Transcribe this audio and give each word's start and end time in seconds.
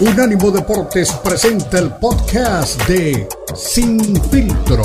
Unánimo 0.00 0.50
Deportes 0.50 1.12
presenta 1.22 1.78
el 1.78 1.90
podcast 1.90 2.88
de 2.88 3.28
Sin 3.54 4.00
Filtro. 4.30 4.82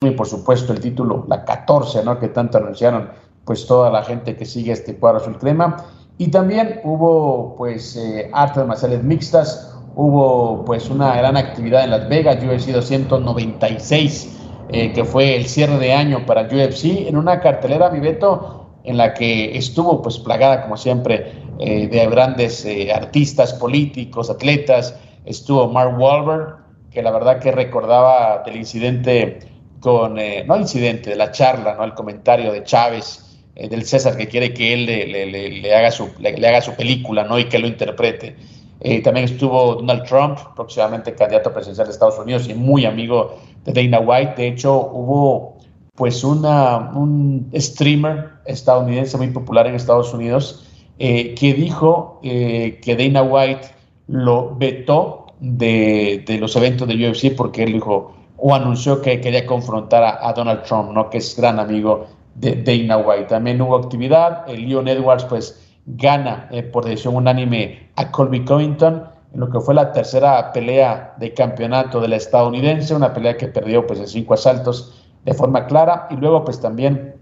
Y 0.00 0.10
por 0.12 0.28
supuesto 0.28 0.72
el 0.72 0.78
título, 0.78 1.24
la 1.26 1.44
14, 1.44 2.04
¿no? 2.04 2.20
Que 2.20 2.28
tanto 2.28 2.58
anunciaron 2.58 3.10
pues 3.44 3.66
toda 3.66 3.90
la 3.90 4.04
gente 4.04 4.36
que 4.36 4.44
sigue 4.44 4.70
este 4.70 4.96
cuadro 4.96 5.18
azul 5.18 5.38
crema. 5.38 5.84
Y 6.18 6.28
también 6.28 6.80
hubo 6.84 7.56
pues 7.56 7.96
eh, 7.96 8.30
artes 8.32 8.64
marciales 8.64 9.02
mixtas, 9.02 9.74
hubo 9.96 10.64
pues 10.64 10.88
una 10.88 11.16
gran 11.16 11.36
actividad 11.36 11.82
en 11.82 11.90
Las 11.90 12.08
Vegas, 12.08 12.36
UFC 12.36 12.68
296, 12.68 14.38
eh, 14.68 14.92
que 14.92 15.04
fue 15.04 15.34
el 15.34 15.46
cierre 15.46 15.78
de 15.78 15.92
año 15.92 16.24
para 16.24 16.42
UFC, 16.42 17.08
en 17.08 17.16
una 17.16 17.40
cartelera, 17.40 17.90
mi 17.90 17.98
Beto, 17.98 18.63
en 18.84 18.98
la 18.98 19.14
que 19.14 19.56
estuvo 19.56 20.02
pues 20.02 20.18
plagada 20.18 20.62
como 20.62 20.76
siempre 20.76 21.32
eh, 21.58 21.88
de 21.88 22.06
grandes 22.06 22.64
eh, 22.64 22.92
artistas, 22.92 23.54
políticos, 23.54 24.30
atletas. 24.30 24.94
Estuvo 25.24 25.68
Mark 25.68 25.98
Wahlberg, 25.98 26.56
que 26.90 27.02
la 27.02 27.10
verdad 27.10 27.40
que 27.40 27.50
recordaba 27.50 28.42
del 28.44 28.56
incidente 28.56 29.38
con, 29.80 30.18
eh, 30.18 30.44
no 30.46 30.56
incidente, 30.56 31.10
de 31.10 31.16
la 31.16 31.30
charla, 31.30 31.74
¿no? 31.74 31.84
el 31.84 31.94
comentario 31.94 32.52
de 32.52 32.62
Chávez, 32.62 33.20
del 33.54 33.84
César, 33.84 34.16
que 34.16 34.26
quiere 34.26 34.52
que 34.52 34.72
él 34.72 34.86
le, 34.86 35.74
haga, 35.74 35.92
su, 35.92 36.10
le, 36.18 36.48
haga 36.48 36.60
su 36.60 36.74
película 36.74 37.22
¿no? 37.22 37.38
y 37.38 37.44
que 37.44 37.60
lo 37.60 37.68
interprete. 37.68 38.34
también 39.04 39.26
estuvo 39.26 39.76
Donald 39.76 40.02
Trump, 40.02 40.38
próximamente 40.56 41.14
candidato 41.14 41.52
presidencial 41.52 41.86
de 41.86 41.92
Estados 41.92 42.18
Unidos 42.18 42.48
y 42.48 42.54
muy 42.54 42.84
amigo 42.84 43.38
de 43.64 43.72
Dana 43.72 44.00
White. 44.00 44.34
De 44.36 44.48
hecho, 44.48 44.90
hubo 44.92 45.53
pues 45.96 46.24
una, 46.24 46.90
un 46.94 47.50
streamer 47.54 48.32
estadounidense 48.46 49.16
muy 49.16 49.28
popular 49.28 49.66
en 49.66 49.74
Estados 49.74 50.12
Unidos 50.12 50.66
eh, 50.98 51.34
que 51.34 51.54
dijo 51.54 52.20
eh, 52.22 52.80
que 52.82 52.96
Dana 52.96 53.22
White 53.22 53.68
lo 54.08 54.54
vetó 54.56 55.26
de, 55.40 56.24
los 56.40 56.56
eventos 56.56 56.88
de 56.88 57.08
UFC 57.08 57.34
porque 57.36 57.64
él 57.64 57.72
dijo 57.72 58.14
o 58.36 58.54
anunció 58.54 59.00
que 59.00 59.20
quería 59.20 59.46
confrontar 59.46 60.18
a, 60.20 60.32
Donald 60.32 60.62
Trump, 60.64 60.90
¿no? 60.92 61.08
que 61.08 61.18
es 61.18 61.36
gran 61.36 61.58
amigo 61.58 62.06
de 62.34 62.62
Dana 62.62 62.98
White. 62.98 63.26
También 63.26 63.60
hubo 63.62 63.76
actividad, 63.76 64.48
el 64.48 64.68
Leon 64.68 64.88
Edwards 64.88 65.24
pues 65.24 65.60
gana 65.86 66.48
eh, 66.50 66.62
por 66.62 66.84
decisión 66.84 67.16
unánime 67.16 67.90
a 67.96 68.10
Colby 68.10 68.44
Covington 68.44 69.04
en 69.32 69.40
lo 69.40 69.50
que 69.50 69.60
fue 69.60 69.74
la 69.74 69.92
tercera 69.92 70.52
pelea 70.52 71.14
de 71.18 71.32
campeonato 71.34 72.00
de 72.00 72.08
la 72.08 72.16
estadounidense, 72.16 72.94
una 72.94 73.12
pelea 73.12 73.36
que 73.36 73.48
perdió 73.48 73.86
pues 73.86 73.98
en 73.98 74.08
cinco 74.08 74.34
asaltos 74.34 75.03
de 75.24 75.34
forma 75.34 75.66
clara. 75.66 76.06
Y 76.10 76.16
luego, 76.16 76.44
pues 76.44 76.60
también 76.60 77.14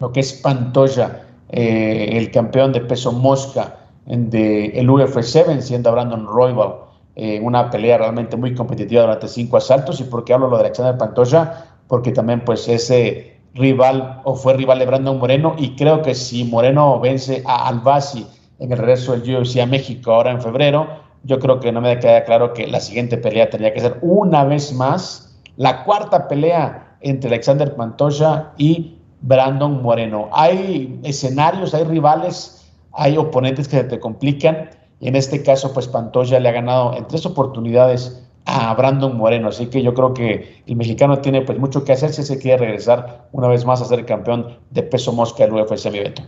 lo 0.00 0.12
que 0.12 0.20
es 0.20 0.32
Pantoya, 0.32 1.22
eh, 1.48 2.10
el 2.12 2.30
campeón 2.30 2.72
de 2.72 2.80
peso 2.80 3.12
mosca 3.12 3.76
del 4.06 4.72
el 4.74 4.90
UFC, 4.90 5.46
venciendo 5.46 5.90
a 5.90 5.92
Brandon 5.92 6.26
Royval 6.26 6.74
en 7.14 7.44
una 7.44 7.68
pelea 7.68 7.98
realmente 7.98 8.36
muy 8.36 8.54
competitiva 8.54 9.02
durante 9.02 9.28
cinco 9.28 9.56
asaltos. 9.56 10.00
¿Y 10.00 10.04
por 10.04 10.24
qué 10.24 10.34
hablo 10.34 10.48
lo 10.48 10.56
de 10.56 10.64
Alexander 10.64 10.96
Pantoya? 10.96 11.66
Porque 11.88 12.12
también, 12.12 12.44
pues, 12.44 12.68
ese 12.68 13.38
rival 13.54 14.20
o 14.24 14.34
fue 14.34 14.54
rival 14.54 14.78
de 14.78 14.86
Brandon 14.86 15.18
Moreno. 15.18 15.54
Y 15.58 15.74
creo 15.74 16.02
que 16.02 16.14
si 16.14 16.44
Moreno 16.44 17.00
vence 17.00 17.42
a 17.46 17.68
Albasi 17.68 18.26
en 18.58 18.72
el 18.72 18.78
regreso 18.78 19.12
del 19.12 19.36
UFC 19.36 19.58
a 19.60 19.66
México 19.66 20.12
ahora 20.12 20.30
en 20.30 20.40
febrero, 20.40 20.86
yo 21.24 21.38
creo 21.38 21.60
que 21.60 21.72
no 21.72 21.80
me 21.80 21.98
queda 21.98 22.24
claro 22.24 22.52
que 22.52 22.66
la 22.66 22.80
siguiente 22.80 23.18
pelea 23.18 23.50
tendría 23.50 23.72
que 23.72 23.80
ser 23.80 23.98
una 24.00 24.44
vez 24.44 24.72
más 24.72 25.36
la 25.56 25.84
cuarta 25.84 26.28
pelea 26.28 26.87
entre 27.00 27.28
Alexander 27.28 27.74
Pantoja 27.74 28.52
y 28.56 28.98
Brandon 29.20 29.82
Moreno. 29.82 30.28
Hay 30.32 30.98
escenarios, 31.02 31.74
hay 31.74 31.84
rivales, 31.84 32.66
hay 32.92 33.16
oponentes 33.16 33.68
que 33.68 33.84
te 33.84 33.98
complican. 33.98 34.70
En 35.00 35.16
este 35.16 35.42
caso, 35.42 35.72
pues 35.72 35.86
Pantoja 35.88 36.38
le 36.40 36.48
ha 36.48 36.52
ganado 36.52 36.96
en 36.96 37.06
tres 37.06 37.24
oportunidades 37.26 38.22
a 38.44 38.74
Brandon 38.74 39.16
Moreno. 39.16 39.48
Así 39.48 39.66
que 39.66 39.82
yo 39.82 39.94
creo 39.94 40.14
que 40.14 40.62
el 40.66 40.76
mexicano 40.76 41.20
tiene 41.20 41.42
pues 41.42 41.58
mucho 41.58 41.84
que 41.84 41.92
hacer 41.92 42.12
si 42.12 42.22
se 42.22 42.38
quiere 42.38 42.58
regresar 42.58 43.28
una 43.32 43.48
vez 43.48 43.64
más 43.64 43.80
a 43.82 43.84
ser 43.84 44.04
campeón 44.06 44.58
de 44.70 44.82
peso 44.82 45.12
mosca 45.12 45.44
del 45.44 45.54
UFC, 45.54 45.90
mi 45.90 46.00
Beto. 46.00 46.22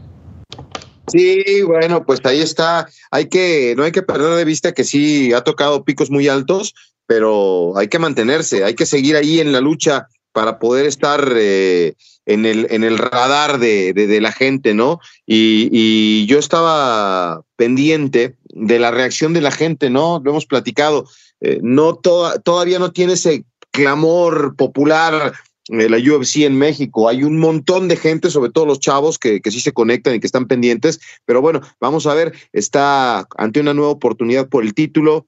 Sí, 1.11 1.63
bueno, 1.67 2.05
pues 2.05 2.21
ahí 2.25 2.41
está. 2.41 2.87
Hay 3.11 3.29
que, 3.29 3.75
no 3.77 3.83
hay 3.83 3.93
que 3.93 4.03
perder 4.03 4.35
de 4.37 4.45
vista 4.45 4.73
que 4.73 4.85
sí 4.85 5.33
ha 5.33 5.43
tocado 5.43 5.85
picos 5.85 6.11
muy 6.11 6.29
altos, 6.29 6.75
pero 7.07 7.77
hay 7.77 7.89
que 7.89 7.99
mantenerse, 7.99 8.65
hay 8.65 8.75
que 8.75 8.87
seguir 8.87 9.17
ahí 9.17 9.41
en 9.41 9.53
la 9.53 9.61
lucha 9.61 10.07
para 10.33 10.59
poder 10.59 10.87
estar 10.87 11.33
eh, 11.37 11.95
en, 12.27 12.47
el, 12.47 12.67
en 12.71 12.85
el 12.85 12.99
radar 12.99 13.59
de, 13.59 13.93
de, 13.93 14.21
la 14.21 14.33
gente, 14.33 14.75
¿no? 14.75 15.01
Y, 15.27 15.69
y, 15.73 16.27
yo 16.27 16.39
estaba 16.39 17.43
pendiente 17.57 18.37
de 18.45 18.79
la 18.79 18.91
reacción 18.91 19.33
de 19.33 19.41
la 19.41 19.51
gente, 19.51 19.91
¿no? 19.91 20.21
Lo 20.25 20.31
hemos 20.31 20.47
platicado. 20.47 21.07
Eh, 21.41 21.59
no 21.63 21.95
todavía 21.97 22.79
no 22.79 22.93
tiene 22.93 23.15
ese 23.15 23.45
clamor 23.71 24.57
popular 24.57 25.33
eh, 25.69 25.89
la 25.89 25.99
UFC 25.99 26.39
en 26.39 26.59
México. 26.59 27.09
Hay 27.09 27.23
un 27.23 27.39
montón 27.39 27.89
de 27.89 27.97
gente, 27.97 28.31
sobre 28.31 28.51
todo 28.51 28.67
los 28.67 28.81
chavos, 28.81 29.19
que, 29.19 29.41
que 29.41 29.51
sí 29.51 29.61
se 29.61 29.73
conectan 29.73 30.15
y 30.15 30.21
que 30.21 30.27
están 30.27 30.47
pendientes. 30.47 31.01
Pero 31.25 31.41
bueno, 31.41 31.61
vamos 31.81 32.07
a 32.07 32.15
ver, 32.15 32.35
está 32.53 33.27
ante 33.37 33.61
una 33.61 33.75
nueva 33.75 33.93
oportunidad 33.93 34.49
por 34.49 34.65
el 34.65 34.75
título. 34.75 35.27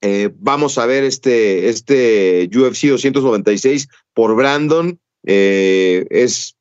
Eh, 0.00 0.30
vamos 0.38 0.78
a 0.78 0.86
ver 0.86 1.04
este, 1.04 1.68
este 1.68 2.48
UFC 2.52 2.88
296 2.88 3.88
por 4.14 4.36
Brandon. 4.36 4.98
Eh, 5.24 6.06
es 6.10 6.56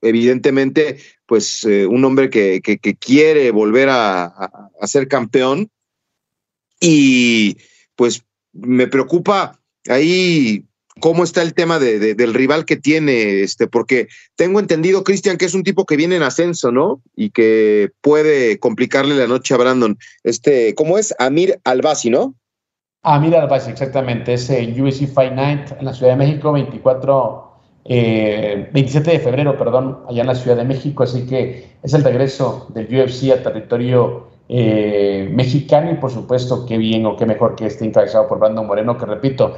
evidentemente 0.00 0.98
pues 1.26 1.64
eh, 1.64 1.86
un 1.86 2.04
hombre 2.04 2.30
que, 2.30 2.60
que, 2.60 2.94
quiere 2.94 3.50
volver 3.50 3.88
a, 3.88 4.26
a, 4.26 4.86
ser 4.86 5.08
campeón 5.08 5.70
y 6.80 7.56
pues 7.96 8.22
me 8.52 8.86
preocupa 8.86 9.60
ahí 9.88 10.64
cómo 11.00 11.24
está 11.24 11.42
el 11.42 11.54
tema 11.54 11.78
de, 11.78 12.14
del 12.14 12.34
rival 12.34 12.64
que 12.64 12.76
tiene, 12.76 13.42
este, 13.42 13.66
porque 13.66 14.08
tengo 14.34 14.60
entendido, 14.60 15.04
Cristian, 15.04 15.36
que 15.36 15.44
es 15.44 15.54
un 15.54 15.62
tipo 15.62 15.84
que 15.84 15.96
viene 15.96 16.16
en 16.16 16.22
ascenso, 16.22 16.72
¿no? 16.72 17.02
Y 17.14 17.30
que 17.30 17.90
puede 18.00 18.58
complicarle 18.58 19.14
la 19.14 19.26
noche 19.26 19.54
a 19.54 19.58
Brandon. 19.58 19.98
Este, 20.22 20.74
¿cómo 20.74 20.98
es? 20.98 21.14
Amir 21.18 21.60
Albasi, 21.64 22.10
¿no? 22.10 22.34
Ah, 23.08 23.20
mira, 23.20 23.44
exactamente, 23.44 24.34
es 24.34 24.50
el 24.50 24.82
UFC 24.82 25.06
Fight 25.06 25.32
Night 25.32 25.70
en 25.78 25.84
la 25.84 25.92
Ciudad 25.92 26.14
de 26.14 26.16
México, 26.16 26.50
24, 26.50 27.52
27 27.84 28.74
eh, 28.74 29.12
de 29.12 29.20
febrero, 29.20 29.56
perdón, 29.56 30.00
allá 30.08 30.22
en 30.22 30.26
la 30.26 30.34
Ciudad 30.34 30.56
de 30.56 30.64
México, 30.64 31.04
así 31.04 31.24
que 31.24 31.68
es 31.84 31.94
el 31.94 32.02
regreso 32.02 32.66
del 32.74 32.86
UFC 32.86 33.30
a 33.30 33.40
territorio 33.44 34.26
eh, 34.48 35.30
mexicano 35.32 35.92
y 35.92 35.94
por 35.94 36.10
supuesto 36.10 36.66
qué 36.66 36.78
bien 36.78 37.06
o 37.06 37.16
qué 37.16 37.26
mejor 37.26 37.54
que 37.54 37.66
esté 37.66 37.84
encabezado 37.84 38.26
por 38.26 38.40
Brandon 38.40 38.66
Moreno, 38.66 38.98
que 38.98 39.06
repito, 39.06 39.56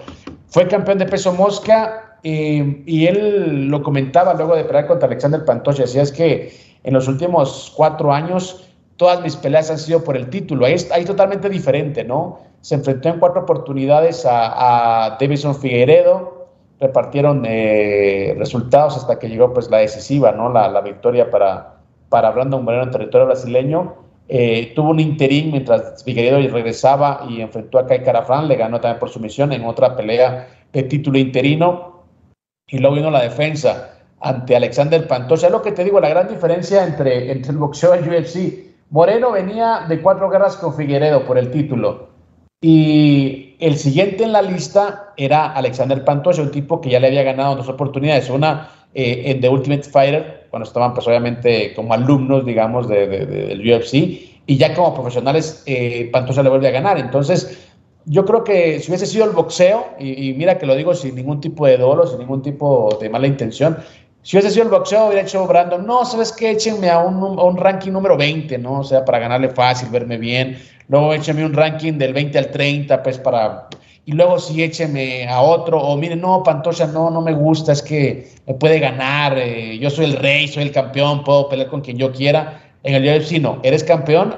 fue 0.49 0.69
campeón 0.69 0.99
de 0.99 1.07
peso 1.07 1.33
mosca 1.33 2.19
eh, 2.23 2.83
y 2.85 3.07
él 3.07 3.69
lo 3.69 3.83
comentaba 3.83 4.35
luego 4.35 4.57
de 4.57 4.65
pelear 4.65 4.87
contra 4.87 5.07
Alexander 5.07 5.43
Pantoja, 5.47 5.85
decía 5.85 6.03
es 6.03 6.13
que 6.13 6.53
en 6.85 6.93
los 6.93 7.09
últimos 7.09 7.73
cuatro 7.75 8.13
años 8.13 8.68
todas 8.99 9.23
mis 9.23 9.37
peleas 9.37 9.71
han 9.71 9.79
sido 9.79 10.05
por 10.05 10.17
el 10.17 10.29
título. 10.29 10.67
Ahí, 10.67 10.75
ahí 10.93 11.05
totalmente 11.05 11.49
diferente, 11.49 12.05
¿no? 12.05 12.41
Se 12.61 12.75
enfrentó 12.75 13.09
en 13.09 13.21
cuatro 13.21 13.43
oportunidades 13.43 14.27
a, 14.27 15.07
a 15.07 15.17
Davison 15.19 15.55
Figueredo, 15.55 16.49
repartieron 16.81 17.45
eh, 17.47 18.35
resultados 18.37 18.97
hasta 18.97 19.19
que 19.19 19.29
llegó 19.29 19.55
pues 19.55 19.71
la 19.71 19.79
decisiva, 19.79 20.33
¿no? 20.33 20.53
La, 20.53 20.81
victoria 20.81 21.31
para, 21.31 21.77
para 22.09 22.31
Brandon 22.33 22.63
Moreno 22.63 22.83
en 22.85 22.91
territorio 22.91 23.27
brasileño. 23.27 23.95
Eh, 24.29 24.73
tuvo 24.75 24.91
un 24.91 25.01
interín 25.01 25.53
mientras 25.53 26.05
Figueredo 26.05 26.37
regresaba 26.53 27.25
y 27.29 27.41
enfrentó 27.41 27.79
a 27.79 27.87
Kai 27.87 28.03
Carafran, 28.03 28.47
le 28.47 28.57
ganó 28.57 28.81
también 28.81 28.99
por 28.99 29.09
sumisión 29.09 29.53
en 29.53 29.65
otra 29.65 29.97
pelea 29.97 30.49
de 30.73 30.83
título 30.83 31.19
interino. 31.19 32.03
Y 32.67 32.79
luego 32.79 32.97
vino 32.97 33.11
la 33.11 33.23
defensa 33.23 33.95
ante 34.21 34.57
Alexander 34.57 35.07
Pantoja. 35.07 35.49
Lo 35.49 35.63
que 35.63 35.73
te 35.73 35.85
digo, 35.85 36.01
la 36.01 36.09
gran 36.09 36.29
diferencia 36.29 36.85
entre, 36.85 37.31
entre 37.31 37.53
el 37.53 37.59
boxeo 37.59 37.95
y 37.95 37.99
el 38.01 38.09
UFC 38.09 38.68
Moreno 38.91 39.33
venía 39.33 39.85
de 39.89 40.01
cuatro 40.01 40.31
guerras 40.31 40.57
con 40.57 40.75
Figueredo 40.75 41.25
por 41.25 41.39
el 41.39 41.51
título. 41.51 42.09
Y 42.61 43.55
el 43.61 43.77
siguiente 43.77 44.25
en 44.25 44.33
la 44.33 44.43
lista 44.43 45.13
era 45.17 45.53
Alexander 45.53 46.05
Pantoja, 46.05 46.43
un 46.43 46.51
tipo 46.51 46.81
que 46.81 46.91
ya 46.91 46.99
le 46.99 47.09
había 47.09 47.23
ganado 47.23 47.57
dos 47.57 47.69
oportunidades. 47.69 48.31
Una 48.31 48.71
eh, 48.95 49.23
en 49.27 49.41
The 49.41 49.49
Ultimate 49.49 49.85
Fighter, 49.85 50.47
cuando 50.51 50.67
estaban 50.67 50.95
pues 50.95 51.07
obviamente 51.07 51.75
como 51.75 51.93
alumnos, 51.93 52.47
digamos, 52.47 52.89
de, 52.89 53.07
del 53.07 53.61
UFC. 53.61 53.95
Y 54.47 54.57
ya 54.57 54.75
como 54.75 54.95
profesionales, 54.95 55.63
eh, 55.67 56.09
Pantoja 56.11 56.43
le 56.43 56.49
vuelve 56.49 56.69
a 56.69 56.73
ganar. 56.73 56.99
Entonces, 56.99 57.69
yo 58.07 58.25
creo 58.25 58.43
que 58.43 58.81
si 58.81 58.91
hubiese 58.91 59.05
sido 59.05 59.27
el 59.27 59.33
boxeo, 59.33 59.85
y, 59.99 60.31
y, 60.31 60.33
mira 60.33 60.57
que 60.57 60.65
lo 60.65 60.75
digo 60.75 60.95
sin 60.95 61.15
ningún 61.15 61.41
tipo 61.41 61.67
de 61.67 61.77
dolo, 61.77 62.07
sin 62.07 62.19
ningún 62.19 62.41
tipo 62.41 62.97
de 62.99 63.11
mala 63.11 63.27
intención, 63.27 63.77
si 64.29 64.37
hubiese 64.37 64.51
sido 64.51 64.65
el 64.65 64.71
boxeo, 64.71 65.07
hubiera 65.07 65.23
hecho 65.23 65.47
Brandon, 65.47 65.87
no, 65.87 66.05
¿sabes 66.05 66.33
qué? 66.33 66.51
Échenme 66.51 66.91
a 66.91 66.99
un, 66.99 67.57
ranking 67.57 67.93
número 67.93 68.15
20, 68.15 68.59
¿no? 68.59 68.81
O 68.81 68.85
sea, 68.85 69.03
para 69.03 69.21
ganarle 69.21 69.49
fácil, 69.49 69.89
verme 69.89 70.19
bien. 70.19 70.59
Luego 70.89 71.15
échenme 71.15 71.47
un 71.47 71.55
ranking 71.55 71.95
del 71.95 72.13
20 72.13 72.37
al 72.37 72.51
30, 72.51 73.03
pues 73.03 73.19
para... 73.19 73.71
Y 74.05 74.13
luego 74.13 74.39
sí 74.39 74.63
échenme 74.63 75.27
a 75.27 75.41
otro, 75.41 75.81
o 75.81 75.97
miren, 75.97 76.21
no, 76.21 76.43
Pantocha, 76.43 76.87
no, 76.89 77.09
no 77.09 77.23
me 77.23 77.33
gusta, 77.33 77.73
es 77.73 77.81
que 77.81 78.29
me 78.47 78.53
puede 78.53 78.81
ganar, 78.81 79.39
eh, 79.39 79.79
yo 79.79 79.89
soy 79.89 80.05
el 80.05 80.17
rey, 80.17 80.47
soy 80.47 80.65
el 80.65 80.73
campeón, 80.73 81.25
puedo 81.25 81.49
pelear 81.49 81.71
con 81.71 81.81
quien 81.81 81.97
yo 81.97 82.13
quiera. 82.13 82.61
En 82.83 82.97
el 82.97 83.09
UFC 83.09 83.41
no, 83.41 83.61
eres 83.63 83.83
campeón, 83.83 84.37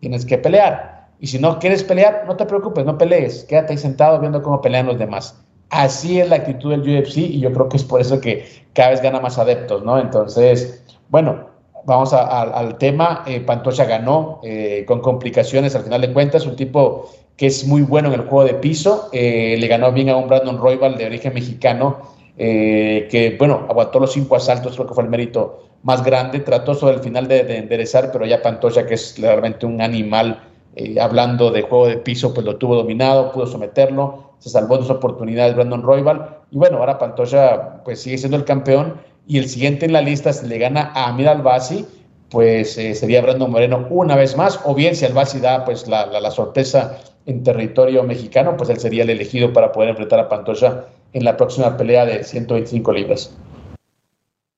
tienes 0.00 0.24
que 0.24 0.38
pelear. 0.38 1.10
Y 1.20 1.26
si 1.26 1.38
no 1.38 1.58
quieres 1.58 1.84
pelear, 1.84 2.24
no 2.26 2.34
te 2.34 2.46
preocupes, 2.46 2.86
no 2.86 2.96
pelees, 2.96 3.44
quédate 3.44 3.74
ahí 3.74 3.78
sentado 3.78 4.20
viendo 4.20 4.42
cómo 4.42 4.62
pelean 4.62 4.86
los 4.86 4.98
demás. 4.98 5.38
Así 5.70 6.20
es 6.20 6.28
la 6.28 6.36
actitud 6.36 6.70
del 6.70 6.80
UFC 6.80 7.18
y 7.18 7.40
yo 7.40 7.52
creo 7.52 7.68
que 7.68 7.76
es 7.76 7.84
por 7.84 8.00
eso 8.00 8.20
que 8.20 8.46
cada 8.72 8.90
vez 8.90 9.02
gana 9.02 9.20
más 9.20 9.38
adeptos, 9.38 9.84
¿no? 9.84 9.98
Entonces, 9.98 10.82
bueno, 11.10 11.48
vamos 11.84 12.12
al 12.12 12.78
tema. 12.78 13.24
Eh, 13.26 13.40
Pantocha 13.40 13.84
ganó 13.84 14.40
eh, 14.44 14.84
con 14.86 15.00
complicaciones 15.00 15.74
al 15.74 15.82
final 15.82 16.00
de 16.00 16.12
cuentas, 16.12 16.46
un 16.46 16.56
tipo 16.56 17.10
que 17.36 17.46
es 17.46 17.66
muy 17.66 17.82
bueno 17.82 18.08
en 18.08 18.14
el 18.14 18.26
juego 18.26 18.44
de 18.44 18.54
piso, 18.54 19.08
eh, 19.12 19.56
le 19.58 19.66
ganó 19.68 19.92
bien 19.92 20.08
a 20.08 20.16
un 20.16 20.28
Brandon 20.28 20.58
Royal 20.58 20.96
de 20.96 21.06
origen 21.06 21.34
mexicano, 21.34 22.16
que, 22.36 23.34
bueno, 23.36 23.66
aguantó 23.68 23.98
los 23.98 24.12
cinco 24.12 24.36
asaltos, 24.36 24.74
creo 24.74 24.86
que 24.86 24.94
fue 24.94 25.02
el 25.02 25.10
mérito 25.10 25.64
más 25.82 26.04
grande, 26.04 26.38
trató 26.38 26.72
sobre 26.72 26.94
el 26.94 27.00
final 27.00 27.26
de, 27.26 27.42
de 27.42 27.58
enderezar, 27.58 28.10
pero 28.12 28.26
ya 28.26 28.42
Pantocha, 28.42 28.86
que 28.86 28.94
es 28.94 29.20
realmente 29.20 29.66
un 29.66 29.80
animal, 29.80 30.40
hablando 31.00 31.50
de 31.50 31.62
juego 31.62 31.88
de 31.88 31.96
piso, 31.96 32.32
pues 32.32 32.46
lo 32.46 32.56
tuvo 32.56 32.76
dominado, 32.76 33.32
pudo 33.32 33.46
someterlo, 33.46 34.27
se 34.38 34.50
salvó 34.50 34.76
sus 34.78 34.90
oportunidades 34.90 35.54
Brandon 35.54 35.82
Royal, 35.82 36.38
y 36.50 36.56
bueno, 36.56 36.78
ahora 36.78 36.98
Pantocha 36.98 37.82
pues 37.84 38.00
sigue 38.00 38.18
siendo 38.18 38.36
el 38.36 38.44
campeón, 38.44 39.00
y 39.26 39.38
el 39.38 39.48
siguiente 39.48 39.86
en 39.86 39.92
la 39.92 40.00
lista 40.00 40.32
se 40.32 40.46
le 40.46 40.58
gana 40.58 40.90
a 40.94 41.08
Amir 41.08 41.28
Albasi, 41.28 41.86
pues 42.30 42.76
eh, 42.78 42.94
sería 42.94 43.22
Brandon 43.22 43.50
Moreno 43.50 43.86
una 43.90 44.16
vez 44.16 44.36
más, 44.36 44.60
o 44.64 44.74
bien 44.74 44.94
si 44.96 45.04
Albasi 45.04 45.40
da 45.40 45.64
pues 45.64 45.86
la, 45.86 46.06
la, 46.06 46.30
sorpresa 46.30 46.98
en 47.26 47.42
territorio 47.42 48.02
mexicano, 48.02 48.56
pues 48.56 48.70
él 48.70 48.78
sería 48.78 49.02
el 49.02 49.10
elegido 49.10 49.52
para 49.52 49.72
poder 49.72 49.90
enfrentar 49.90 50.20
a 50.20 50.28
Pantoja 50.28 50.86
en 51.12 51.24
la 51.24 51.36
próxima 51.36 51.76
pelea 51.76 52.04
de 52.04 52.24
125 52.24 52.92
libras. 52.92 53.34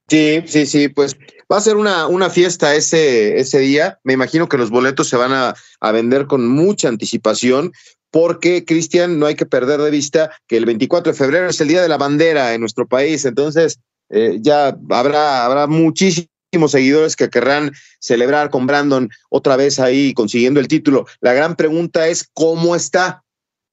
Sí, 0.09 0.43
sí, 0.47 0.67
sí, 0.67 0.89
pues 0.89 1.17
va 1.51 1.59
a 1.59 1.61
ser 1.61 1.77
una, 1.77 2.09
una 2.09 2.31
fiesta 2.31 2.75
ese, 2.75 3.39
ese 3.39 3.61
día. 3.61 4.01
Me 4.03 4.13
imagino 4.13 4.49
que 4.49 4.59
los 4.59 4.71
boletos 4.71 5.09
se 5.09 5.17
van 5.17 5.33
a, 5.33 5.55
a 5.81 5.93
vender 5.93 6.27
con 6.27 6.49
mucha 6.49 6.89
anticipación, 6.89 7.73
porque, 8.11 8.65
Cristian, 8.65 9.19
no 9.19 9.27
hay 9.27 9.35
que 9.35 9.47
perder 9.47 9.81
de 9.81 9.91
vista 9.91 10.31
que 10.47 10.57
el 10.57 10.67
24 10.67 11.13
de 11.13 11.19
febrero 11.19 11.49
es 11.49 11.61
el 11.61 11.69
Día 11.69 11.83
de 11.83 11.89
la 11.89 11.99
Bandera 11.99 12.55
en 12.55 12.61
nuestro 12.61 12.87
país. 12.87 13.25
Entonces, 13.25 13.79
eh, 14.11 14.39
ya 14.41 14.77
habrá, 14.91 15.45
habrá 15.45 15.67
muchísimos 15.67 16.29
seguidores 16.69 17.15
que 17.15 17.31
querrán 17.31 17.73
celebrar 18.01 18.51
con 18.51 18.67
Brandon 18.67 19.09
otra 19.29 19.57
vez 19.57 19.79
ahí 19.79 20.13
consiguiendo 20.15 20.59
el 20.59 20.69
título. 20.69 21.07
La 21.21 21.33
gran 21.33 21.55
pregunta 21.57 22.09
es 22.09 22.29
cómo 22.33 22.75
está. 22.75 23.23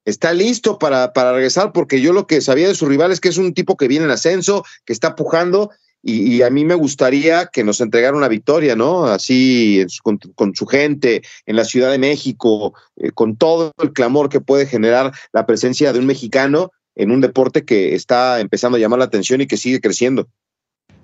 ¿Está 0.04 0.32
listo 0.32 0.78
para, 0.78 1.12
para 1.12 1.32
regresar? 1.32 1.72
Porque 1.72 2.00
yo 2.00 2.12
lo 2.12 2.26
que 2.26 2.40
sabía 2.40 2.68
de 2.68 2.74
su 2.74 2.86
rival 2.86 3.12
es 3.12 3.20
que 3.20 3.28
es 3.28 3.36
un 3.36 3.52
tipo 3.52 3.76
que 3.76 3.88
viene 3.88 4.06
en 4.06 4.10
ascenso, 4.10 4.64
que 4.86 4.92
está 4.92 5.14
pujando 5.14 5.70
y, 6.02 6.42
a 6.42 6.50
mí 6.50 6.64
me 6.64 6.74
gustaría 6.74 7.46
que 7.46 7.64
nos 7.64 7.80
entregara 7.80 8.16
una 8.16 8.28
victoria, 8.28 8.76
¿no? 8.76 9.06
Así 9.06 9.84
con, 10.02 10.54
su 10.54 10.66
gente 10.66 11.22
en 11.44 11.56
la 11.56 11.64
Ciudad 11.64 11.90
de 11.90 11.98
México, 11.98 12.74
eh, 12.96 13.10
con 13.10 13.36
todo 13.36 13.72
el 13.82 13.92
clamor 13.92 14.28
que 14.28 14.40
puede 14.40 14.66
generar 14.66 15.12
la 15.32 15.44
presencia 15.44 15.92
de 15.92 15.98
un 15.98 16.06
mexicano 16.06 16.70
en 16.94 17.10
un 17.10 17.20
deporte 17.20 17.64
que 17.64 17.94
está 17.94 18.40
empezando 18.40 18.76
a 18.76 18.80
llamar 18.80 19.00
la 19.00 19.06
atención 19.06 19.40
y 19.40 19.46
que 19.46 19.56
sigue 19.56 19.80
creciendo. 19.80 20.28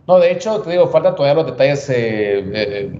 No, 0.06 0.18
de 0.18 0.32
hecho, 0.32 0.60
te 0.60 0.70
digo, 0.70 0.88
falta 0.88 1.14
todavía 1.14 1.42
los 1.42 1.50
detalles 1.50 1.88
eh, 1.90 2.44
eh, 2.54 2.98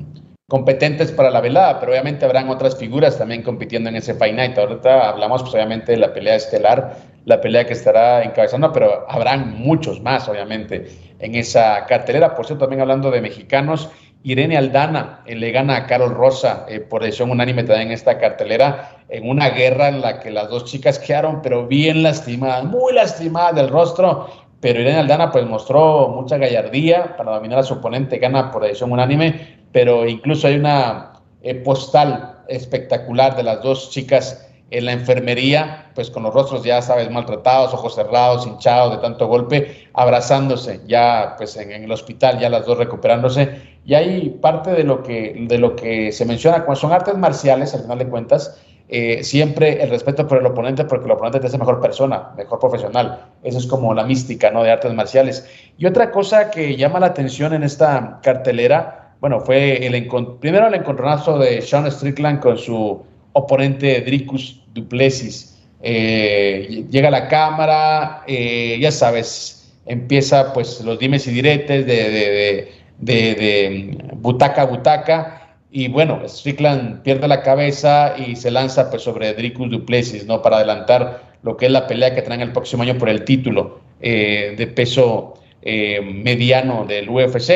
competentes 0.49 1.13
para 1.13 1.31
la 1.31 1.41
velada, 1.41 1.81
pero 1.81 1.93
obviamente 1.93 2.25
habrán 2.25 2.49
otras 2.49 2.77
figuras 2.77 3.19
también 3.19 3.43
compitiendo 3.43 3.89
en 3.89 3.97
ese 3.97 4.15
Fight 4.15 4.35
Night. 4.35 4.59
Ahorita 4.59 5.11
hablamos 5.11 5.43
pues, 5.43 5.55
obviamente 5.55 5.93
de 5.93 5.99
la 5.99 6.13
pelea 6.13 6.37
estelar, 6.37 6.97
la 7.25 7.41
pelea 7.41 7.67
que 7.67 7.73
estará 7.73 8.23
encabezando, 8.23 8.73
pero 8.73 9.07
habrán 9.09 9.59
muchos 9.59 10.01
más, 10.01 10.29
obviamente, 10.29 10.89
en 11.19 11.35
esa 11.35 11.87
cartelera. 11.87 12.35
Por 12.35 12.47
cierto, 12.47 12.65
también 12.65 12.83
hablando 12.83 13.11
de 13.11 13.21
mexicanos, 13.21 13.91
Irene 14.23 14.57
Aldana 14.57 15.21
eh, 15.27 15.37
le 15.37 15.51
gana 15.53 15.77
a 15.77 15.87
Carol 15.87 16.15
Rosa 16.15 16.65
eh, 16.69 16.81
por 16.81 17.03
decisión 17.03 17.31
unánime 17.31 17.63
también 17.63 17.89
en 17.89 17.95
esta 17.95 18.19
cartelera, 18.19 19.05
en 19.09 19.29
una 19.29 19.51
guerra 19.51 19.89
en 19.89 20.01
la 20.01 20.19
que 20.19 20.31
las 20.31 20.49
dos 20.49 20.65
chicas 20.65 20.99
quedaron, 20.99 21.43
pero 21.43 21.67
bien 21.67 22.03
lastimadas, 22.03 22.65
muy 22.65 22.95
lastimadas 22.95 23.55
del 23.55 23.69
rostro. 23.69 24.29
Pero 24.61 24.81
Irene 24.81 25.01
Aldana 25.01 25.31
pues 25.31 25.45
mostró 25.45 26.09
mucha 26.09 26.39
gallardía 26.39 27.17
para 27.19 27.35
dominar 27.35 27.59
a 27.59 27.63
su 27.63 27.75
oponente, 27.75 28.17
gana 28.17 28.51
por 28.51 28.63
decisión 28.63 28.93
unánime, 28.93 29.59
pero 29.73 30.09
incluso 30.09 30.47
hay 30.47 30.57
una 30.57 31.21
eh, 31.43 31.55
postal 31.57 32.39
espectacular 32.49 33.37
de 33.37 33.43
las 33.43 33.63
dos 33.63 33.91
chicas 33.91 34.54
en 34.77 34.85
la 34.85 34.93
enfermería, 34.93 35.91
pues 35.95 36.11
con 36.11 36.25
los 36.25 36.35
rostros 36.35 36.65
ya 36.65 36.83
sabes 36.83 37.11
maltratados, 37.11 37.73
ojos 37.73 37.95
cerrados, 37.95 38.47
hinchados 38.47 38.97
de 38.97 38.99
tanto 38.99 39.27
golpe, 39.29 39.89
abrazándose 39.95 40.81
ya 40.87 41.35
pues 41.37 41.57
en, 41.57 41.71
el 41.71 41.91
hospital, 41.93 42.39
ya 42.41 42.49
las 42.49 42.67
dos 42.67 42.79
recuperándose 42.79 43.75
y 43.87 43.95
hay 43.95 44.31
parte 44.41 44.73
de 44.73 44.85
lo 44.85 45.03
que, 45.03 45.47
de 45.49 45.59
lo 45.59 45.77
que 45.77 46.11
se 46.11 46.25
menciona, 46.25 46.65
cuando 46.65 46.81
son 46.81 46.93
artes 46.93 47.17
marciales, 47.17 47.75
al 47.75 47.83
final 47.83 47.99
de 47.99 48.09
cuentas, 48.09 48.59
eh, 48.89 49.23
siempre 49.23 49.83
el 49.83 49.91
respeto 49.91 50.27
por 50.27 50.39
el 50.39 50.47
oponente, 50.47 50.85
porque 50.85 51.07
el 51.07 51.13
oponente 51.13 51.41
te 51.41 51.47
hace 51.47 51.59
mejor 51.59 51.81
persona, 51.81 52.31
mejor 52.37 52.59
profesional. 52.59 53.27
Eso 53.43 53.59
es 53.59 53.67
como 53.67 53.95
la 53.95 54.05
mística 54.05 54.51
¿no? 54.51 54.63
de 54.63 54.71
artes 54.71 54.93
marciales. 54.95 55.49
Y 55.79 55.87
otra 55.87 56.11
cosa 56.11 56.51
que 56.51 56.77
llama 56.77 57.01
la 57.01 57.07
atención 57.07 57.55
en 57.55 57.63
esta 57.63 58.21
cartelera, 58.23 59.15
bueno, 59.21 59.41
fue 59.41 59.87
el 59.87 60.09
primero 60.41 60.67
el 60.67 60.75
encontronazo 60.75 61.39
de 61.39 61.63
Sean 61.63 61.91
Strickland 61.91 62.41
con 62.41 62.59
su 62.59 63.03
oponente 63.33 64.01
Dricus 64.03 64.64
Duplessis. 64.75 65.55
Eh, 65.83 66.87
llega 66.91 67.09
a 67.09 67.11
la 67.11 67.29
cámara, 67.29 68.25
eh, 68.27 68.79
ya 68.81 68.91
sabes, 68.91 69.73
empieza 69.87 70.53
pues 70.53 70.81
los 70.81 70.99
dimes 70.99 71.27
y 71.27 71.31
diretes 71.31 71.87
de 71.87 72.73
de, 72.99 73.99
butaca 74.17 74.63
a 74.63 74.67
butaca. 74.67 75.57
Y 75.71 75.89
bueno, 75.89 76.21
Strickland 76.27 77.03
pierde 77.03 77.27
la 77.29 77.43
cabeza 77.43 78.15
y 78.17 78.37
se 78.37 78.51
lanza 78.51 78.91
pues, 78.91 79.03
sobre 79.03 79.35
Dricus 79.35 79.71
Duplessis, 79.71 80.25
¿no? 80.27 80.41
Para 80.41 80.57
adelantar 80.57 81.35
lo 81.43 81.57
que 81.57 81.67
es 81.67 81.73
la 81.73 81.87
pelea 81.87 82.15
que 82.15 82.23
traen 82.23 82.41
el 82.41 82.53
próximo 82.53 82.85
año 82.85 82.97
por 82.97 83.09
el 83.09 83.25
título 83.25 83.81
eh, 84.01 84.55
de 84.57 84.67
peso 84.69 85.35
mediano 85.65 86.85
del 86.85 87.09
UFC. 87.09 87.51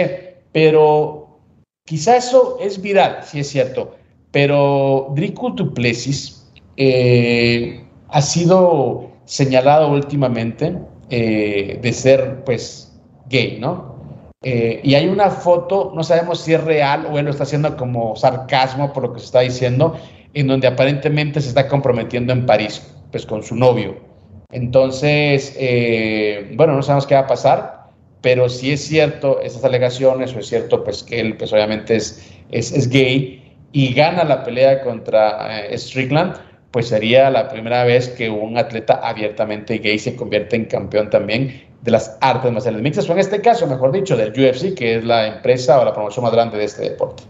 Pero 0.53 1.39
quizá 1.85 2.17
eso 2.17 2.59
es 2.61 2.81
viral, 2.81 3.21
si 3.23 3.41
es 3.41 3.49
cierto. 3.49 3.97
Pero 4.33 5.13
Dricus 5.15 5.57
Duplessis 5.57 6.38
eh, 6.79 7.85
ha 8.09 8.23
sido 8.23 9.11
señalado 9.27 9.91
últimamente 9.91 10.79
de 11.11 11.93
ser, 11.93 12.45
pues, 12.45 12.99
gay, 13.29 13.59
¿no? 13.61 13.99
Eh, 14.43 14.81
y 14.85 14.95
hay 14.95 15.09
una 15.09 15.31
foto, 15.31 15.93
no 15.97 16.05
sabemos 16.05 16.41
si 16.41 16.55
es 16.55 16.63
real 16.63 17.09
o 17.11 17.19
él 17.19 17.25
lo 17.25 17.33
está 17.33 17.43
haciendo 17.43 17.77
como 17.77 18.15
sarcasmo 18.15 18.93
por 18.93 19.03
lo 19.03 19.13
que 19.13 19.19
se 19.19 19.27
está 19.27 19.41
diciendo, 19.41 19.99
en 20.33 20.47
donde 20.47 20.69
aparentemente 20.69 21.41
se 21.41 21.49
está 21.49 21.67
comprometiendo 21.67 22.33
en 22.33 22.47
París, 22.47 22.81
pues 23.11 23.27
con 23.27 23.43
su 23.43 23.57
novio. 23.57 23.97
Entonces, 24.53 25.57
eh, 25.59 26.53
bueno, 26.57 26.75
no 26.75 26.83
sabemos 26.83 27.07
qué 27.07 27.15
va 27.15 27.23
a 27.23 27.27
pasar, 27.27 27.89
pero 28.21 28.49
si 28.49 28.73
es 28.73 28.87
cierto 28.87 29.41
esas 29.41 29.65
alegaciones, 29.65 30.35
o 30.35 30.39
es 30.39 30.47
cierto 30.47 30.85
pues 30.85 31.03
que 31.03 31.19
él 31.19 31.37
pues 31.37 31.53
obviamente 31.53 31.97
es, 31.97 32.33
es, 32.51 32.89
gay 32.89 33.57
y 33.73 33.93
gana 33.93 34.23
la 34.23 34.45
pelea 34.45 34.83
contra 34.83 35.67
eh, 35.67 35.77
Strickland, 35.77 36.37
pues 36.79 36.91
sería 36.91 37.29
la 37.29 37.49
primera 37.49 37.83
vez 37.83 38.09
que 38.09 38.31
un 38.31 38.57
atleta 38.57 39.01
abiertamente 39.03 39.79
gay 39.79 39.99
se 39.99 40.15
convierte 40.15 40.55
en 40.55 40.67
campeón 40.67 41.11
también 41.11 41.61
de 41.83 41.91
las 41.91 42.17
artes 42.21 42.53
marciales 42.53 42.81
mixtas, 42.81 43.11
o 43.11 43.13
en 43.15 43.19
este 43.19 43.41
caso, 43.41 43.67
mejor 43.67 43.91
dicho, 43.91 44.17
del 44.17 44.31
UFC, 44.31 44.77
que 44.77 44.95
es 44.95 45.05
la 45.05 45.27
empresa 45.27 45.81
o 45.81 45.85
la 45.85 45.93
promoción 45.93 46.23
más 46.23 46.33
grande 46.33 46.57
de 46.57 46.67
este 46.67 46.83
deporte. 46.91 47.25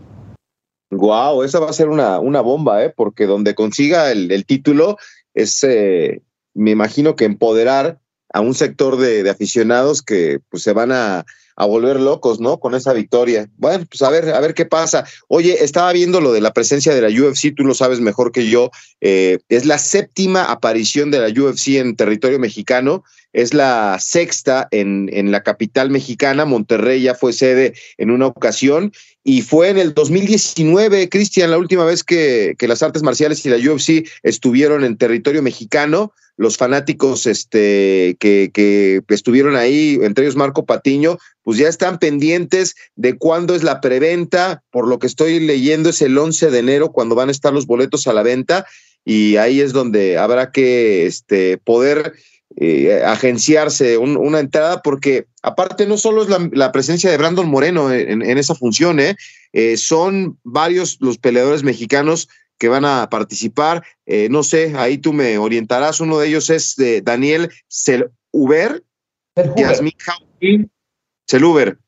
Wow, 0.90 1.44
esa 1.44 1.60
va 1.60 1.70
a 1.70 1.72
ser 1.72 1.88
una, 1.88 2.20
una 2.20 2.42
bomba, 2.42 2.84
¿eh? 2.84 2.92
porque 2.94 3.24
donde 3.24 3.54
consiga 3.54 4.12
el, 4.12 4.44
título 4.44 4.98
es, 5.32 5.64
eh, 5.64 6.20
me 6.52 6.72
imagino 6.72 7.16
que 7.16 7.24
empoderar 7.24 8.00
a 8.34 8.40
un 8.40 8.52
sector 8.52 8.98
de, 8.98 9.30
aficionados 9.30 10.02
que 10.02 10.40
pues, 10.50 10.62
se 10.62 10.74
van 10.74 10.92
a, 10.92 11.24
a 11.58 11.66
volver 11.66 12.00
locos, 12.00 12.38
¿no? 12.38 12.60
Con 12.60 12.76
esa 12.76 12.92
victoria. 12.92 13.50
Bueno, 13.56 13.84
pues 13.90 14.00
a 14.02 14.10
ver, 14.10 14.30
a 14.30 14.38
ver 14.38 14.54
qué 14.54 14.64
pasa. 14.64 15.04
Oye, 15.26 15.64
estaba 15.64 15.92
viendo 15.92 16.20
lo 16.20 16.32
de 16.32 16.40
la 16.40 16.52
presencia 16.52 16.94
de 16.94 17.02
la 17.02 17.08
UFC, 17.08 17.52
tú 17.54 17.64
lo 17.64 17.74
sabes 17.74 17.98
mejor 17.98 18.30
que 18.30 18.48
yo. 18.48 18.70
Eh, 19.00 19.38
es 19.48 19.66
la 19.66 19.78
séptima 19.78 20.44
aparición 20.44 21.10
de 21.10 21.18
la 21.18 21.28
UFC 21.28 21.70
en 21.70 21.96
territorio 21.96 22.38
mexicano, 22.38 23.02
es 23.32 23.54
la 23.54 23.98
sexta 23.98 24.68
en, 24.70 25.10
en 25.12 25.32
la 25.32 25.42
capital 25.42 25.90
mexicana. 25.90 26.44
Monterrey 26.44 27.02
ya 27.02 27.16
fue 27.16 27.32
sede 27.32 27.74
en 27.96 28.12
una 28.12 28.28
ocasión 28.28 28.92
y 29.28 29.42
fue 29.42 29.68
en 29.68 29.76
el 29.76 29.92
2019, 29.92 31.10
Cristian, 31.10 31.50
la 31.50 31.58
última 31.58 31.84
vez 31.84 32.02
que, 32.02 32.54
que 32.56 32.66
las 32.66 32.82
artes 32.82 33.02
marciales 33.02 33.44
y 33.44 33.50
la 33.50 33.58
UFC 33.58 34.08
estuvieron 34.22 34.84
en 34.84 34.96
territorio 34.96 35.42
mexicano 35.42 36.14
los 36.38 36.56
fanáticos 36.56 37.26
este, 37.26 38.16
que, 38.20 38.50
que, 38.54 39.02
estuvieron 39.08 39.54
ahí, 39.54 39.98
entre 40.00 40.24
ellos 40.24 40.36
Marco 40.36 40.64
Patiño, 40.64 41.18
pues 41.42 41.58
ya 41.58 41.68
están 41.68 41.98
pendientes 41.98 42.74
de 42.96 43.18
cuándo 43.18 43.54
es 43.54 43.62
la 43.62 43.82
preventa. 43.82 44.62
Por 44.70 44.88
lo 44.88 44.98
que 44.98 45.06
estoy 45.08 45.40
leyendo, 45.40 45.90
es 45.90 46.00
el 46.00 46.16
11 46.16 46.50
de 46.50 46.58
enero 46.60 46.90
cuando 46.90 47.14
van 47.14 47.28
a 47.28 47.32
estar 47.32 47.52
los 47.52 47.66
boletos 47.66 48.06
a 48.06 48.14
la 48.14 48.22
venta 48.22 48.64
y 49.04 49.36
ahí 49.36 49.60
es 49.60 49.74
donde 49.74 50.16
habrá 50.16 50.52
que 50.52 51.04
este, 51.04 51.58
poder 51.58 52.14
eh, 52.60 53.04
agenciarse 53.04 53.98
una 53.98 54.40
entrada, 54.40 54.82
porque 54.82 55.26
aparte 55.42 55.86
no 55.86 55.96
solo 55.96 56.24
es 56.24 56.28
la, 56.28 56.72
presencia 56.72 57.08
de 57.08 57.16
Brandon 57.16 57.48
Moreno 57.48 57.92
en, 57.92 58.22
esa 58.36 58.56
función, 58.56 58.98
¿eh? 58.98 59.14
¿eh? 59.52 59.76
son 59.76 60.40
varios 60.42 60.96
los 61.00 61.18
peleadores 61.18 61.62
mexicanos 61.62 62.28
que 62.58 62.66
van 62.66 62.84
a 62.84 63.08
participar. 63.10 63.84
No 64.30 64.42
sé, 64.42 64.74
ahí 64.76 64.98
tú 64.98 65.12
me 65.12 65.38
orientarás. 65.38 66.00
Uno 66.00 66.18
de 66.18 66.26
ellos 66.26 66.50
es 66.50 66.74
de 66.74 67.00
Daniel 67.00 67.48
Seluber, 67.68 68.82
Yasmin 69.56 69.92
Jauregui, 69.96 70.68
Seluber, 71.28 71.78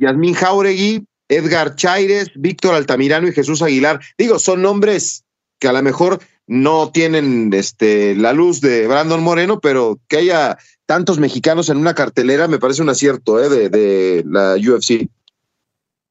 Yasmin 0.00 0.34
Jauregui, 0.34 1.06
Edgar 1.28 1.76
Chaires, 1.76 2.32
Víctor 2.34 2.74
Altamirano 2.74 3.28
y 3.28 3.32
Jesús 3.32 3.62
Aguilar. 3.62 4.00
Digo, 4.18 4.40
son 4.40 4.62
nombres 4.62 5.24
que 5.60 5.68
a 5.68 5.72
lo 5.72 5.80
mejor 5.80 6.18
no 6.52 6.90
tienen 6.90 7.50
este, 7.54 8.14
la 8.14 8.34
luz 8.34 8.60
de 8.60 8.86
Brandon 8.86 9.22
Moreno, 9.22 9.58
pero 9.58 9.98
que 10.06 10.18
haya 10.18 10.58
tantos 10.84 11.18
mexicanos 11.18 11.70
en 11.70 11.78
una 11.78 11.94
cartelera 11.94 12.46
me 12.46 12.58
parece 12.58 12.82
un 12.82 12.90
acierto 12.90 13.42
¿eh? 13.42 13.48
de, 13.70 14.22
la 14.26 14.56
UFC. 14.56 15.08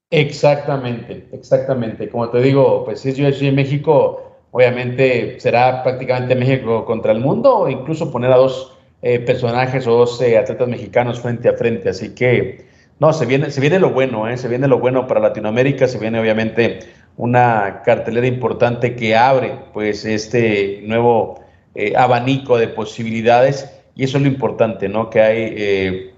Exactamente, 0.09 1.27
exactamente. 1.31 2.09
Como 2.09 2.27
te 2.29 2.41
digo, 2.41 2.83
pues 2.85 3.01
si 3.01 3.09
es 3.09 3.19
UFC 3.19 3.43
en 3.43 3.55
México, 3.55 4.39
obviamente 4.49 5.39
será 5.39 5.83
prácticamente 5.83 6.33
México 6.33 6.85
contra 6.85 7.11
el 7.11 7.19
mundo 7.19 7.55
o 7.55 7.69
incluso 7.69 8.11
poner 8.11 8.31
a 8.31 8.37
dos 8.37 8.75
eh, 9.03 9.19
personajes 9.19 9.85
o 9.85 9.91
dos 9.91 10.19
eh, 10.23 10.39
atletas 10.39 10.67
mexicanos 10.67 11.19
frente 11.19 11.49
a 11.49 11.53
frente. 11.53 11.89
Así 11.89 12.15
que, 12.15 12.65
no, 12.99 13.13
se 13.13 13.27
viene, 13.27 13.51
se 13.51 13.61
viene 13.61 13.77
lo 13.77 13.91
bueno, 13.91 14.27
¿eh? 14.27 14.37
se 14.37 14.47
viene 14.47 14.67
lo 14.67 14.79
bueno 14.79 15.05
para 15.05 15.19
Latinoamérica, 15.19 15.87
se 15.87 15.99
viene 15.99 16.19
obviamente 16.19 16.79
una 17.17 17.81
cartelera 17.83 18.27
importante 18.27 18.95
que 18.95 19.15
abre 19.15 19.53
pues 19.73 20.05
este 20.05 20.81
nuevo 20.83 21.39
eh, 21.75 21.93
abanico 21.95 22.57
de 22.57 22.67
posibilidades 22.67 23.69
y 23.95 24.03
eso 24.03 24.17
es 24.17 24.23
lo 24.23 24.29
importante, 24.29 24.89
¿no? 24.89 25.09
Que 25.09 25.21
hay 25.21 25.53
eh, 25.57 26.13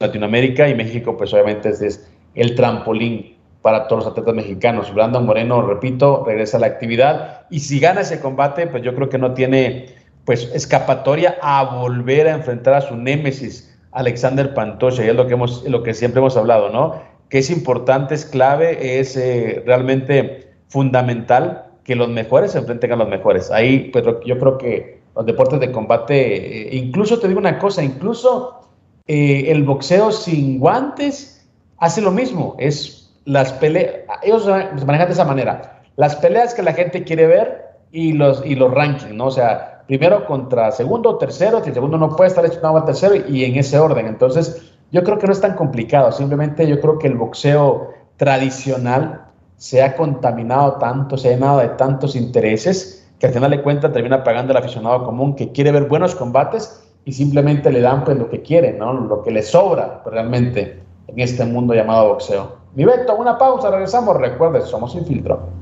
Latinoamérica 0.00 0.68
y 0.68 0.74
México 0.74 1.16
pues 1.16 1.32
obviamente 1.32 1.70
es, 1.70 2.08
el 2.34 2.54
trampolín 2.54 3.36
para 3.62 3.86
todos 3.86 4.04
los 4.04 4.12
atletas 4.12 4.34
mexicanos. 4.34 4.92
Brandon 4.92 5.24
Moreno, 5.24 5.62
repito, 5.62 6.24
regresa 6.26 6.56
a 6.56 6.60
la 6.60 6.66
actividad 6.66 7.46
y 7.50 7.60
si 7.60 7.78
gana 7.78 8.00
ese 8.00 8.20
combate 8.20 8.66
pues 8.66 8.82
yo 8.82 8.94
creo 8.94 9.08
que 9.08 9.18
no 9.18 9.34
tiene 9.34 9.86
pues 10.24 10.50
escapatoria 10.54 11.36
a 11.42 11.76
volver 11.76 12.28
a 12.28 12.34
enfrentar 12.34 12.74
a 12.74 12.80
su 12.80 12.96
némesis 12.96 13.76
Alexander 13.92 14.54
Pantocha 14.54 15.04
y 15.04 15.08
es 15.08 15.14
lo 15.14 15.26
que 15.26 15.34
hemos 15.34 15.64
lo 15.64 15.82
que 15.82 15.94
siempre 15.94 16.20
hemos 16.20 16.36
hablado, 16.36 16.70
¿no? 16.70 17.02
Que 17.32 17.38
es 17.38 17.48
importante, 17.48 18.14
es 18.14 18.26
clave, 18.26 18.98
es 19.00 19.16
eh, 19.16 19.62
realmente 19.64 20.52
fundamental 20.68 21.64
que 21.82 21.96
los 21.96 22.10
mejores 22.10 22.52
se 22.52 22.58
enfrenten 22.58 22.92
a 22.92 22.96
los 22.96 23.08
mejores. 23.08 23.50
Ahí, 23.50 23.88
pues 23.90 24.04
yo 24.26 24.38
creo 24.38 24.58
que 24.58 25.00
los 25.16 25.24
deportes 25.24 25.58
de 25.58 25.72
combate, 25.72 26.68
eh, 26.68 26.76
incluso 26.76 27.18
te 27.18 27.28
digo 27.28 27.40
una 27.40 27.58
cosa, 27.58 27.82
incluso 27.82 28.60
eh, 29.06 29.44
el 29.48 29.62
boxeo 29.62 30.12
sin 30.12 30.58
guantes 30.58 31.48
hace 31.78 32.02
lo 32.02 32.10
mismo, 32.10 32.54
es 32.58 33.10
las 33.24 33.50
peleas, 33.54 33.94
ellos 34.22 34.44
se 34.44 34.84
manejan 34.84 35.06
de 35.06 35.14
esa 35.14 35.24
manera, 35.24 35.80
las 35.96 36.16
peleas 36.16 36.52
que 36.52 36.62
la 36.62 36.74
gente 36.74 37.02
quiere 37.02 37.26
ver 37.26 37.64
y 37.92 38.12
los, 38.12 38.44
y 38.44 38.56
los 38.56 38.74
rankings, 38.74 39.14
¿no? 39.14 39.28
O 39.28 39.30
sea, 39.30 39.84
primero 39.86 40.26
contra 40.26 40.70
segundo, 40.70 41.16
tercero, 41.16 41.62
si 41.62 41.70
el 41.70 41.74
segundo 41.74 41.96
no 41.96 42.14
puede 42.14 42.28
estar 42.28 42.44
hecho 42.44 42.60
al 42.62 42.84
tercero 42.84 43.14
y 43.26 43.44
en 43.46 43.56
ese 43.56 43.78
orden. 43.78 44.06
Entonces, 44.06 44.71
yo 44.92 45.02
creo 45.02 45.18
que 45.18 45.26
no 45.26 45.32
es 45.32 45.40
tan 45.40 45.54
complicado, 45.54 46.12
simplemente 46.12 46.68
yo 46.68 46.80
creo 46.80 46.98
que 46.98 47.08
el 47.08 47.16
boxeo 47.16 47.90
tradicional 48.16 49.24
se 49.56 49.82
ha 49.82 49.96
contaminado 49.96 50.74
tanto, 50.74 51.16
se 51.16 51.28
ha 51.28 51.32
llenado 51.32 51.60
de 51.60 51.68
tantos 51.70 52.14
intereses 52.14 53.10
que 53.18 53.26
al 53.26 53.32
final 53.32 53.50
de 53.50 53.62
cuentas 53.62 53.92
termina 53.92 54.22
pagando 54.22 54.52
el 54.52 54.58
aficionado 54.58 55.04
común 55.04 55.34
que 55.34 55.50
quiere 55.52 55.72
ver 55.72 55.84
buenos 55.84 56.14
combates 56.14 56.82
y 57.04 57.12
simplemente 57.12 57.70
le 57.72 57.80
dan 57.80 58.04
pues 58.04 58.18
lo 58.18 58.28
que 58.28 58.42
quiere, 58.42 58.72
¿no? 58.72 58.92
Lo 58.92 59.22
que 59.22 59.30
le 59.30 59.42
sobra 59.42 60.02
realmente 60.04 60.82
en 61.06 61.20
este 61.20 61.44
mundo 61.44 61.74
llamado 61.74 62.08
boxeo. 62.08 62.56
Mi 62.74 62.84
Beto, 62.84 63.16
una 63.16 63.38
pausa, 63.38 63.70
regresamos. 63.70 64.16
Recuerde, 64.16 64.62
somos 64.62 64.92
Sin 64.92 65.04
Filtro. 65.04 65.61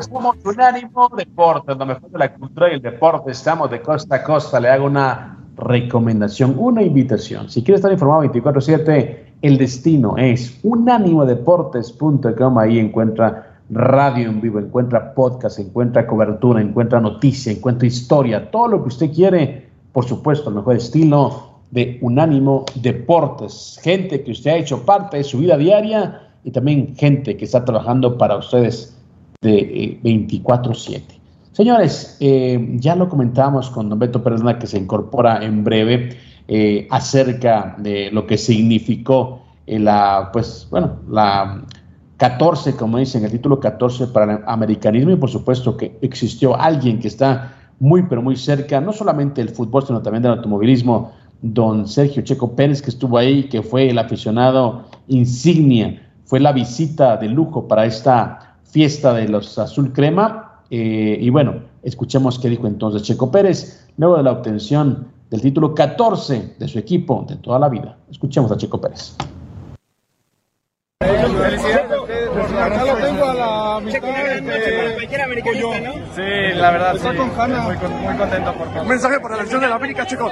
Somos 0.00 0.36
Unánimo 0.44 1.08
Deportes, 1.16 1.76
lo 1.76 1.86
mejor 1.86 2.10
de 2.10 2.18
la 2.18 2.34
cultura 2.34 2.70
y 2.70 2.74
el 2.74 2.82
deporte. 2.82 3.32
Estamos 3.32 3.70
de 3.70 3.80
costa 3.80 4.16
a 4.16 4.22
costa. 4.22 4.60
Le 4.60 4.68
hago 4.68 4.86
una 4.86 5.38
recomendación, 5.56 6.54
una 6.56 6.82
invitación. 6.82 7.50
Si 7.50 7.62
quiere 7.62 7.76
estar 7.76 7.92
informado 7.92 8.22
24-7, 8.24 9.18
el 9.42 9.58
destino 9.58 10.16
es 10.16 10.58
unánimodeportes.com. 10.62 12.58
Ahí 12.58 12.78
encuentra 12.78 13.60
radio 13.70 14.28
en 14.30 14.40
vivo, 14.40 14.58
encuentra 14.58 15.14
podcast, 15.14 15.58
encuentra 15.58 16.06
cobertura, 16.06 16.60
encuentra 16.60 17.00
noticia, 17.00 17.52
encuentra 17.52 17.86
historia, 17.86 18.50
todo 18.50 18.68
lo 18.68 18.82
que 18.82 18.88
usted 18.88 19.12
quiere. 19.12 19.68
Por 19.92 20.04
supuesto, 20.04 20.48
el 20.50 20.56
mejor 20.56 20.76
estilo 20.76 21.48
de 21.70 21.98
Unánimo 22.00 22.64
Deportes. 22.76 23.78
Gente 23.82 24.22
que 24.22 24.32
usted 24.32 24.50
ha 24.50 24.56
hecho 24.56 24.84
parte 24.84 25.18
de 25.18 25.24
su 25.24 25.38
vida 25.38 25.56
diaria 25.56 26.22
y 26.44 26.50
también 26.50 26.94
gente 26.96 27.36
que 27.36 27.44
está 27.44 27.64
trabajando 27.64 28.16
para 28.16 28.36
ustedes 28.36 28.97
de 29.40 30.00
24-7. 30.02 30.96
Eh, 30.96 31.02
Señores, 31.52 32.16
eh, 32.20 32.76
ya 32.76 32.94
lo 32.94 33.08
comentábamos 33.08 33.70
con 33.70 33.88
Don 33.88 33.98
Beto 33.98 34.22
Pérez, 34.22 34.40
que 34.58 34.66
se 34.66 34.78
incorpora 34.78 35.44
en 35.44 35.64
breve 35.64 36.16
eh, 36.46 36.86
acerca 36.90 37.74
de 37.78 38.10
lo 38.12 38.26
que 38.26 38.38
significó 38.38 39.42
la, 39.66 40.30
pues, 40.32 40.66
bueno, 40.70 41.00
la 41.08 41.62
14, 42.16 42.74
como 42.74 42.98
dicen, 42.98 43.24
el 43.24 43.30
título 43.30 43.60
14 43.60 44.08
para 44.08 44.34
el 44.34 44.40
americanismo 44.46 45.10
y 45.12 45.16
por 45.16 45.30
supuesto 45.30 45.76
que 45.76 45.98
existió 46.00 46.56
alguien 46.56 46.98
que 47.00 47.08
está 47.08 47.54
muy, 47.80 48.04
pero 48.04 48.22
muy 48.22 48.36
cerca, 48.36 48.80
no 48.80 48.92
solamente 48.92 49.40
del 49.44 49.54
fútbol, 49.54 49.84
sino 49.84 50.00
también 50.02 50.22
del 50.22 50.32
automovilismo, 50.32 51.12
don 51.42 51.86
Sergio 51.86 52.22
Checo 52.22 52.56
Pérez, 52.56 52.82
que 52.82 52.90
estuvo 52.90 53.18
ahí, 53.18 53.44
que 53.44 53.62
fue 53.62 53.90
el 53.90 53.98
aficionado 53.98 54.86
insignia, 55.06 56.02
fue 56.24 56.40
la 56.40 56.52
visita 56.52 57.16
de 57.16 57.28
lujo 57.28 57.68
para 57.68 57.86
esta 57.86 58.47
fiesta 58.70 59.12
de 59.14 59.28
los 59.28 59.58
azul 59.58 59.92
crema. 59.92 60.62
Eh, 60.70 61.18
y 61.20 61.30
bueno, 61.30 61.62
escuchemos 61.82 62.38
qué 62.38 62.48
dijo 62.48 62.66
entonces 62.66 63.02
Checo 63.02 63.30
Pérez 63.30 63.86
luego 63.96 64.16
de 64.16 64.22
la 64.22 64.32
obtención 64.32 65.08
del 65.30 65.40
título 65.40 65.74
14 65.74 66.56
de 66.58 66.68
su 66.68 66.78
equipo 66.78 67.24
de 67.28 67.36
toda 67.36 67.58
la 67.58 67.68
vida. 67.68 67.98
Escuchemos 68.10 68.50
a 68.52 68.56
Checo 68.56 68.80
Pérez. 68.80 69.16
Acá 72.60 72.84
lo 72.84 72.96
tengo 72.96 73.24
a 73.24 73.34
la 73.34 73.80
mitad 73.80 74.00
Sí, 76.14 76.54
la 76.54 76.70
verdad, 76.70 76.96
sí. 76.96 77.08
Muy, 77.08 77.76
muy 77.76 78.16
contento 78.16 78.52
por 78.54 78.68
Un 78.82 78.88
mensaje 78.88 79.20
para 79.20 79.34
la 79.34 79.40
elección 79.40 79.60
de 79.60 79.68
la 79.68 79.74
América, 79.76 80.06
Checo. 80.06 80.30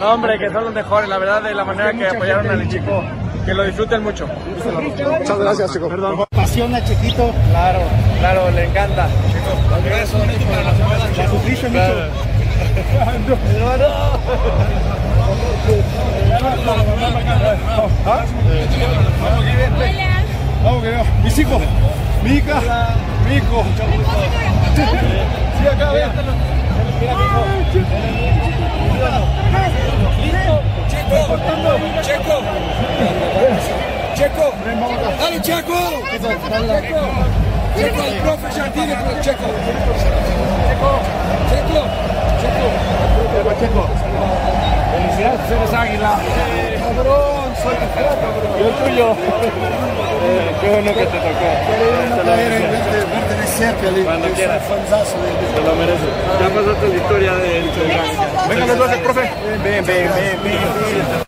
No, 0.00 0.14
hombre, 0.14 0.38
que 0.38 0.50
son 0.50 0.64
los 0.64 0.74
mejores, 0.74 1.08
la 1.08 1.18
verdad, 1.18 1.42
de 1.42 1.54
la 1.54 1.64
manera 1.64 1.92
que 1.92 2.06
apoyaron 2.08 2.46
al 2.48 2.62
equipo 2.62 3.02
que 3.44 3.54
lo 3.54 3.64
disfruten 3.64 4.02
mucho. 4.02 4.26
Muchas 4.26 5.38
gracias, 5.38 5.72
chicos. 5.72 5.88
Perdón. 5.88 6.25
Apasiona, 6.56 6.82
Chiquito. 6.82 7.34
Claro, 7.50 7.80
claro, 8.18 8.50
le 8.50 8.64
encanta. 8.64 9.08
La 11.18 11.28
sufriste 11.28 11.68
mucho. 11.68 11.94
Vamos 20.64 20.82
que 20.82 20.88
veo. 20.88 21.04
Mis 21.22 21.38
hijos. 21.38 21.62
Mi 22.24 22.30
hija. 22.30 22.62
Mi 23.28 23.34
hijo. 23.36 23.64
Sí, 25.60 25.66
acá, 25.68 25.92
vea. 25.92 26.10
Listo. 30.22 30.62
Checo. 30.88 31.20
Checo. 32.00 32.42
Checo, 34.16 34.50
dale 35.20 35.42
Checo. 35.42 35.76
Checo, 37.76 38.02
el 38.02 38.14
profe 38.22 38.48
Jardine 38.50 38.94
con 38.96 39.20
Checo. 39.20 39.44
Checo, 40.64 40.90
Checo, 41.50 41.82
Checo. 42.40 42.66
Checo. 43.60 43.84
Felicidades, 44.90 45.50
eres 45.50 45.74
águila. 45.74 46.12
Cabrón, 46.80 47.48
soy 47.62 47.74
tu 47.74 47.88
cabrón. 47.94 48.52
Y 48.58 48.62
el 48.62 48.72
tuyo. 48.72 49.08
Eh, 50.24 50.50
qué 50.62 50.68
bueno 50.70 50.94
que 50.94 51.06
te 51.06 51.18
tocó. 51.18 51.48
Cuando 54.04 54.28
quieras. 54.30 54.62
Te 54.62 55.60
lo 55.60 55.74
mereces. 55.74 56.08
Ya 56.40 56.48
pasaste 56.48 56.88
la 56.88 56.96
historia 56.96 57.34
del 57.34 57.70
Venga, 58.48 58.66
les 58.66 58.78
doy 58.78 58.98
profe. 59.00 59.30
Ven, 59.62 59.84
ven, 59.84 59.84
ven, 59.84 60.42
ven. 60.42 61.25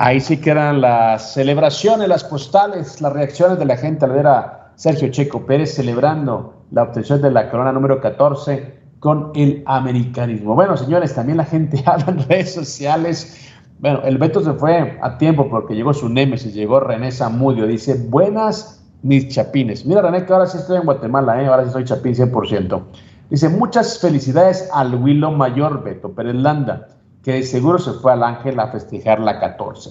Ahí 0.00 0.20
sí 0.20 0.36
que 0.36 0.50
eran 0.50 0.80
las 0.80 1.32
celebraciones, 1.32 2.06
las 2.06 2.22
postales, 2.22 3.00
las 3.00 3.12
reacciones 3.12 3.58
de 3.58 3.64
la 3.64 3.76
gente 3.76 4.04
al 4.04 4.12
ver 4.12 4.28
a 4.28 4.70
Sergio 4.76 5.08
Checo 5.08 5.44
Pérez 5.44 5.74
celebrando 5.74 6.62
la 6.70 6.84
obtención 6.84 7.20
de 7.20 7.32
la 7.32 7.50
corona 7.50 7.72
número 7.72 8.00
14 8.00 8.78
con 9.00 9.32
el 9.34 9.64
americanismo. 9.66 10.54
Bueno, 10.54 10.76
señores, 10.76 11.16
también 11.16 11.38
la 11.38 11.44
gente 11.46 11.82
habla 11.84 12.12
en 12.12 12.28
redes 12.28 12.54
sociales. 12.54 13.50
Bueno, 13.80 14.02
el 14.04 14.18
Beto 14.18 14.40
se 14.40 14.52
fue 14.52 15.00
a 15.02 15.18
tiempo 15.18 15.50
porque 15.50 15.74
llegó 15.74 15.92
su 15.92 16.08
némesis, 16.08 16.54
llegó 16.54 16.78
René 16.78 17.10
Zamudio. 17.10 17.66
Dice, 17.66 18.00
buenas 18.08 18.88
mis 19.02 19.26
chapines. 19.26 19.84
Mira, 19.84 20.02
René, 20.02 20.24
que 20.24 20.32
ahora 20.32 20.46
sí 20.46 20.58
estoy 20.58 20.76
en 20.76 20.84
Guatemala, 20.84 21.42
¿eh? 21.42 21.46
ahora 21.48 21.64
sí 21.64 21.72
soy 21.72 21.82
chapín 21.82 22.14
100%. 22.14 22.82
Dice, 23.30 23.48
muchas 23.48 23.98
felicidades 23.98 24.70
al 24.72 24.94
Willow 24.94 25.32
Mayor, 25.32 25.82
Beto 25.82 26.12
Pérez 26.12 26.36
Landa 26.36 26.86
que 27.28 27.42
seguro 27.42 27.78
se 27.78 27.92
fue 27.92 28.12
al 28.12 28.22
Ángel 28.22 28.58
a 28.58 28.68
festejar 28.68 29.20
la 29.20 29.38
14. 29.38 29.90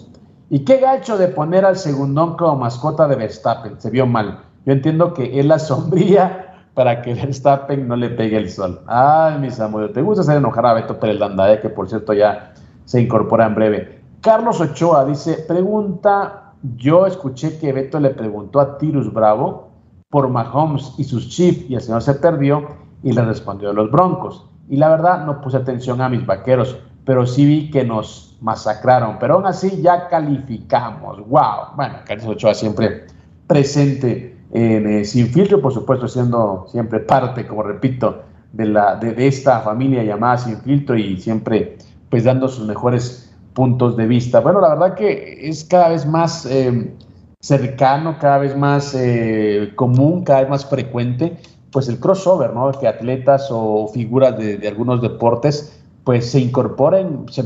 Y 0.49 0.65
qué 0.65 0.77
gacho 0.77 1.19
de 1.19 1.27
poner 1.27 1.65
al 1.65 1.77
segundón 1.77 2.35
como 2.35 2.55
mascota 2.55 3.07
de 3.07 3.15
Verstappen, 3.15 3.79
se 3.79 3.91
vio 3.91 4.07
mal. 4.07 4.39
Yo 4.65 4.73
entiendo 4.73 5.13
que 5.13 5.39
es 5.39 5.45
la 5.45 5.59
sombría 5.59 6.55
para 6.73 6.99
que 7.03 7.13
Verstappen 7.13 7.87
no 7.87 7.95
le 7.95 8.09
pegue 8.09 8.37
el 8.37 8.49
sol. 8.49 8.81
Ay, 8.87 9.37
mis 9.37 9.59
amores, 9.59 9.93
te 9.93 10.01
gusta 10.01 10.23
hacer 10.23 10.37
enojar 10.37 10.65
a 10.65 10.73
Beto 10.73 10.99
Pérez 10.99 11.19
Landa, 11.19 11.61
que 11.61 11.69
por 11.69 11.87
cierto 11.87 12.11
ya 12.11 12.55
se 12.85 12.99
incorpora 12.99 13.45
en 13.45 13.53
breve. 13.53 14.01
Carlos 14.21 14.59
Ochoa 14.59 15.05
dice, 15.05 15.45
pregunta, 15.47 16.53
yo 16.75 17.05
escuché 17.05 17.59
que 17.59 17.71
Beto 17.71 17.99
le 17.99 18.09
preguntó 18.09 18.59
a 18.59 18.79
Tirus 18.79 19.13
Bravo 19.13 19.69
por 20.09 20.27
Mahomes 20.27 20.91
y 20.97 21.03
sus 21.03 21.29
chips 21.29 21.69
y 21.69 21.75
el 21.75 21.81
señor 21.81 22.01
se 22.01 22.15
perdió 22.15 22.65
y 23.03 23.11
le 23.11 23.23
respondió 23.23 23.69
a 23.69 23.73
los 23.73 23.91
Broncos. 23.91 24.43
Y 24.69 24.77
la 24.77 24.89
verdad 24.89 25.23
no 25.23 25.39
puse 25.39 25.57
atención 25.57 26.01
a 26.01 26.09
mis 26.09 26.25
vaqueros 26.25 26.75
pero 27.07 27.25
sí 27.25 27.45
vi 27.45 27.71
que 27.71 27.85
nos 27.85 28.35
masacraron. 28.41 29.17
Pero 29.17 29.35
aún 29.35 29.45
así 29.45 29.81
ya 29.81 30.09
calificamos. 30.09 31.25
¡Wow! 31.29 31.75
Bueno, 31.77 31.95
Carlos 32.05 32.27
Ochoa 32.27 32.53
siempre 32.53 33.05
presente 33.47 34.37
en 34.51 34.85
eh, 34.85 35.05
Sin 35.05 35.27
Filtro, 35.27 35.61
por 35.61 35.73
supuesto, 35.73 36.09
siendo 36.09 36.67
siempre 36.69 36.99
parte, 36.99 37.47
como 37.47 37.63
repito, 37.63 38.23
de, 38.51 38.65
la, 38.65 38.97
de, 38.97 39.25
esta 39.25 39.61
familia 39.61 40.03
llamada 40.03 40.37
Sin 40.37 40.57
Filtro 40.57 40.97
y 40.97 41.15
siempre 41.15 41.77
pues 42.09 42.25
dando 42.25 42.49
sus 42.49 42.67
mejores 42.67 43.33
puntos 43.53 43.95
de 43.95 44.05
vista. 44.05 44.41
Bueno, 44.41 44.59
la 44.59 44.75
verdad 44.75 44.95
que 44.95 45.47
es 45.47 45.63
cada 45.63 45.87
vez 45.87 46.05
más 46.05 46.45
eh, 46.45 46.93
cercano, 47.39 48.17
cada 48.19 48.39
vez 48.39 48.57
más 48.57 48.93
eh, 48.93 49.71
común, 49.75 50.25
cada 50.25 50.41
vez 50.41 50.49
más 50.49 50.65
frecuente, 50.65 51.37
pues 51.71 51.87
el 51.87 52.01
crossover, 52.01 52.53
¿no? 52.53 52.69
Que 52.73 52.85
atletas 52.85 53.47
o 53.49 53.87
figuras 53.93 54.37
de 54.37 54.67
algunos 54.67 55.01
deportes 55.01 55.76
pues 56.07 56.31
se 56.31 56.39
incorporen, 56.39 57.25
se, 57.29 57.43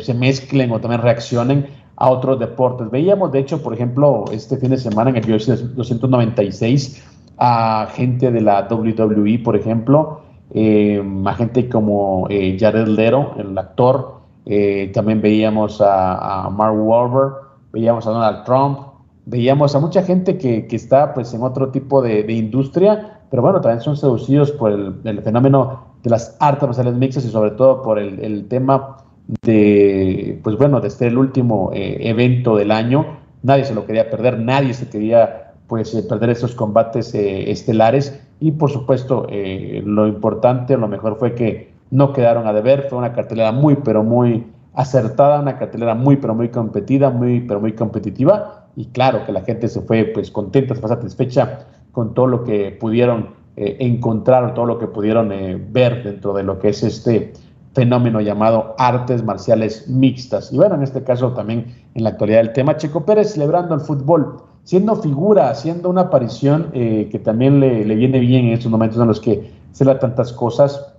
se, 0.00 0.14
mezclen 0.14 0.72
o 0.72 0.80
también 0.80 1.02
reaccionen 1.02 1.66
a 1.96 2.08
otros 2.08 2.40
deportes. 2.40 2.90
Veíamos, 2.90 3.30
de 3.30 3.40
hecho, 3.40 3.62
por 3.62 3.74
ejemplo, 3.74 4.24
este 4.32 4.56
fin 4.56 4.70
de 4.70 4.78
semana 4.78 5.10
en 5.10 5.16
el 5.16 5.30
UFC 5.30 5.48
296 5.48 7.04
a 7.36 7.88
gente 7.92 8.30
de 8.30 8.40
la 8.40 8.66
WWE, 8.70 9.40
por 9.44 9.54
ejemplo, 9.54 10.22
eh, 10.54 11.04
a 11.26 11.34
gente 11.34 11.68
como 11.68 12.26
eh, 12.30 12.56
Jared 12.58 12.88
Leto, 12.88 13.34
el 13.36 13.58
actor, 13.58 14.14
eh, 14.46 14.90
también 14.94 15.20
veíamos 15.20 15.82
a, 15.84 16.48
Mark 16.50 16.74
Wahlberg, 16.74 17.34
veíamos 17.70 18.06
a 18.06 18.12
Donald 18.12 18.44
Trump, 18.44 18.78
veíamos 19.26 19.74
a 19.74 19.78
mucha 19.78 20.02
gente 20.02 20.38
que, 20.38 20.66
que 20.66 20.76
está 20.76 21.12
pues 21.12 21.34
en 21.34 21.42
otro 21.42 21.68
tipo 21.68 22.00
de, 22.00 22.32
industria, 22.32 23.19
pero 23.30 23.42
bueno, 23.42 23.60
también 23.60 23.80
son 23.80 23.96
seducidos 23.96 24.50
por 24.50 24.72
el, 24.72 25.22
fenómeno 25.22 25.84
de 26.02 26.10
las 26.10 26.36
artes 26.40 26.64
marciales 26.64 26.94
mixtas 26.94 27.24
y 27.24 27.28
sobre 27.28 27.52
todo 27.52 27.82
por 27.82 27.98
el, 27.98 28.46
tema 28.48 28.96
de, 29.42 30.40
pues 30.42 30.56
bueno, 30.56 30.80
de 30.80 30.88
este 30.88 31.06
el 31.06 31.16
último 31.16 31.70
eh, 31.72 31.98
evento 32.00 32.56
del 32.56 32.72
año. 32.72 33.06
Nadie 33.42 33.64
se 33.64 33.74
lo 33.74 33.86
quería 33.86 34.10
perder, 34.10 34.38
nadie 34.40 34.74
se 34.74 34.88
quería 34.88 35.52
pues 35.68 35.94
eh, 35.94 36.02
perder 36.02 36.30
estos 36.30 36.56
combates 36.56 37.14
eh, 37.14 37.50
estelares. 37.50 38.20
Y 38.40 38.52
por 38.52 38.70
supuesto 38.70 39.26
lo 39.30 40.08
importante, 40.08 40.76
lo 40.76 40.88
mejor 40.88 41.16
fue 41.18 41.34
que 41.34 41.74
no 41.90 42.12
quedaron 42.14 42.46
a 42.46 42.54
deber, 42.54 42.86
fue 42.88 42.98
una 42.98 43.12
cartelera 43.12 43.52
muy 43.52 43.76
pero 43.76 44.02
muy 44.02 44.46
acertada, 44.72 45.40
una 45.40 45.58
cartelera 45.58 45.94
muy 45.94 46.16
pero 46.16 46.34
muy 46.34 46.48
competida, 46.48 47.10
muy 47.10 47.40
pero 47.42 47.60
muy 47.60 47.74
competitiva. 47.74 48.66
Y 48.76 48.86
claro 48.86 49.26
que 49.26 49.32
la 49.32 49.42
gente 49.42 49.68
se 49.68 49.82
fue 49.82 50.04
pues 50.06 50.30
contenta, 50.30 50.74
se 50.74 50.80
fue 50.80 50.88
satisfecha 50.88 51.66
con 51.92 52.14
todo 52.14 52.26
lo 52.26 52.44
que 52.44 52.70
pudieron 52.72 53.40
eh, 53.62 53.76
encontrar 53.80 54.54
todo 54.54 54.64
lo 54.64 54.78
que 54.78 54.86
pudieron 54.86 55.32
eh, 55.32 55.62
ver 55.70 56.02
dentro 56.02 56.32
de 56.32 56.44
lo 56.44 56.58
que 56.58 56.68
es 56.68 56.82
este 56.82 57.34
fenómeno 57.74 58.20
llamado 58.20 58.74
artes 58.78 59.22
marciales 59.22 59.86
mixtas. 59.86 60.50
Y 60.50 60.56
bueno, 60.56 60.76
en 60.76 60.82
este 60.82 61.02
caso 61.02 61.32
también 61.32 61.66
en 61.94 62.04
la 62.04 62.10
actualidad 62.10 62.38
del 62.38 62.54
tema, 62.54 62.78
Checo 62.78 63.04
Pérez 63.04 63.34
celebrando 63.34 63.74
el 63.74 63.80
fútbol, 63.80 64.36
siendo 64.64 64.96
figura, 64.96 65.50
haciendo 65.50 65.90
una 65.90 66.02
aparición 66.02 66.70
eh, 66.72 67.08
que 67.10 67.18
también 67.18 67.60
le, 67.60 67.84
le, 67.84 67.94
viene 67.96 68.20
bien 68.20 68.46
en 68.46 68.52
estos 68.54 68.70
momentos 68.70 68.98
en 68.98 69.08
los 69.08 69.20
que 69.20 69.52
se 69.72 69.84
da 69.84 69.98
tantas 69.98 70.32
cosas, 70.32 70.94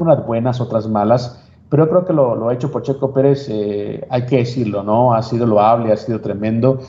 unas 0.00 0.24
buenas, 0.26 0.62
otras 0.62 0.88
malas, 0.88 1.44
pero 1.68 1.88
creo 1.88 2.06
que 2.06 2.14
lo, 2.14 2.34
lo 2.34 2.48
ha 2.48 2.54
hecho 2.54 2.70
por 2.70 2.82
Checo 2.82 3.12
Pérez, 3.12 3.50
hay 4.08 4.26
que 4.26 4.38
decirlo, 4.38 4.82
¿no? 4.82 5.12
Ha 5.12 5.22
sido 5.22 5.46
loable, 5.46 5.92
ha 5.92 5.96
sido 5.96 6.20
tremendo. 6.20 6.80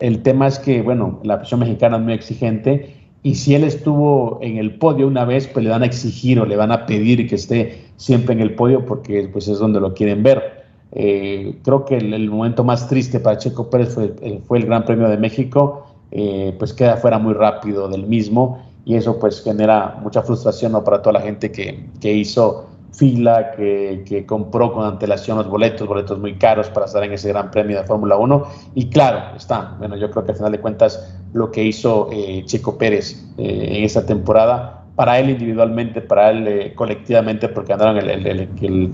El 0.00 0.22
tema 0.22 0.46
es 0.46 0.58
que, 0.58 0.82
bueno, 0.82 1.20
la 1.22 1.38
presión 1.38 1.60
mexicana 1.60 1.96
es 1.96 2.02
muy 2.02 2.12
exigente 2.12 2.94
y 3.22 3.34
si 3.34 3.54
él 3.54 3.64
estuvo 3.64 4.38
en 4.40 4.56
el 4.56 4.78
podio 4.78 5.06
una 5.06 5.24
vez, 5.24 5.46
pues 5.46 5.64
le 5.64 5.70
van 5.70 5.82
a 5.82 5.86
exigir 5.86 6.40
o 6.40 6.46
le 6.46 6.56
van 6.56 6.72
a 6.72 6.86
pedir 6.86 7.28
que 7.28 7.34
esté 7.34 7.84
siempre 7.96 8.34
en 8.34 8.40
el 8.40 8.54
podio 8.54 8.86
porque 8.86 9.28
pues 9.30 9.46
es 9.48 9.58
donde 9.58 9.80
lo 9.80 9.92
quieren 9.92 10.22
ver. 10.22 10.64
Eh, 10.92 11.58
creo 11.62 11.84
que 11.84 11.98
el, 11.98 12.30
momento 12.30 12.64
más 12.64 12.88
triste 12.88 13.20
para 13.20 13.38
Checo 13.38 13.68
Pérez 13.68 13.94
fue, 13.94 14.14
eh, 14.22 14.40
el 14.50 14.66
Gran 14.66 14.84
Premio 14.84 15.08
de 15.08 15.18
México, 15.18 15.86
eh, 16.10 16.54
pues 16.58 16.72
queda 16.72 16.96
fuera 16.96 17.18
muy 17.18 17.34
rápido 17.34 17.88
del 17.88 18.06
mismo 18.06 18.62
y 18.84 18.94
eso 18.94 19.18
pues 19.18 19.42
genera 19.42 19.98
mucha 20.02 20.22
frustración 20.22 20.72
¿no? 20.72 20.82
para 20.82 21.02
toda 21.02 21.12
la 21.12 21.20
gente 21.20 21.52
que, 21.52 21.84
que 22.00 22.12
hizo 22.12 22.69
fila, 22.92 23.52
que, 23.52 24.04
que, 24.06 24.26
compró 24.26 24.72
con 24.72 24.84
antelación 24.84 25.38
los 25.38 25.48
boletos, 25.48 25.86
boletos 25.86 26.18
muy 26.18 26.34
caros 26.36 26.68
para 26.70 26.86
estar 26.86 27.02
en 27.04 27.12
ese 27.12 27.28
Gran 27.28 27.50
Premio 27.50 27.78
de 27.78 27.84
Fórmula 27.84 28.16
1. 28.16 28.44
Y 28.74 28.88
claro, 28.90 29.36
está, 29.36 29.76
bueno, 29.78 29.96
yo 29.96 30.10
creo 30.10 30.24
que 30.24 30.32
al 30.32 30.36
final 30.36 30.52
de 30.52 30.60
cuentas 30.60 31.16
lo 31.32 31.50
que 31.50 31.64
hizo 31.64 32.08
eh, 32.12 32.42
Checo 32.44 32.76
Pérez 32.76 33.24
eh, 33.38 33.68
en 33.76 33.84
esa 33.84 34.04
temporada, 34.04 34.80
para 34.96 35.18
él 35.18 35.30
individualmente, 35.30 36.02
para 36.02 36.30
él 36.30 36.46
eh, 36.46 36.74
colectivamente, 36.74 37.48
porque 37.48 37.72
ganaron 37.72 37.96
el, 37.96 38.10
el, 38.10 38.26
el, 38.26 38.48
el, 38.60 38.92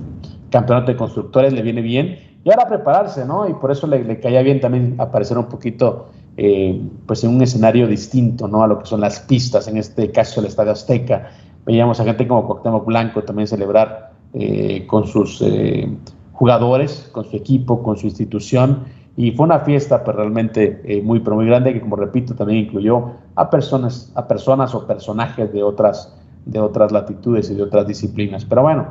campeonato 0.50 0.92
de 0.92 0.96
constructores, 0.96 1.52
le 1.52 1.62
viene 1.62 1.82
bien. 1.82 2.18
Y 2.44 2.50
ahora 2.50 2.68
prepararse, 2.68 3.24
¿no? 3.24 3.48
Y 3.48 3.54
por 3.54 3.72
eso 3.72 3.88
le, 3.88 4.04
le 4.04 4.20
caía 4.20 4.40
bien 4.42 4.60
también 4.60 4.94
aparecer 4.98 5.36
un 5.36 5.46
poquito, 5.46 6.10
eh, 6.36 6.80
pues 7.06 7.24
en 7.24 7.30
un 7.30 7.42
escenario 7.42 7.88
distinto, 7.88 8.46
¿no? 8.46 8.62
A 8.62 8.68
lo 8.68 8.78
que 8.78 8.86
son 8.86 9.00
las 9.00 9.18
pistas, 9.18 9.66
en 9.66 9.78
este 9.78 10.12
caso 10.12 10.40
el 10.40 10.46
Estadio 10.46 10.70
Azteca 10.70 11.32
veíamos 11.66 12.00
a 12.00 12.04
gente 12.04 12.26
como 12.26 12.46
Cuauhtémoc 12.46 12.86
Blanco 12.86 13.22
también 13.22 13.48
celebrar 13.48 14.12
eh, 14.32 14.86
con 14.86 15.06
sus 15.06 15.42
eh, 15.42 15.88
jugadores, 16.32 17.10
con 17.12 17.24
su 17.24 17.36
equipo, 17.36 17.82
con 17.82 17.96
su 17.96 18.06
institución, 18.06 18.84
y 19.16 19.32
fue 19.32 19.46
una 19.46 19.60
fiesta 19.60 20.04
pues, 20.04 20.16
realmente 20.16 20.80
eh, 20.84 21.02
muy, 21.02 21.20
pero 21.20 21.36
muy 21.36 21.46
grande 21.46 21.72
que, 21.72 21.80
como 21.80 21.96
repito, 21.96 22.34
también 22.34 22.66
incluyó 22.66 23.12
a 23.34 23.50
personas, 23.50 24.12
a 24.14 24.28
personas 24.28 24.74
o 24.74 24.86
personajes 24.86 25.52
de 25.52 25.62
otras, 25.62 26.14
de 26.44 26.60
otras 26.60 26.92
latitudes 26.92 27.50
y 27.50 27.54
de 27.54 27.62
otras 27.62 27.86
disciplinas. 27.86 28.44
Pero 28.44 28.62
bueno, 28.62 28.86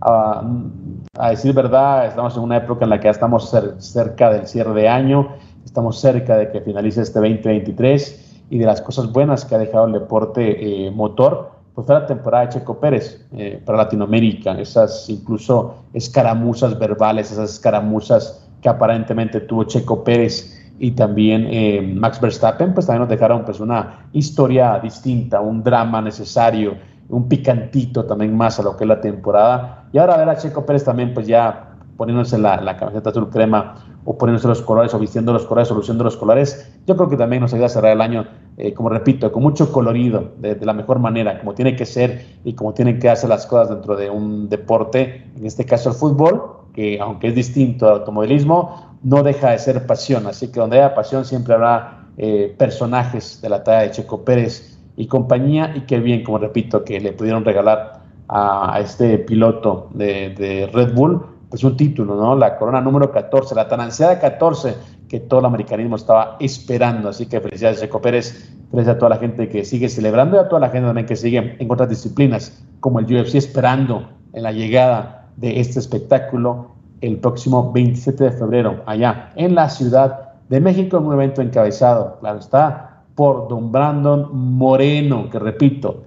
a, 0.00 0.42
a 1.16 1.30
decir 1.30 1.54
verdad, 1.54 2.06
estamos 2.06 2.36
en 2.36 2.42
una 2.42 2.56
época 2.56 2.84
en 2.84 2.90
la 2.90 2.98
que 2.98 3.04
ya 3.04 3.12
estamos 3.12 3.50
cer 3.50 3.76
cerca 3.78 4.30
del 4.30 4.46
cierre 4.46 4.74
de 4.74 4.88
año, 4.88 5.28
estamos 5.64 6.00
cerca 6.00 6.36
de 6.36 6.50
que 6.50 6.60
finalice 6.60 7.00
este 7.00 7.20
2023 7.20 8.44
y 8.50 8.58
de 8.58 8.66
las 8.66 8.82
cosas 8.82 9.12
buenas 9.12 9.44
que 9.44 9.54
ha 9.54 9.58
dejado 9.58 9.86
el 9.86 9.92
deporte 9.92 10.86
eh, 10.86 10.90
motor 10.90 11.57
pues 11.78 11.86
fue 11.86 11.94
la 11.94 12.06
temporada 12.06 12.46
de 12.46 12.54
Checo 12.54 12.80
Pérez 12.80 13.24
eh, 13.36 13.62
para 13.64 13.78
Latinoamérica, 13.78 14.58
esas 14.58 15.08
incluso 15.08 15.84
escaramuzas 15.92 16.76
verbales, 16.76 17.30
esas 17.30 17.52
escaramuzas 17.52 18.44
que 18.60 18.68
aparentemente 18.68 19.42
tuvo 19.42 19.62
Checo 19.62 20.02
Pérez 20.02 20.60
y 20.80 20.90
también 20.90 21.46
eh, 21.48 21.80
Max 21.80 22.20
Verstappen, 22.20 22.74
pues 22.74 22.86
también 22.86 23.02
nos 23.02 23.08
dejaron 23.08 23.44
pues 23.44 23.60
una 23.60 24.08
historia 24.12 24.80
distinta, 24.80 25.40
un 25.40 25.62
drama 25.62 26.02
necesario, 26.02 26.76
un 27.10 27.28
picantito 27.28 28.04
también 28.04 28.36
más 28.36 28.58
a 28.58 28.64
lo 28.64 28.76
que 28.76 28.82
es 28.82 28.88
la 28.88 29.00
temporada. 29.00 29.84
Y 29.92 29.98
ahora 29.98 30.16
ver 30.16 30.30
a 30.30 30.36
Checo 30.36 30.66
Pérez 30.66 30.82
también 30.82 31.14
pues 31.14 31.28
ya 31.28 31.76
poniéndose 31.96 32.38
la, 32.38 32.60
la 32.60 32.76
camiseta 32.76 33.10
azul 33.10 33.30
crema 33.30 33.76
o 34.10 34.16
poniéndose 34.16 34.48
los 34.48 34.62
colores 34.62 34.94
o 34.94 34.98
vistiendo 34.98 35.34
los 35.34 35.44
colores 35.44 35.70
o 35.70 35.74
luciendo 35.74 36.02
los 36.02 36.16
colores, 36.16 36.72
yo 36.86 36.96
creo 36.96 37.10
que 37.10 37.16
también 37.18 37.42
nos 37.42 37.52
ayuda 37.52 37.66
a 37.66 37.68
cerrar 37.68 37.92
el 37.92 38.00
año, 38.00 38.26
eh, 38.56 38.72
como 38.72 38.88
repito, 38.88 39.30
con 39.30 39.42
mucho 39.42 39.70
colorido, 39.70 40.32
de, 40.38 40.56
la 40.64 40.72
mejor 40.72 40.98
manera, 40.98 41.38
como 41.38 41.52
tiene 41.52 41.76
que 41.76 41.84
ser 41.84 42.24
y 42.42 42.54
como 42.54 42.72
tienen 42.72 43.00
que 43.00 43.10
hacer 43.10 43.28
las 43.28 43.44
cosas 43.44 43.68
dentro 43.68 43.96
de 43.96 44.08
un 44.08 44.48
deporte, 44.48 45.26
en 45.36 45.44
este 45.44 45.66
caso 45.66 45.90
el 45.90 45.94
fútbol, 45.94 46.40
que 46.72 46.98
aunque 46.98 47.28
es 47.28 47.34
distinto 47.34 47.86
al 47.86 47.98
automovilismo, 47.98 48.96
no 49.02 49.22
deja 49.22 49.50
de 49.50 49.58
ser 49.58 49.86
pasión. 49.86 50.26
Así 50.26 50.50
que 50.50 50.58
donde 50.58 50.78
haya 50.78 50.94
pasión 50.94 51.26
siempre 51.26 51.52
habrá 51.52 52.06
eh, 52.16 52.54
personajes 52.56 53.42
de 53.42 53.50
la 53.50 53.62
talla 53.62 53.80
de 53.80 53.90
Checo 53.90 54.24
Pérez 54.24 54.78
y 54.96 55.06
compañía, 55.06 55.74
y 55.76 55.82
qué 55.82 56.00
bien, 56.00 56.24
como 56.24 56.38
repito, 56.38 56.82
que 56.82 56.98
le 56.98 57.12
pudieron 57.12 57.44
regalar 57.44 58.04
a, 58.26 58.80
este 58.80 59.18
piloto 59.18 59.90
de, 59.92 60.30
de 60.30 60.66
Red 60.72 60.94
Bull 60.94 61.37
pues 61.48 61.64
un 61.64 61.76
título, 61.76 62.14
¿no? 62.16 62.36
La 62.36 62.56
corona 62.58 62.80
número 62.80 63.10
14, 63.10 63.54
la 63.54 63.68
tan 63.68 63.80
ansiada 63.80 64.18
14 64.18 64.76
que 65.08 65.20
todo 65.20 65.40
el 65.40 65.46
americanismo 65.46 65.96
estaba 65.96 66.36
esperando. 66.40 67.08
Así 67.08 67.26
que 67.26 67.40
felicidades, 67.40 67.80
Checo 67.80 68.00
Pérez. 68.00 68.52
Felicidades 68.70 68.96
a 68.96 68.98
toda 68.98 69.08
la 69.10 69.16
gente 69.16 69.48
que 69.48 69.64
sigue 69.64 69.88
celebrando 69.88 70.36
y 70.36 70.40
a 70.40 70.48
toda 70.48 70.60
la 70.60 70.68
gente 70.68 70.86
también 70.86 71.06
que 71.06 71.16
sigue 71.16 71.56
en 71.58 71.70
otras 71.70 71.88
disciplinas, 71.88 72.62
como 72.80 72.98
el 72.98 73.06
UFC, 73.06 73.36
esperando 73.36 74.08
en 74.34 74.42
la 74.42 74.52
llegada 74.52 75.30
de 75.36 75.60
este 75.60 75.78
espectáculo 75.78 76.72
el 77.00 77.16
próximo 77.18 77.72
27 77.72 78.24
de 78.24 78.32
febrero, 78.32 78.82
allá 78.84 79.32
en 79.36 79.54
la 79.54 79.70
Ciudad 79.70 80.34
de 80.48 80.60
México, 80.60 80.98
en 80.98 81.06
un 81.06 81.14
evento 81.14 81.40
encabezado, 81.40 82.18
claro 82.20 82.40
está, 82.40 83.04
por 83.14 83.48
don 83.48 83.70
Brandon 83.70 84.28
Moreno, 84.32 85.28
que 85.30 85.38
repito, 85.38 86.02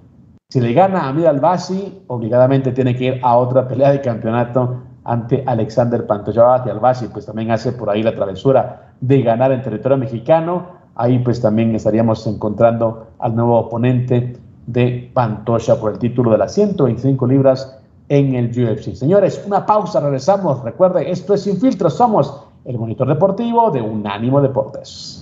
si 0.48 0.60
le 0.60 0.72
gana 0.74 1.00
a 1.00 1.08
Amir 1.08 1.28
Albasi, 1.28 2.02
obligadamente 2.08 2.72
tiene 2.72 2.94
que 2.94 3.04
ir 3.04 3.20
a 3.22 3.36
otra 3.36 3.66
pelea 3.66 3.90
de 3.90 4.02
campeonato 4.02 4.82
ante 5.04 5.42
Alexander 5.46 6.06
Pantoja 6.06 6.62
y 6.66 6.70
Albasi, 6.70 7.08
pues 7.08 7.26
también 7.26 7.50
hace 7.50 7.72
por 7.72 7.90
ahí 7.90 8.02
la 8.02 8.14
travesura 8.14 8.92
de 9.00 9.22
ganar 9.22 9.52
en 9.52 9.62
territorio 9.62 9.98
mexicano. 9.98 10.66
Ahí 10.94 11.18
pues 11.18 11.40
también 11.40 11.74
estaríamos 11.74 12.26
encontrando 12.26 13.08
al 13.18 13.34
nuevo 13.34 13.58
oponente 13.58 14.36
de 14.66 15.10
Pantoja 15.12 15.76
por 15.76 15.92
el 15.92 15.98
título 15.98 16.30
de 16.30 16.38
las 16.38 16.54
125 16.54 17.26
libras 17.26 17.78
en 18.08 18.34
el 18.34 18.50
UFC. 18.50 18.94
Señores, 18.94 19.42
una 19.46 19.64
pausa, 19.64 20.00
regresamos. 20.00 20.62
Recuerde, 20.62 21.10
esto 21.10 21.34
es 21.34 21.42
Sin 21.42 21.56
Filtro, 21.56 21.90
somos 21.90 22.44
el 22.64 22.78
monitor 22.78 23.08
deportivo 23.08 23.70
de 23.70 23.80
Unánimo 23.80 24.40
Deportes. 24.40 25.21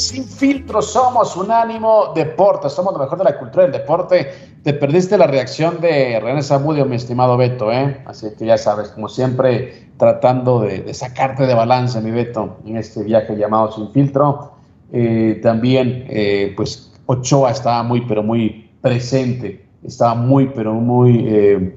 Sin 0.00 0.24
Filtro, 0.24 0.80
somos 0.80 1.36
Unánimo 1.36 2.12
Deporte, 2.14 2.70
somos 2.70 2.94
lo 2.94 3.00
mejor 3.00 3.18
de 3.18 3.24
la 3.24 3.38
cultura 3.38 3.64
del 3.64 3.72
deporte. 3.72 4.32
Te 4.62 4.72
perdiste 4.72 5.18
la 5.18 5.26
reacción 5.26 5.78
de 5.78 6.18
René 6.18 6.42
Zamudio, 6.42 6.86
mi 6.86 6.96
estimado 6.96 7.36
Beto, 7.36 7.70
¿eh? 7.70 8.02
Así 8.06 8.28
que 8.38 8.46
ya 8.46 8.56
sabes, 8.56 8.88
como 8.88 9.10
siempre, 9.10 9.90
tratando 9.98 10.60
de, 10.60 10.94
sacarte 10.94 11.46
de 11.46 11.52
balance, 11.52 12.00
mi 12.00 12.10
Beto, 12.12 12.56
en 12.64 12.78
este 12.78 13.04
viaje 13.04 13.36
llamado 13.36 13.72
Sin 13.72 13.92
Filtro. 13.92 14.52
Eh, 14.90 15.38
también, 15.42 16.06
eh, 16.08 16.54
pues, 16.56 16.92
Ochoa 17.04 17.50
estaba 17.50 17.82
muy, 17.82 18.00
pero 18.00 18.22
muy 18.22 18.70
presente, 18.80 19.66
estaba 19.84 20.14
muy, 20.14 20.48
pero 20.48 20.72
muy 20.72 21.26
eh, 21.28 21.74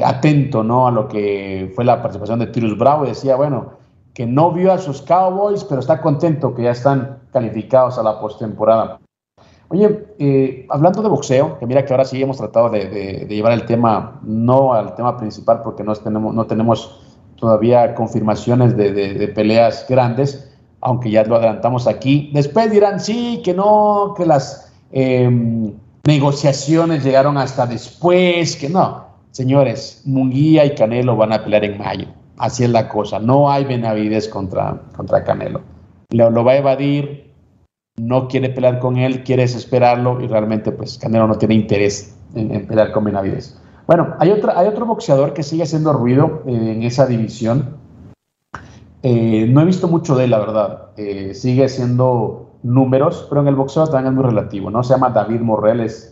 atento, 0.00 0.62
¿no? 0.62 0.86
A 0.86 0.92
lo 0.92 1.08
que 1.08 1.72
fue 1.74 1.84
la 1.84 2.00
participación 2.00 2.38
de 2.38 2.46
Tirus 2.46 2.78
Bravo 2.78 3.04
y 3.04 3.08
decía, 3.08 3.34
bueno, 3.34 3.73
que 4.14 4.26
no 4.26 4.52
vio 4.52 4.72
a 4.72 4.78
sus 4.78 5.02
Cowboys, 5.02 5.64
pero 5.64 5.80
está 5.80 6.00
contento 6.00 6.54
que 6.54 6.62
ya 6.62 6.70
están 6.70 7.18
calificados 7.32 7.98
a 7.98 8.02
la 8.04 8.20
postemporada. 8.20 9.00
Oye, 9.68 10.06
eh, 10.20 10.66
hablando 10.70 11.02
de 11.02 11.08
boxeo, 11.08 11.58
que 11.58 11.66
mira 11.66 11.84
que 11.84 11.92
ahora 11.92 12.04
sí 12.04 12.22
hemos 12.22 12.36
tratado 12.36 12.70
de, 12.70 13.26
llevar 13.28 13.52
el 13.52 13.66
tema, 13.66 14.20
no 14.22 14.72
al 14.72 14.94
tema 14.94 15.16
principal, 15.16 15.62
porque 15.64 15.82
no 15.82 15.92
tenemos, 15.96 16.32
no 16.32 16.46
tenemos 16.46 17.00
todavía 17.34 17.94
confirmaciones 17.96 18.76
de, 18.76 19.32
peleas 19.34 19.84
grandes, 19.88 20.48
aunque 20.80 21.10
ya 21.10 21.24
lo 21.24 21.36
adelantamos 21.36 21.88
aquí. 21.88 22.30
Después 22.32 22.70
dirán, 22.70 23.00
sí, 23.00 23.42
que 23.44 23.52
no, 23.52 24.14
que 24.16 24.26
las 24.26 24.72
em, 24.92 25.72
negociaciones 26.06 27.02
llegaron 27.02 27.36
hasta 27.36 27.66
después, 27.66 28.54
que 28.54 28.68
no. 28.68 29.06
Señores, 29.32 30.02
Munguía 30.04 30.64
y 30.64 30.76
Canelo 30.76 31.16
van 31.16 31.32
a 31.32 31.42
pelear 31.42 31.64
en 31.64 31.78
mayo 31.78 32.06
así 32.38 32.64
es 32.64 32.70
la 32.70 32.88
cosa. 32.88 33.18
No 33.18 33.50
hay 33.50 33.64
Benavides 33.64 34.28
contra, 34.28 34.80
contra 34.96 35.24
Canelo. 35.24 35.60
Lo, 36.10 36.30
lo 36.30 36.44
va 36.44 36.52
a 36.52 36.56
evadir, 36.56 37.32
no 37.96 38.28
quiere 38.28 38.50
pelear 38.50 38.78
con 38.78 38.96
él, 38.96 39.22
quiere 39.24 39.42
desesperarlo 39.42 40.20
y 40.20 40.26
realmente 40.26 40.72
pues 40.72 40.98
Canelo 40.98 41.26
no 41.26 41.36
tiene 41.36 41.54
interés 41.54 42.16
en, 42.34 42.66
pelear 42.66 42.92
con 42.92 43.04
Benavides. 43.04 43.60
Bueno, 43.86 44.14
hay, 44.18 44.30
otra, 44.30 44.58
hay 44.58 44.66
otro 44.66 44.86
boxeador 44.86 45.34
que 45.34 45.42
sigue 45.42 45.62
haciendo 45.62 45.92
ruido 45.92 46.42
eh, 46.46 46.72
en 46.76 46.82
esa 46.82 47.06
división. 47.06 47.76
Eh, 49.02 49.46
no 49.48 49.60
he 49.60 49.64
visto 49.64 49.88
mucho 49.88 50.16
de 50.16 50.24
él, 50.24 50.30
la 50.30 50.38
verdad. 50.38 50.88
Eh, 50.96 51.34
sigue 51.34 51.66
haciendo 51.66 52.52
números, 52.62 53.26
pero 53.28 53.42
en 53.42 53.48
el 53.48 53.54
boxeo 53.54 53.86
también 53.86 54.14
es 54.14 54.14
muy 54.14 54.24
relativo, 54.24 54.70
¿no? 54.70 54.82
Se 54.82 54.94
llama 54.94 55.10
David 55.10 55.40
Morrell, 55.40 55.80
es, 55.80 56.10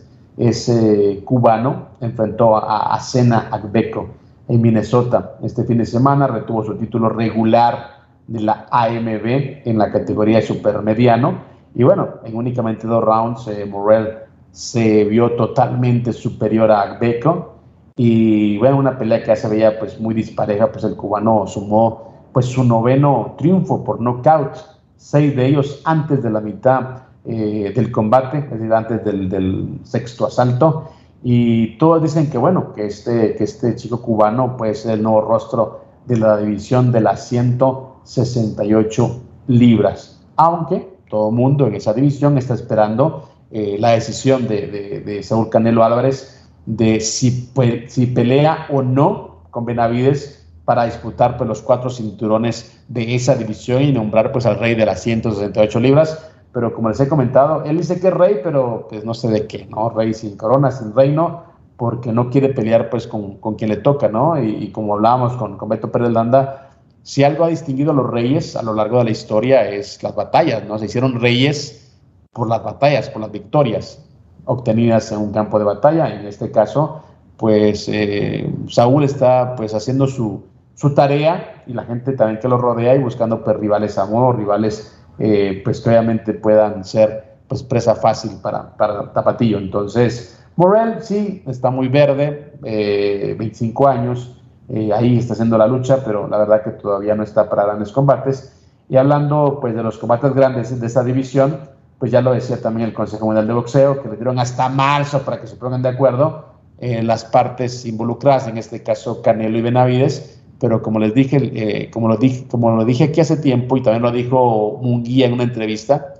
cubano, 1.25 1.87
enfrentó 1.99 2.55
a, 2.55 2.93
a 2.93 2.99
Sena 2.99 3.49
Agbeco 3.51 4.22
en 4.47 4.61
Minnesota. 4.61 5.37
Este 5.41 5.63
fin 5.63 5.77
de 5.77 5.85
semana 5.85 6.27
retuvo 6.27 6.63
su 6.63 6.75
título 6.75 7.09
regular 7.09 8.03
de 8.27 8.41
la 8.41 8.67
AMB 8.71 9.65
en 9.65 9.77
la 9.77 9.91
categoría 9.91 10.41
supermediano. 10.41 11.53
Y 11.75 11.83
bueno, 11.83 12.09
en 12.23 12.35
únicamente 12.35 12.87
dos 12.87 13.03
rounds, 13.03 13.47
eh, 13.47 13.65
Morel 13.65 14.09
se 14.51 15.05
vio 15.05 15.31
totalmente 15.31 16.13
superior 16.13 16.71
a 16.71 16.81
Agbeco. 16.81 17.55
Y 17.95 18.57
bueno, 18.57 18.77
una 18.77 18.97
pelea 18.97 19.23
que 19.23 19.35
se 19.35 19.47
veía 19.47 19.79
pues 19.79 19.99
muy 19.99 20.13
dispareja, 20.13 20.71
pues 20.71 20.83
el 20.83 20.95
cubano 20.95 21.45
sumó 21.47 22.13
pues 22.31 22.47
su 22.47 22.63
noveno 22.63 23.35
triunfo 23.37 23.83
por 23.83 24.01
knockout, 24.01 24.55
seis 24.97 25.35
de 25.35 25.45
ellos 25.45 25.81
antes 25.85 26.23
de 26.23 26.31
la 26.31 26.41
mitad 26.41 27.03
eh, 27.25 27.71
del 27.75 27.91
combate, 27.91 28.39
es 28.39 28.49
decir, 28.49 28.73
antes 28.73 29.03
del 29.05 29.79
sexto 29.83 30.25
asalto. 30.25 30.89
Y 31.23 31.77
todos 31.77 32.03
dicen 32.03 32.29
que, 32.29 32.37
bueno, 32.37 32.73
que 32.73 32.85
este, 32.85 33.35
que 33.35 33.45
este 33.45 33.75
chico 33.75 34.01
cubano 34.01 34.57
puede 34.57 34.75
ser 34.75 34.95
el 34.95 35.03
nuevo 35.03 35.21
rostro 35.21 35.81
de 36.05 36.17
la 36.17 36.37
división 36.37 36.91
de 36.91 36.99
las 36.99 37.29
168 37.29 39.21
libras. 39.47 40.21
Aunque 40.35 40.97
todo 41.09 41.29
el 41.29 41.35
mundo 41.35 41.67
en 41.67 41.75
esa 41.75 41.93
división 41.93 42.37
está 42.37 42.53
esperando 42.55 43.29
eh, 43.51 43.77
la 43.79 43.91
decisión 43.91 44.47
de, 44.47 45.01
de, 45.05 45.23
Saúl 45.23 45.49
Canelo 45.49 45.83
Álvarez 45.83 46.45
de 46.65 46.99
si, 46.99 47.49
si 47.87 48.07
pelea 48.07 48.67
o 48.71 48.81
no 48.81 49.43
con 49.51 49.65
Benavides 49.65 50.45
para 50.65 50.85
disputar 50.85 51.37
pues, 51.37 51.47
los 51.47 51.61
cuatro 51.61 51.89
cinturones 51.89 52.83
de 52.87 53.15
esa 53.15 53.35
división 53.35 53.83
y 53.83 53.91
nombrar 53.91 54.31
pues, 54.31 54.45
al 54.45 54.59
rey 54.59 54.75
de 54.75 54.85
las 54.85 55.01
168 55.01 55.79
libras 55.79 56.32
pero 56.53 56.73
como 56.73 56.89
les 56.89 56.99
he 56.99 57.09
comentado, 57.09 57.63
él 57.63 57.77
dice 57.77 57.99
que 57.99 58.07
es 58.07 58.13
rey, 58.13 58.39
pero 58.43 58.87
pues 58.87 59.03
no 59.03 59.13
sé 59.15 59.29
de 59.29 59.47
qué, 59.47 59.65
¿no? 59.65 59.89
Rey 59.89 60.13
sin 60.13 60.37
corona, 60.37 60.69
sin 60.71 60.95
reino, 60.95 61.43
porque 61.77 62.11
no 62.11 62.29
quiere 62.29 62.49
pelear 62.49 62.91
pues 62.91 63.07
con, 63.07 63.37
con 63.37 63.55
quien 63.55 63.71
le 63.71 63.77
toca, 63.77 64.07
¿no? 64.07 64.41
Y, 64.41 64.71
como 64.71 64.93
hablábamos 64.93 65.33
con, 65.33 65.57
con 65.57 65.67
Beto 65.67 65.91
Pérez 65.91 66.11
Landa, 66.11 66.69
si 67.01 67.23
algo 67.23 67.43
ha 67.43 67.47
distinguido 67.47 67.91
a 67.91 67.95
los 67.95 68.09
reyes 68.09 68.55
a 68.55 68.61
lo 68.61 68.73
largo 68.73 68.99
de 68.99 69.05
la 69.05 69.11
historia 69.11 69.67
es 69.67 70.01
las 70.03 70.15
batallas, 70.15 70.63
¿no? 70.65 70.77
Se 70.77 70.85
hicieron 70.85 71.19
reyes 71.19 71.91
por 72.31 72.47
las 72.47 72.63
batallas, 72.63 73.09
por 73.09 73.21
las 73.21 73.31
victorias 73.31 73.99
obtenidas 74.45 75.11
en 75.11 75.19
un 75.19 75.31
campo 75.31 75.57
de 75.57 75.65
batalla. 75.65 76.13
En 76.13 76.27
este 76.27 76.51
caso, 76.51 77.01
pues 77.37 77.89
eh, 77.89 78.47
Saúl 78.67 79.03
está 79.03 79.55
pues 79.55 79.73
haciendo 79.73 80.07
su, 80.07 80.43
su 80.75 80.93
tarea 80.93 81.63
y 81.65 81.73
la 81.73 81.83
gente 81.83 82.13
también 82.13 82.39
que 82.39 82.47
lo 82.47 82.57
rodea 82.57 82.95
y 82.95 82.99
buscando 82.99 83.43
pues 83.43 83.57
rivales 83.57 83.97
a 83.97 84.05
modo, 84.05 84.33
rivales 84.33 85.02
eh, 85.19 85.61
pues 85.63 85.85
obviamente 85.85 86.33
puedan 86.33 86.83
ser 86.83 87.35
pues 87.47 87.63
presa 87.63 87.95
fácil 87.95 88.31
para, 88.41 88.75
para 88.75 89.11
Tapatillo. 89.13 89.57
Entonces, 89.57 90.43
Morel 90.55 91.01
sí 91.01 91.43
está 91.47 91.69
muy 91.69 91.87
verde, 91.87 92.53
25 92.61 93.89
eh, 93.89 93.91
años, 93.91 94.39
Eh, 94.69 94.91
ahí 94.93 95.17
está 95.17 95.33
haciendo 95.33 95.57
la 95.57 95.67
lucha, 95.67 96.05
pero 96.05 96.25
la 96.29 96.37
verdad 96.37 96.63
que 96.63 96.71
todavía 96.71 97.15
no 97.15 97.23
está 97.23 97.49
para 97.49 97.65
grandes 97.65 97.91
combates. 97.91 98.53
Y 98.87 98.95
hablando 98.95 99.59
pues 99.59 99.75
de 99.75 99.83
los 99.83 99.97
combates 99.97 100.33
grandes 100.33 100.79
de 100.79 100.87
esta 100.87 101.03
división, 101.03 101.59
pues 101.99 102.11
ya 102.11 102.21
lo 102.21 102.33
decía 102.33 102.61
también 102.61 102.87
el 102.87 102.93
Consejo 102.93 103.25
Mundial 103.25 103.45
de 103.45 103.53
Boxeo, 103.53 104.01
que 104.01 104.09
le 104.09 104.15
dieron 104.15 104.39
hasta 104.39 104.69
marzo 104.69 105.21
para 105.23 105.41
que 105.41 105.47
se 105.47 105.57
pongan 105.57 105.81
de 105.81 105.89
acuerdo 105.89 106.45
eh, 106.79 107.03
las 107.03 107.25
partes 107.25 107.85
involucradas, 107.85 108.47
en 108.47 108.57
este 108.57 108.83
caso 108.83 109.21
Canelo 109.21 109.57
y 109.57 109.61
Benavides, 109.61 110.41
pero 110.63 110.81
como 110.81 110.97
les 110.97 111.13
dije, 111.13 111.51
eh, 111.55 111.89
como, 111.91 112.07
lo 112.07 112.15
dije, 112.15 112.45
como 112.47 112.73
lo 112.73 112.85
dije 112.85 113.03
aquí 113.03 113.19
hace 113.19 113.35
tiempo 113.35 113.75
y 113.75 113.83
también 113.83 114.01
lo 114.01 114.13
dijo 114.13 114.79
Munguía 114.81 115.25
en 115.25 115.33
una 115.33 115.43
entrevista, 115.43 116.13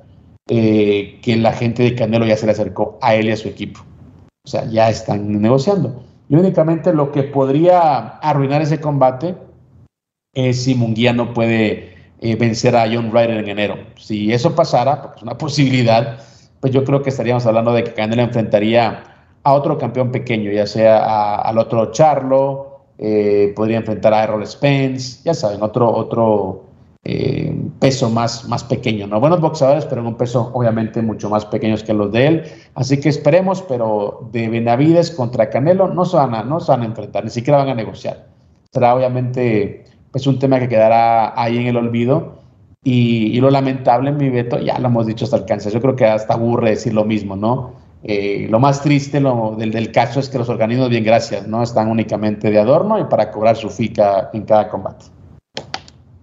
eh, 0.50 1.18
que 1.22 1.38
la 1.38 1.54
gente 1.54 1.82
de 1.82 1.96
Canelo 1.96 2.26
ya 2.26 2.36
se 2.36 2.46
le 2.46 2.52
acercó 2.52 3.00
a 3.02 3.16
él 3.16 3.28
y 3.28 3.32
a 3.32 3.38
su 3.38 3.48
equipo. 3.48 3.80
O 4.46 4.50
sea, 4.50 4.66
ya 4.70 4.90
están 4.90 5.42
negociando. 5.42 6.04
Y 6.28 6.36
únicamente 6.36 6.92
lo 6.94 7.14
que 7.14 7.24
podría 7.24 8.18
arruinar 8.18 8.62
ese 8.62 8.82
combate 8.82 9.34
es 10.34 10.62
si 10.62 10.76
Munguía 10.76 11.14
no 11.14 11.34
puede 11.34 11.94
eh, 12.20 12.36
vencer 12.36 12.76
a 12.76 12.94
John 12.94 13.14
Ryder 13.14 13.38
en 13.38 13.48
enero. 13.48 13.78
Si 13.96 14.34
eso 14.34 14.54
pasara, 14.54 15.04
porque 15.04 15.20
es 15.20 15.24
una 15.24 15.38
posibilidad, 15.38 16.20
pues 16.60 16.74
yo 16.74 16.84
creo 16.84 17.02
que 17.02 17.12
estaríamos 17.12 17.46
hablando 17.46 17.72
de 17.72 17.86
que 17.86 17.94
Canelo 17.94 18.24
enfrentaría 18.24 19.06
a 19.42 19.54
otro 19.54 19.78
campeón 19.78 20.12
pequeño, 20.12 20.52
ya 20.52 20.68
sea 20.68 21.38
al 21.38 21.58
otro 21.58 21.94
Charlo, 21.94 22.73
eh, 22.98 23.54
podría 23.56 23.78
enfrentar 23.78 24.14
a 24.14 24.24
Errol 24.24 24.46
Spence, 24.46 25.22
ya 25.24 25.34
saben, 25.34 25.62
otro, 25.62 25.92
otro 25.94 26.64
eh, 27.04 27.54
peso 27.80 28.10
más, 28.10 28.48
más 28.48 28.64
pequeño, 28.64 29.08
¿no? 29.08 29.20
Buenos 29.20 29.42
boxeadores, 29.42 29.86
pero 29.86 30.02
en 30.02 30.08
un 30.08 30.16
peso 30.16 30.52
obviamente 30.54 31.02
mucho 31.02 31.30
más 31.30 31.46
pequeños 31.46 31.84
que 31.84 31.94
los 31.94 32.12
de 32.12 32.28
él. 32.28 32.44
Así 32.76 33.00
que 33.00 33.10
esperemos, 33.10 33.62
pero 33.64 34.30
de 34.32 34.48
Benavides 34.48 35.12
contra 35.12 35.50
Canelo 35.50 35.88
no 35.90 36.06
se 36.06 36.16
van 36.16 36.34
a, 36.34 36.44
no 36.44 36.60
se 36.60 36.72
van 36.72 36.84
a 36.84 36.86
enfrentar, 36.86 37.24
ni 37.24 37.30
siquiera 37.30 37.58
van 37.58 37.70
a 37.70 37.76
negociar. 37.76 38.28
Será 38.72 38.96
obviamente 38.96 39.86
pues 40.12 40.28
un 40.28 40.40
tema 40.40 40.60
que 40.60 40.70
quedará 40.70 41.34
ahí 41.42 41.58
en 41.58 41.68
el 41.68 41.76
olvido. 41.76 42.42
Y, 42.86 43.40
lo 43.40 43.50
lamentable, 43.50 44.12
mi 44.12 44.30
Beto, 44.30 44.60
ya 44.60 44.78
lo 44.78 44.88
hemos 44.88 45.08
dicho 45.08 45.26
hasta 45.26 45.38
el 45.38 45.46
cáncer. 45.46 45.72
Yo 45.72 45.82
creo 45.82 45.96
que 45.96 46.06
hasta 46.06 46.34
aburre 46.34 46.72
decir 46.72 46.94
lo 46.94 47.06
mismo, 47.06 47.36
¿no? 47.36 47.74
Eh, 48.06 48.48
lo 48.50 48.60
más 48.60 48.82
triste 48.82 49.22
del, 49.22 49.92
caso 49.92 50.20
es 50.20 50.28
que 50.28 50.38
los 50.38 50.50
organismos, 50.50 50.90
bien 50.90 51.06
gracias, 51.06 51.48
¿no? 51.48 51.64
Están 51.64 51.90
únicamente 51.90 52.52
de 52.52 52.60
adorno 52.60 53.00
y 53.00 53.06
para 53.06 53.32
cobrar 53.32 53.56
su 53.56 53.70
fica 53.70 54.30
en 54.34 54.44
cada 54.44 54.70
combate. 54.70 55.06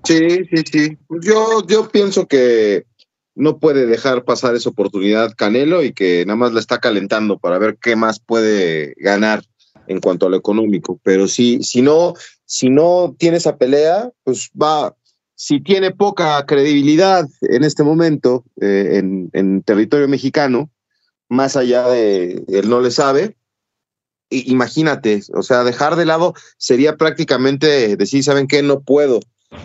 Sí, 0.05 0.45
sí, 0.51 0.63
sí. 0.71 0.99
Yo, 1.23 1.67
yo 1.67 1.89
pienso 1.89 2.27
que 2.27 2.85
no 3.35 3.59
puede 3.59 3.87
dejar 3.87 4.25
pasar 4.25 4.55
esa 4.55 4.69
oportunidad 4.69 5.35
Canelo 5.35 5.83
y 5.83 5.93
que 5.93 6.25
nada 6.27 6.37
más 6.37 6.53
la 6.53 6.61
está 6.61 6.79
calentando 6.79 7.39
para 7.39 7.59
ver 7.59 7.79
qué 7.81 7.97
más 7.97 8.21
puede 8.21 8.95
ganar 8.99 9.43
en 9.87 10.01
cuanto 10.01 10.27
a 10.27 10.31
lo 10.31 10.37
económico. 10.37 11.01
Pero 11.03 11.29
si, 11.29 11.63
si 11.63 11.81
no, 11.81 12.13
si 12.45 12.69
no 12.69 13.15
tiene 13.19 13.39
esa 13.39 13.57
pelea, 13.57 14.11
pues 14.25 14.51
va, 14.61 14.95
si 15.35 15.61
tiene 15.61 15.93
poca 15.93 16.45
credibilidad 16.45 17.27
en 17.41 17.65
este 17.65 17.85
momento 17.85 18.45
eh, 18.61 19.01
en 19.33 19.63
territorio 19.63 20.09
mexicano, 20.09 20.71
más 21.31 21.57
allá 21.57 21.89
de 21.89 22.45
él 22.49 22.69
no 22.69 22.81
le 22.81 22.91
sabe. 22.91 23.37
imagínate, 24.29 25.23
o 25.33 25.43
sea, 25.43 25.65
dejar 25.65 25.97
de 25.97 26.05
lado 26.05 26.35
sería 26.59 26.97
prácticamente 26.97 27.97
decir, 27.97 28.23
¿saben 28.23 28.47
qué? 28.47 28.63
No 28.63 28.81
puedo. 28.81 29.21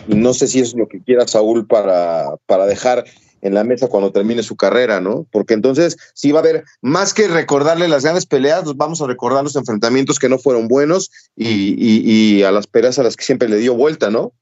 Y 0.08 0.14
no 0.14 0.32
sé 0.32 0.46
si 0.46 0.60
es 0.60 0.74
lo 0.74 0.88
que 0.88 1.02
quiera 1.02 1.28
Saúl 1.28 1.66
para, 1.66 2.36
para 2.46 2.66
dejar 2.66 3.04
en 3.42 3.54
la 3.54 3.64
mesa 3.64 3.88
cuando 3.88 4.12
termine 4.12 4.42
su 4.42 4.56
carrera, 4.56 5.00
¿no? 5.00 5.26
Porque 5.30 5.54
entonces 5.54 5.96
sí 6.14 6.32
va 6.32 6.40
a 6.40 6.42
haber, 6.42 6.64
más 6.80 7.14
que 7.14 7.28
recordarle 7.28 7.86
las 7.86 8.02
grandes 8.02 8.26
peleas, 8.26 8.64
vamos 8.76 9.00
a 9.02 9.06
recordar 9.06 9.44
los 9.44 9.56
enfrentamientos 9.56 10.18
que 10.18 10.28
no 10.28 10.38
fueron 10.38 10.68
buenos 10.68 11.10
y, 11.36 11.76
y, 11.78 12.42
a 12.42 12.50
las 12.50 12.66
peleas 12.66 12.98
a 12.98 13.02
las 13.02 13.16
que 13.16 13.24
siempre 13.24 13.48
le 13.48 13.58
dio 13.58 13.74
vuelta, 13.74 14.10
¿no? 14.10 14.32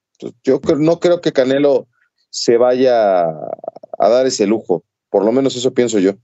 yo 0.42 0.60
no 0.78 1.00
creo 1.00 1.20
que 1.20 1.32
Canelo 1.32 1.86
se 2.30 2.56
vaya 2.56 3.24
a 3.24 4.08
dar 4.08 4.26
ese 4.26 4.46
lujo, 4.46 4.84
por 5.10 5.24
lo 5.24 5.32
menos 5.32 5.56
eso 5.56 5.74
pienso 5.74 5.98
yo. 5.98 6.14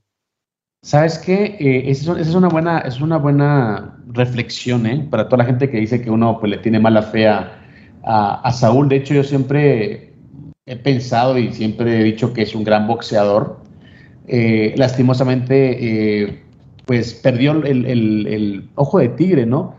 ¿Sabes 0.83 1.19
qué? 1.19 1.57
Eh, 1.59 1.91
esa, 1.91 2.19
es 2.19 2.33
una 2.33 2.47
buena, 2.49 2.79
es 2.79 3.01
una 3.01 3.17
buena 3.17 3.97
reflexión 4.07 4.87
¿eh? 4.87 5.07
para 5.11 5.25
toda 5.25 5.37
la 5.37 5.45
gente 5.45 5.69
que 5.69 5.77
dice 5.77 6.01
que 6.01 6.09
uno 6.09 6.39
pues, 6.39 6.49
le 6.49 6.57
tiene 6.57 6.79
mala 6.79 7.03
fe 7.03 7.27
a, 7.27 7.61
a, 8.03 8.51
Saúl. 8.51 8.89
De 8.89 8.95
hecho, 8.95 9.13
yo 9.13 9.23
siempre 9.23 10.13
he 10.65 10.75
pensado 10.75 11.37
y 11.37 11.53
siempre 11.53 12.01
he 12.01 12.03
dicho 12.03 12.33
que 12.33 12.41
es 12.41 12.55
un 12.55 12.63
gran 12.63 12.87
boxeador. 12.87 13.59
Eh, 14.27 14.73
lastimosamente, 14.75 16.23
eh, 16.23 16.43
pues 16.85 17.13
perdió 17.13 17.51
el, 17.63 17.85
el, 17.85 18.69
ojo 18.73 18.97
de 18.99 19.09
tigre, 19.09 19.45
¿no? 19.45 19.75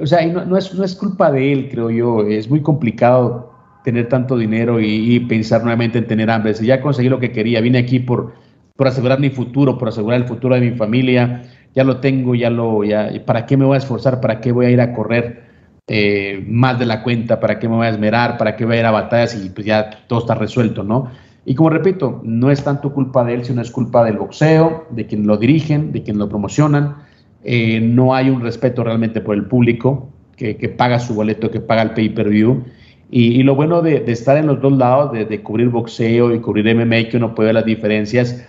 o 0.00 0.06
sea, 0.06 0.24
no, 0.26 0.44
no, 0.44 0.56
es, 0.56 0.72
no 0.74 0.84
es 0.84 0.94
culpa 0.94 1.32
de 1.32 1.52
él, 1.52 1.68
creo 1.72 1.90
yo. 1.90 2.24
Es 2.24 2.48
muy 2.48 2.62
complicado 2.62 3.52
tener 3.82 4.08
tanto 4.08 4.38
dinero 4.38 4.80
y, 4.80 5.16
y 5.16 5.20
pensar 5.20 5.62
nuevamente 5.62 5.98
en 5.98 6.06
tener 6.06 6.30
hambre. 6.30 6.54
Si 6.54 6.66
ya 6.66 6.80
conseguí 6.80 7.08
lo 7.08 7.18
que 7.18 7.32
quería, 7.32 7.60
vine 7.60 7.78
aquí 7.78 7.98
por 7.98 8.45
por 8.76 8.88
asegurar 8.88 9.18
mi 9.18 9.30
futuro, 9.30 9.78
por 9.78 9.88
asegurar 9.88 10.20
el 10.20 10.26
futuro 10.26 10.54
de 10.54 10.60
mi 10.60 10.76
familia, 10.76 11.42
ya 11.74 11.84
lo 11.84 11.98
tengo, 11.98 12.34
ya 12.34 12.50
lo, 12.50 12.84
ya, 12.84 13.10
¿para 13.24 13.46
qué 13.46 13.56
me 13.56 13.64
voy 13.64 13.74
a 13.74 13.78
esforzar? 13.78 14.20
¿Para 14.20 14.40
qué 14.40 14.52
voy 14.52 14.66
a 14.66 14.70
ir 14.70 14.80
a 14.80 14.92
correr 14.92 15.44
eh, 15.86 16.44
más 16.48 16.78
de 16.78 16.86
la 16.86 17.02
cuenta? 17.02 17.38
¿Para 17.38 17.58
qué 17.58 17.68
me 17.68 17.76
voy 17.76 17.86
a 17.86 17.90
esmerar? 17.90 18.38
¿Para 18.38 18.56
qué 18.56 18.64
voy 18.64 18.76
a 18.76 18.80
ir 18.80 18.86
a 18.86 18.90
batallas? 18.90 19.34
Y 19.44 19.50
pues 19.50 19.66
ya 19.66 19.90
todo 20.06 20.20
está 20.20 20.34
resuelto, 20.34 20.82
¿no? 20.82 21.10
Y 21.44 21.54
como 21.54 21.70
repito, 21.70 22.20
no 22.24 22.50
es 22.50 22.64
tanto 22.64 22.92
culpa 22.92 23.24
de 23.24 23.34
él, 23.34 23.44
sino 23.44 23.62
es 23.62 23.70
culpa 23.70 24.04
del 24.04 24.16
boxeo, 24.16 24.86
de 24.90 25.06
quien 25.06 25.26
lo 25.26 25.36
dirigen, 25.36 25.92
de 25.92 26.02
quien 26.02 26.18
lo 26.18 26.28
promocionan. 26.28 26.96
Eh, 27.44 27.80
no 27.80 28.14
hay 28.14 28.30
un 28.30 28.40
respeto 28.40 28.82
realmente 28.82 29.20
por 29.20 29.36
el 29.36 29.44
público 29.44 30.08
que, 30.36 30.54
paga 30.76 30.98
su 30.98 31.14
boleto, 31.14 31.50
que 31.50 31.60
paga 31.60 31.82
el 31.82 31.90
pay-per-view. 31.90 32.64
Y, 33.10 33.42
lo 33.44 33.54
bueno 33.54 33.82
de, 33.82 34.02
estar 34.08 34.36
en 34.36 34.46
los 34.46 34.60
dos 34.60 34.72
lados, 34.72 35.12
de, 35.12 35.24
de, 35.24 35.42
cubrir 35.42 35.68
boxeo 35.68 36.34
y 36.34 36.40
cubrir 36.40 36.74
MMA, 36.74 37.08
que 37.08 37.16
uno 37.16 37.34
puede 37.34 37.48
ver 37.48 37.54
las 37.54 37.64
diferencias, 37.64 38.44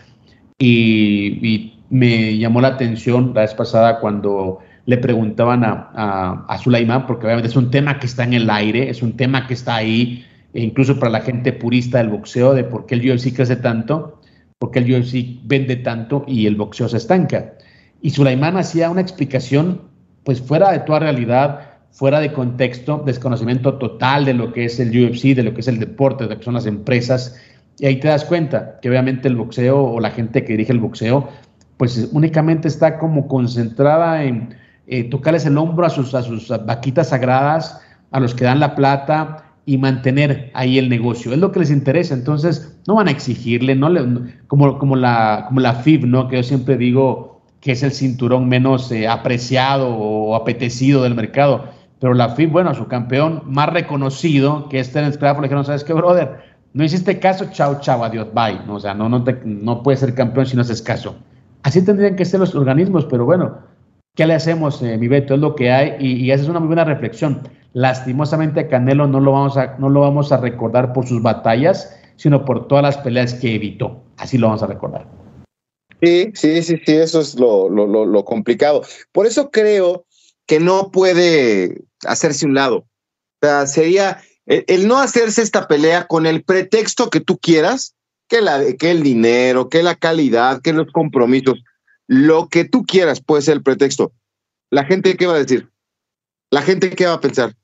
y, 0.57 1.73
me 1.89 2.37
llamó 2.37 2.59
la 2.59 2.69
atención 2.69 3.31
la 3.33 3.41
vez 3.41 3.53
pasada 3.53 4.01
cuando 4.01 4.59
le 4.85 4.97
preguntaban 4.97 5.63
a, 5.63 6.45
a, 6.47 6.57
Sulaimán, 6.57 7.07
porque 7.07 7.25
obviamente 7.25 7.47
es 7.47 7.55
un 7.55 7.71
tema 7.71 7.97
que 7.97 8.07
está 8.07 8.25
en 8.25 8.33
el 8.33 8.49
aire, 8.49 8.89
es 8.89 9.01
un 9.01 9.15
tema 9.15 9.47
que 9.47 9.53
está 9.53 9.75
ahí, 9.75 10.25
e 10.53 10.61
incluso 10.61 10.99
para 10.99 11.11
la 11.11 11.21
gente 11.21 11.53
purista 11.53 11.99
del 11.99 12.09
boxeo, 12.09 12.53
de 12.53 12.65
por 12.65 12.85
qué 12.85 12.95
el 12.95 13.09
UFC 13.09 13.33
crece 13.33 13.55
tanto, 13.55 14.19
por 14.59 14.71
qué 14.71 14.79
el 14.79 14.91
UFC 14.91 15.39
vende 15.43 15.77
tanto 15.77 16.25
y 16.27 16.45
el 16.45 16.55
boxeo 16.55 16.89
se 16.89 16.97
estanca. 16.97 17.53
Y 18.01 18.09
Sulaimán 18.09 18.57
hacía 18.57 18.89
una 18.89 19.01
explicación, 19.01 19.83
pues 20.23 20.41
fuera 20.41 20.71
de 20.71 20.79
toda 20.79 20.99
realidad, 20.99 21.77
fuera 21.91 22.19
de 22.19 22.33
contexto, 22.33 23.01
desconocimiento 23.05 23.75
total 23.75 24.25
de 24.25 24.33
lo 24.33 24.51
que 24.51 24.65
es 24.65 24.79
el 24.79 24.89
UFC, 24.89 25.35
de 25.35 25.43
lo 25.43 25.53
que 25.53 25.61
es 25.61 25.67
el 25.67 25.79
deporte, 25.79 26.25
de 26.25 26.31
lo 26.31 26.37
que 26.37 26.43
son 26.43 26.53
las 26.53 26.65
empresas, 26.65 27.35
y 27.79 27.85
ahí 27.85 27.99
te 27.99 28.07
das 28.07 28.25
cuenta 28.25 28.79
que 28.81 28.89
obviamente 28.89 29.27
el 29.27 29.35
boxeo 29.35 29.83
o 29.83 29.99
la 29.99 30.11
gente 30.11 30.43
que 30.43 30.53
dirige 30.53 30.71
el 30.71 30.79
boxeo, 30.79 31.29
pues 31.77 32.09
únicamente 32.11 32.67
está 32.67 32.97
como 32.97 33.27
concentrada 33.27 34.23
en 34.23 34.55
eh, 34.87 35.03
tocarles 35.03 35.45
el 35.45 35.57
hombro 35.57 35.85
a 35.85 35.89
sus, 35.89 36.15
a 36.15 36.23
sus 36.23 36.49
vaquitas 36.65 37.09
sagradas, 37.09 37.81
a 38.11 38.19
los 38.19 38.33
que 38.33 38.45
dan 38.45 38.59
la 38.59 38.73
plata 38.73 39.43
y 39.65 39.77
mantener 39.77 40.49
ahí 40.53 40.79
el 40.79 40.89
negocio. 40.89 41.33
Es 41.33 41.39
lo 41.39 41.51
que 41.51 41.59
les 41.59 41.71
interesa. 41.71 42.13
Entonces, 42.13 42.79
no 42.87 42.95
van 42.95 43.09
a 43.09 43.11
exigirle, 43.11 43.75
no 43.75 43.89
le, 43.89 44.01
como, 44.47 44.79
como, 44.79 44.95
la, 44.95 45.43
como 45.47 45.59
la 45.59 45.73
FIB, 45.73 46.05
¿no? 46.05 46.29
Que 46.29 46.37
yo 46.37 46.43
siempre 46.43 46.77
digo 46.77 47.41
que 47.59 47.73
es 47.73 47.83
el 47.83 47.91
cinturón 47.91 48.47
menos 48.47 48.91
eh, 48.91 49.07
apreciado 49.07 49.89
o 49.89 50.35
apetecido 50.35 51.03
del 51.03 51.15
mercado. 51.15 51.65
Pero 51.99 52.13
la 52.13 52.29
FIB, 52.29 52.49
bueno, 52.49 52.73
su 52.73 52.87
campeón 52.87 53.43
más 53.45 53.69
reconocido, 53.69 54.69
que 54.69 54.79
es 54.79 54.91
Terence 54.93 55.19
Crawford, 55.19 55.41
le 55.41 55.47
dijeron, 55.47 55.65
¿sabes 55.65 55.83
qué, 55.83 55.93
brother? 55.93 56.46
No 56.73 56.83
hiciste 56.83 57.19
caso, 57.19 57.47
chao, 57.51 57.79
chao, 57.81 58.03
adiós, 58.03 58.27
bye. 58.33 58.59
O 58.69 58.79
sea, 58.79 58.93
no, 58.93 59.09
no, 59.09 59.23
te, 59.23 59.39
no 59.43 59.83
puedes 59.83 59.99
ser 59.99 60.13
campeón 60.13 60.45
si 60.45 60.55
no 60.55 60.61
haces 60.61 60.81
caso. 60.81 61.15
Así 61.63 61.83
tendrían 61.83 62.15
que 62.15 62.25
ser 62.25 62.39
los 62.39 62.55
organismos, 62.55 63.05
pero 63.05 63.25
bueno, 63.25 63.59
¿qué 64.15 64.25
le 64.25 64.35
hacemos, 64.35 64.81
eh, 64.81 64.97
mi 64.97 65.07
Beto? 65.07 65.35
Es 65.35 65.39
lo 65.39 65.55
que 65.55 65.71
hay 65.71 65.95
y, 65.99 66.25
y, 66.25 66.31
esa 66.31 66.43
es 66.43 66.49
una 66.49 66.59
muy 66.59 66.67
buena 66.67 66.85
reflexión. 66.85 67.41
Lastimosamente 67.73 68.61
a 68.61 68.67
Canelo 68.67 69.07
no 69.07 69.19
lo, 69.19 69.33
vamos 69.33 69.57
a, 69.57 69.75
no 69.77 69.89
lo 69.89 70.01
vamos 70.01 70.31
a 70.31 70.37
recordar 70.37 70.93
por 70.93 71.07
sus 71.07 71.21
batallas, 71.21 71.99
sino 72.15 72.45
por 72.45 72.67
todas 72.67 72.83
las 72.83 72.97
peleas 72.97 73.33
que 73.33 73.55
evitó. 73.55 74.03
Así 74.17 74.37
lo 74.37 74.47
vamos 74.47 74.63
a 74.63 74.67
recordar. 74.67 75.07
Sí, 76.01 76.31
sí, 76.35 76.61
sí, 76.61 76.79
sí, 76.85 76.95
eso 76.95 77.21
es 77.21 77.39
lo, 77.39 77.69
lo, 77.69 77.87
lo, 77.87 78.05
lo 78.05 78.25
complicado. 78.25 78.83
Por 79.11 79.25
eso 79.25 79.49
creo 79.49 80.05
que 80.45 80.59
no 80.59 80.91
puede 80.91 81.83
hacerse 82.05 82.45
un 82.45 82.53
lado. 82.53 82.77
O 82.77 83.45
sea, 83.45 83.67
sería, 83.67 84.19
el, 84.47 84.87
no 84.87 84.97
hacerse 84.97 85.41
esta 85.41 85.67
pelea 85.67 86.07
con 86.07 86.25
el 86.25 86.43
pretexto 86.43 87.09
que 87.09 87.19
tú 87.19 87.37
quieras, 87.37 87.95
que, 88.27 88.39
el 88.79 89.03
dinero, 89.03 89.69
que 89.69 89.83
la 89.83 89.95
calidad, 89.95 90.61
que 90.61 90.73
los 90.73 90.87
compromisos, 90.91 91.61
lo 92.07 92.47
que 92.47 92.65
tú 92.65 92.83
quieras 92.83 93.21
puede 93.21 93.41
ser 93.41 93.57
el 93.57 93.63
pretexto. 93.63 94.13
La 94.69 94.85
gente, 94.85 95.15
¿qué 95.15 95.27
va 95.27 95.35
a 95.35 95.39
decir? 95.39 95.69
La 96.49 96.61
gente, 96.61 96.89
¿qué 96.89 97.05
va 97.05 97.13
a 97.13 97.21
pensar? 97.21 97.55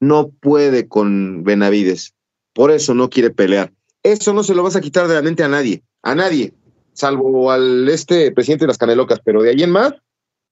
No 0.00 0.30
puede 0.30 0.88
con 0.88 1.42
Benavides, 1.44 2.14
por 2.52 2.70
eso 2.70 2.94
no 2.94 3.10
quiere 3.10 3.30
pelear. 3.30 3.72
Eso 4.02 4.32
no 4.32 4.42
se 4.42 4.54
lo 4.54 4.62
vas 4.62 4.76
a 4.76 4.80
quitar 4.80 5.08
de 5.08 5.14
la 5.14 5.22
mente 5.22 5.42
a 5.42 5.48
nadie, 5.48 5.82
a 6.02 6.14
nadie, 6.14 6.54
salvo 6.92 7.50
al 7.50 7.88
este 7.88 8.32
presidente 8.32 8.64
de 8.64 8.68
las 8.68 8.78
Canelocas, 8.78 9.20
pero 9.24 9.42
de 9.42 9.50
ahí 9.50 9.62
en 9.62 9.70
más, 9.70 9.92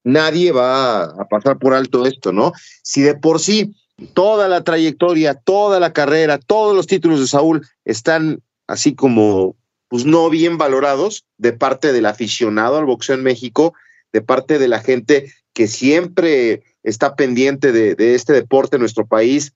nadie 0.04 0.52
va 0.52 1.04
a 1.04 1.28
pasar 1.28 1.58
por 1.58 1.72
alto 1.72 2.04
esto, 2.04 2.32
¿no? 2.32 2.52
Si 2.82 3.00
de 3.00 3.14
por 3.14 3.40
sí 3.40 3.74
toda 4.14 4.48
la 4.48 4.64
trayectoria, 4.64 5.34
toda 5.34 5.80
la 5.80 5.92
carrera, 5.92 6.38
todos 6.38 6.74
los 6.74 6.86
títulos 6.86 7.20
de 7.20 7.26
Saúl 7.26 7.66
están 7.84 8.42
así 8.66 8.94
como, 8.94 9.56
pues 9.88 10.04
no 10.04 10.30
bien 10.30 10.58
valorados 10.58 11.24
de 11.36 11.52
parte 11.52 11.92
del 11.92 12.06
aficionado 12.06 12.78
al 12.78 12.84
boxeo 12.84 13.16
en 13.16 13.22
México, 13.22 13.74
de 14.12 14.22
parte 14.22 14.58
de 14.58 14.68
la 14.68 14.80
gente 14.80 15.32
que 15.52 15.66
siempre 15.66 16.62
está 16.82 17.16
pendiente 17.16 17.72
de, 17.72 17.94
de 17.94 18.14
este 18.14 18.32
deporte 18.32 18.76
en 18.76 18.80
nuestro 18.80 19.06
país 19.06 19.52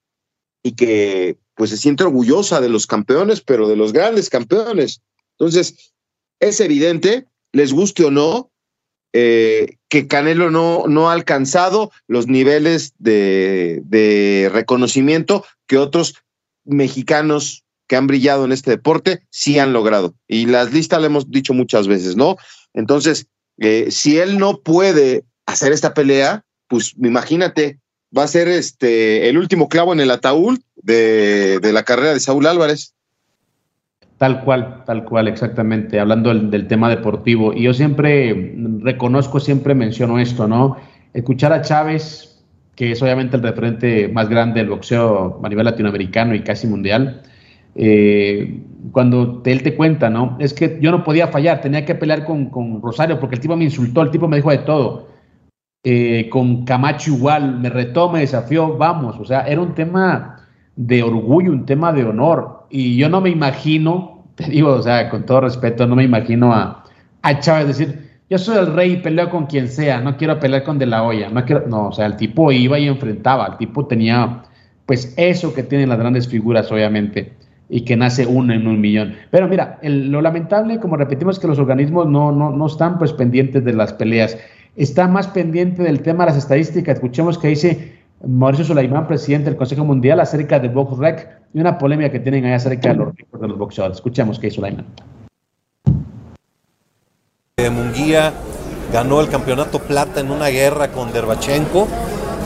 y 0.63 0.73
que 0.73 1.39
pues 1.55 1.71
se 1.71 1.77
siente 1.77 2.05
orgullosa 2.05 2.61
de 2.61 2.69
los 2.69 2.87
campeones, 2.87 3.41
pero 3.41 3.69
de 3.69 3.77
los 3.77 3.93
grandes 3.93 4.31
campeones. 4.31 5.01
Entonces, 5.39 5.93
es 6.41 6.61
evidente, 6.61 7.27
les 7.53 7.73
guste 7.73 8.05
o 8.05 8.11
no, 8.11 8.52
eh, 9.13 9.77
que 9.89 10.07
Canelo 10.07 10.51
no, 10.51 10.85
no 10.89 11.11
ha 11.11 11.13
alcanzado 11.13 11.93
los 12.07 12.27
niveles 12.29 12.95
de, 12.99 13.83
de, 13.85 14.51
reconocimiento 14.53 15.45
que 15.67 15.77
otros 15.77 16.15
mexicanos 16.65 17.65
que 17.87 17.97
han 17.97 18.07
brillado 18.07 18.45
en 18.45 18.53
este 18.53 18.71
deporte 18.71 19.27
sí 19.29 19.59
han 19.59 19.73
logrado. 19.75 20.15
Y 20.27 20.47
las 20.47 20.73
listas 20.73 21.01
le 21.01 21.09
hemos 21.09 21.31
dicho 21.31 21.53
muchas 21.53 21.89
veces, 21.89 22.17
¿no? 22.17 22.37
Entonces, 22.73 23.27
eh, 23.59 23.91
si 23.91 24.19
él 24.19 24.39
no 24.39 24.61
puede 24.61 25.25
hacer 25.45 25.73
esta 25.73 25.93
pelea, 25.93 26.45
pues 26.69 26.95
imagínate, 26.97 27.81
va 28.17 28.25
a 28.25 28.29
ser 28.29 28.49
este 28.49 29.29
el 29.29 29.37
último 29.37 29.69
clavo 29.69 29.93
en 29.93 30.01
el 30.01 30.11
ataúd 30.11 30.59
de, 30.77 31.59
de 31.61 31.73
la 31.73 31.85
carrera 31.85 32.15
de 32.15 32.21
Saúl 32.21 32.47
Álvarez. 32.47 32.95
Tal 34.23 34.45
cual, 34.45 34.85
tal 34.87 35.03
cual, 35.03 35.27
exactamente, 35.27 35.99
hablando 35.99 36.33
del, 36.33 36.69
tema 36.69 36.89
deportivo. 36.89 37.53
Y 37.53 37.63
yo 37.63 37.75
siempre 37.75 38.55
reconozco, 38.79 39.41
siempre 39.41 39.75
menciono 39.75 40.21
esto, 40.21 40.47
¿no? 40.47 40.77
Escuchar 41.13 41.53
a 41.53 41.61
Chávez, 41.61 42.41
que 42.77 42.93
es 42.93 43.03
obviamente 43.03 43.37
el 43.37 43.43
referente 43.43 44.07
más 44.07 44.29
grande 44.29 44.61
del 44.61 44.71
boxeo 44.71 45.41
a 45.43 45.49
nivel 45.49 45.65
latinoamericano 45.65 46.37
y 46.37 46.45
casi 46.45 46.69
mundial, 46.69 47.23
eh, 47.75 48.61
cuando 48.93 49.43
él 49.45 49.61
te 49.65 49.75
cuenta, 49.75 50.09
¿no? 50.09 50.37
Es 50.39 50.55
que 50.55 50.79
yo 50.81 50.93
no 50.93 51.03
podía 51.03 51.27
fallar, 51.27 51.61
tenía 51.61 51.85
que 51.85 51.97
pelear 51.97 52.25
con, 52.25 52.47
con 52.47 52.81
Rosario 52.81 53.19
porque 53.19 53.35
el 53.35 53.41
tipo 53.41 53.57
me 53.57 53.65
insultó, 53.65 54.03
el 54.03 54.13
tipo 54.13 54.29
me 54.29 54.37
dijo 54.37 54.53
de 54.53 54.59
todo. 54.59 55.09
Eh, 55.83 56.29
con 56.31 56.65
Camacho 56.65 57.11
igual, 57.11 57.59
me 57.59 57.71
retó, 57.71 58.09
me 58.09 58.21
desafió, 58.21 58.77
vamos, 58.77 59.19
o 59.19 59.25
sea, 59.25 59.41
era 59.49 59.61
un 59.61 59.75
tema 59.75 60.37
de 60.77 61.03
orgullo, 61.03 61.51
un 61.51 61.67
tema 61.67 61.93
de 61.93 62.05
honor. 62.05 62.67
Y 62.71 62.97
yo 62.97 63.09
no 63.09 63.21
me 63.21 63.31
imagino, 63.31 64.12
te 64.35 64.45
digo, 64.45 64.71
o 64.71 64.83
sea, 64.83 65.09
con 65.11 65.25
todo 65.25 65.43
respeto, 65.43 65.87
no 65.87 65.97
me 65.97 66.05
imagino 66.05 66.53
a, 66.53 66.85
a 67.23 67.41
Chávez 67.41 67.69
decir, 67.69 68.11
yo 68.31 68.39
soy 68.39 68.59
el 68.59 68.75
rey 68.75 68.93
y 68.93 68.97
peleo 68.97 69.31
con 69.31 69.47
quien 69.47 69.69
sea, 69.69 70.01
no 70.01 70.17
quiero 70.17 70.41
pelear 70.41 70.65
con 70.65 70.79
De 70.79 70.87
La 70.87 71.03
Hoya, 71.03 71.29
no 71.29 71.45
quiero, 71.45 71.67
no, 71.67 71.89
o 71.89 71.93
sea, 71.93 72.07
el 72.07 72.17
tipo 72.17 72.51
iba 72.51 72.79
y 72.79 72.89
enfrentaba, 72.89 73.47
el 73.47 73.57
tipo 73.59 73.87
tenía, 73.87 74.43
pues 74.87 75.13
eso 75.17 75.53
que 75.53 75.63
tienen 75.63 75.89
las 75.89 75.99
grandes 75.99 76.29
figuras, 76.29 76.73
obviamente, 76.73 77.33
y 77.69 77.83
que 77.83 77.97
nace 77.97 78.27
uno 78.27 78.55
en 78.55 78.67
un 78.67 78.81
millón. 78.81 79.15
Pero 79.31 79.49
mira, 79.49 79.79
lo 79.83 80.23
lamentable, 80.23 80.79
como 80.79 80.97
repetimos, 80.97 81.37
es 81.37 81.41
que 81.41 81.49
los 81.49 81.59
organismos 81.59 82.07
no, 82.07 82.33
no, 82.33 82.51
no 82.51 82.67
están 82.67 82.99
pues 82.99 83.13
pendientes 83.13 83.65
de 83.65 83.75
las 83.75 83.93
peleas, 83.93 84.39
está 84.77 85.09
más 85.09 85.29
pendiente 85.29 85.83
del 85.83 86.01
tema 86.01 86.25
de 86.25 86.31
las 86.31 86.39
estadísticas, 86.39 86.95
escuchemos 86.95 87.39
que 87.39 87.49
dice 87.49 88.02
Mauricio 88.27 88.65
Sulaimán, 88.65 89.07
presidente 89.07 89.51
del 89.51 89.57
Consejo 89.57 89.85
Mundial, 89.85 90.21
acerca 90.21 90.59
de 90.59 90.69
BoxRec 90.69 91.29
y 91.55 91.61
una 91.61 91.77
polémica 91.79 92.11
que 92.11 92.21
tienen 92.21 92.45
ahí 92.45 92.53
acerca 92.53 92.91
de 92.91 92.95
los 92.95 93.15
récords 93.17 93.41
de 93.41 93.49
los 93.49 93.59
boxeadores. 93.59 93.97
Escuchemos 93.97 94.39
que 94.39 94.51
Sulaimán. 94.51 94.87
Munguía 97.71 98.33
ganó 98.93 99.21
el 99.21 99.29
campeonato 99.29 99.79
plata 99.79 100.21
en 100.21 100.31
una 100.31 100.49
guerra 100.49 100.89
con 100.89 101.13
Derbachenko 101.13 101.87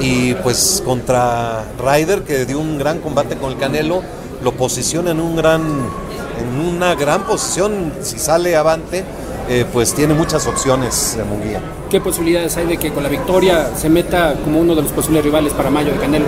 y 0.01 0.35
pues 0.35 0.83
contra 0.85 1.65
Ryder 1.79 2.23
que 2.23 2.45
dio 2.45 2.61
un 2.61 2.79
gran 2.79 3.01
combate 3.01 3.37
con 3.37 3.53
el 3.53 3.59
Canelo 3.59 4.03
lo 4.43 4.53
posiciona 4.53 5.13
en 5.13 5.21
un 5.21 5.37
gran 5.37 5.63
en 5.63 6.61
una 6.61 6.95
gran 6.95 7.23
posición 7.23 7.93
si 8.03 8.19
sale 8.19 8.57
avante 8.57 9.05
eh, 9.49 9.65
pues 9.73 9.95
tiene 9.95 10.15
muchas 10.15 10.47
opciones 10.47 11.15
de 11.17 11.25
Munguía. 11.25 11.61
¿Qué 11.89 12.01
posibilidades 12.01 12.57
hay 12.57 12.67
de 12.67 12.77
que 12.79 12.91
con 12.93 13.03
la 13.03 13.09
victoria 13.09 13.71
se 13.77 13.89
meta 13.89 14.35
como 14.43 14.61
uno 14.61 14.75
de 14.75 14.83
los 14.83 14.93
posibles 14.93 15.25
rivales 15.25 15.53
para 15.53 15.71
Mayo 15.71 15.93
de 15.93 15.99
Canelo? 15.99 16.27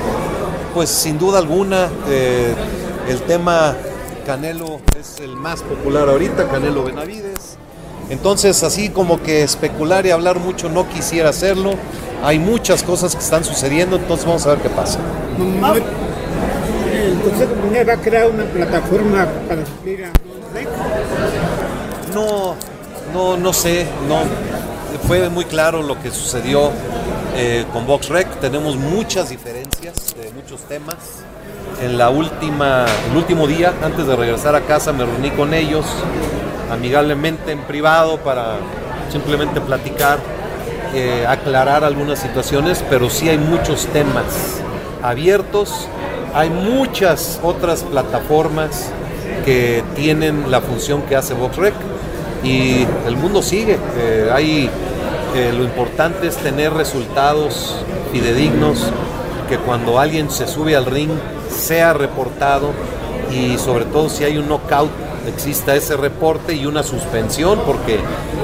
Pues 0.73 0.89
sin 0.89 1.19
duda 1.19 1.39
alguna, 1.39 1.89
eh, 2.09 2.55
el 3.09 3.21
tema 3.23 3.75
Canelo 4.25 4.81
es 4.99 5.19
el 5.21 5.35
más 5.35 5.63
popular 5.63 6.09
ahorita, 6.09 6.49
Canelo 6.49 6.85
Benavides. 6.85 7.57
Entonces, 8.11 8.63
así 8.63 8.89
como 8.89 9.23
que 9.23 9.43
especular 9.43 10.07
y 10.07 10.11
hablar 10.11 10.39
mucho 10.39 10.69
no 10.69 10.89
quisiera 10.89 11.31
hacerlo. 11.31 11.73
Hay 12.23 12.39
muchas 12.39 12.83
cosas 12.83 13.15
que 13.15 13.23
están 13.23 13.45
sucediendo, 13.45 13.97
entonces 13.97 14.27
vamos 14.27 14.47
a 14.47 14.51
ver 14.51 14.59
qué 14.59 14.71
pasa. 14.71 14.99
¿El 16.93 17.21
Consejo 17.21 17.55
Mundial 17.63 17.89
va 17.89 17.93
a 17.95 18.01
crear 18.01 18.31
una 18.31 18.45
plataforma 18.45 19.27
para 19.49 19.67
suplir 19.67 20.05
a 20.05 20.11
No, 22.15 22.55
no, 23.13 23.37
no 23.37 23.53
sé, 23.53 23.87
no. 24.09 24.21
Fue 25.07 25.29
muy 25.29 25.45
claro 25.45 25.83
lo 25.83 26.01
que 26.01 26.11
sucedió 26.11 26.71
eh, 27.37 27.65
con 27.73 27.87
VoxRec. 27.87 28.41
Tenemos 28.41 28.77
muchas 28.77 29.29
diferencias 29.31 30.15
de 30.21 30.31
muchos 30.33 30.61
temas. 30.63 30.97
En 31.83 31.97
la 31.97 32.11
última, 32.11 32.87
el 33.11 33.17
último 33.17 33.47
día, 33.47 33.73
antes 33.83 34.07
de 34.07 34.17
regresar 34.17 34.55
a 34.55 34.63
casa, 34.63 34.93
me 34.93 35.05
reuní 35.05 35.31
con 35.31 35.55
ellos 35.55 35.87
amigablemente 36.71 37.53
en 37.53 37.61
privado 37.61 38.19
para 38.19 38.57
simplemente 39.11 39.61
platicar, 39.61 40.19
eh, 40.95 41.25
aclarar 41.29 41.85
algunas 41.85 42.19
situaciones, 42.19 42.85
pero 42.91 43.09
sí 43.09 43.29
hay 43.29 43.39
muchos 43.39 43.87
temas 43.87 44.61
abiertos. 45.03 45.89
Hay 46.35 46.51
muchas 46.51 47.41
otras 47.43 47.85
plataformas 47.85 48.91
que 49.45 49.83
tienen 49.95 50.51
la 50.51 50.61
función 50.61 51.03
que 51.03 51.17
hace 51.17 51.35
VoxRec 51.35 51.75
y 52.43 52.87
el 53.07 53.17
mundo 53.17 53.43
sigue. 53.43 53.79
Eh, 53.97 54.31
hay, 54.33 54.71
eh, 55.35 55.53
lo 55.57 55.65
importante 55.65 56.27
es 56.27 56.37
tener 56.37 56.73
resultados 56.73 57.77
fidedignos, 58.13 58.91
que 59.49 59.59
cuando 59.59 59.99
alguien 59.99 60.31
se 60.31 60.47
sube 60.47 60.77
al 60.77 60.87
ring 60.87 61.11
sea 61.51 61.93
reportado 61.95 62.71
y 63.33 63.59
sobre 63.59 63.85
todo 63.87 64.09
si 64.09 64.25
hay 64.25 64.39
un 64.39 64.49
knockout 64.49 64.91
exista 65.27 65.75
ese 65.77 65.97
reporte 65.97 66.55
y 66.55 66.67
una 66.67 66.83
suspensión 66.83 67.61
porque 67.67 67.99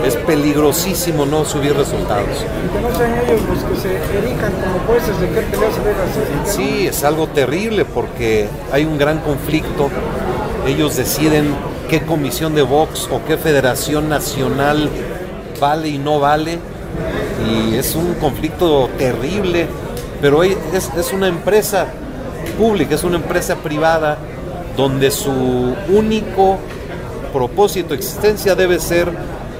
es 0.07 0.16
peligrosísimo 0.16 1.24
no 1.26 1.44
subir 1.44 1.74
resultados. 1.74 2.44
Que 2.72 2.80
no 2.80 2.94
sean 2.96 3.14
ellos 3.18 3.40
los 3.48 3.64
que 3.64 3.76
se 3.80 3.96
erijan 4.18 4.52
como 4.52 4.78
jueces 4.87 5.18
de 5.20 5.28
qué 5.28 5.40
debe 5.40 5.66
hacer. 5.66 6.28
Sí, 6.44 6.87
es 6.87 7.04
algo 7.04 7.26
terrible 7.28 7.85
porque 7.85 8.48
hay 8.72 8.85
un 8.85 8.98
gran 8.98 9.20
conflicto. 9.20 9.88
Ellos 10.66 10.96
deciden 10.96 11.54
qué 11.88 12.03
comisión 12.03 12.55
de 12.55 12.62
box 12.62 13.09
o 13.11 13.25
qué 13.25 13.37
federación 13.37 14.09
nacional 14.09 14.88
vale 15.61 15.88
y 15.88 15.99
no 15.99 16.20
vale. 16.20 16.59
Y 17.49 17.75
es 17.75 17.94
un 17.94 18.14
conflicto 18.14 18.88
terrible, 18.99 19.66
pero 20.20 20.42
es, 20.42 20.57
es 20.97 21.12
una 21.12 21.29
empresa 21.29 21.87
pública, 22.59 22.94
es 22.94 23.05
una 23.05 23.16
empresa 23.16 23.57
privada 23.57 24.18
donde 24.77 25.11
su 25.11 25.75
único 25.88 26.59
propósito, 27.33 27.94
existencia 27.94 28.55
debe 28.55 28.79
ser 28.79 29.11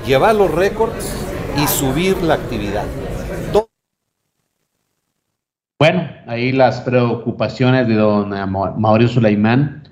llevar 0.07 0.35
los 0.35 0.51
récords 0.51 1.13
y 1.61 1.67
subir 1.67 2.23
la 2.23 2.35
actividad. 2.35 2.85
Bueno, 5.79 6.09
ahí 6.27 6.53
las 6.53 6.81
preocupaciones 6.81 7.89
de 7.89 7.95
don 7.95 8.31
Mauricio 8.81 9.15
Sulaimán. 9.15 9.83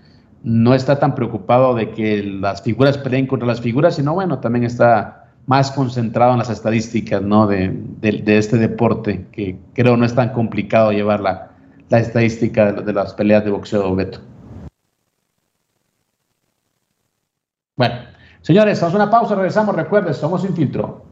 No 0.42 0.74
está 0.74 0.98
tan 0.98 1.14
preocupado 1.14 1.74
de 1.74 1.90
que 1.90 2.22
las 2.22 2.62
figuras 2.62 2.98
peleen 2.98 3.26
contra 3.26 3.46
las 3.46 3.60
figuras, 3.60 3.96
sino 3.96 4.14
bueno, 4.14 4.38
también 4.40 4.64
está 4.64 5.30
más 5.46 5.70
concentrado 5.70 6.32
en 6.32 6.38
las 6.38 6.50
estadísticas 6.50 7.22
¿no? 7.22 7.46
de, 7.46 7.68
de, 8.00 8.38
este 8.38 8.56
deporte, 8.58 9.26
que 9.32 9.58
creo 9.74 9.96
no 9.96 10.04
es 10.04 10.14
tan 10.14 10.32
complicado 10.32 10.92
llevar 10.92 11.20
la, 11.20 11.50
la 11.88 11.98
estadística 11.98 12.72
de, 12.72 12.82
de 12.82 12.92
las 12.92 13.14
peleas 13.14 13.44
de 13.44 13.50
boxeo, 13.50 13.94
Beto. 13.94 14.20
Bueno, 17.76 17.94
señores, 18.42 18.78
hacemos 18.78 18.94
una 18.94 19.10
pausa, 19.10 19.34
regresamos. 19.34 19.74
Recuerden, 19.74 20.14
somos 20.14 20.42
sin 20.42 20.54
filtro. 20.54 21.11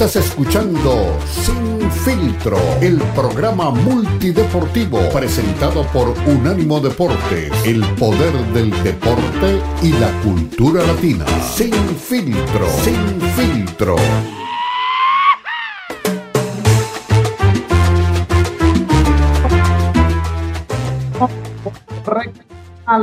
Estás 0.00 0.26
escuchando 0.26 1.18
Sin 1.26 1.90
Filtro, 1.90 2.56
el 2.80 2.98
programa 3.16 3.72
multideportivo 3.72 5.00
presentado 5.12 5.82
por 5.92 6.14
Unánimo 6.24 6.78
Deporte, 6.78 7.50
el 7.64 7.84
poder 7.96 8.32
del 8.54 8.70
deporte 8.84 9.60
y 9.82 9.90
la 9.94 10.12
cultura 10.22 10.86
latina. 10.86 11.26
Sin 11.40 11.74
Filtro, 11.74 12.68
Sin 12.84 13.20
Filtro. 13.32 13.96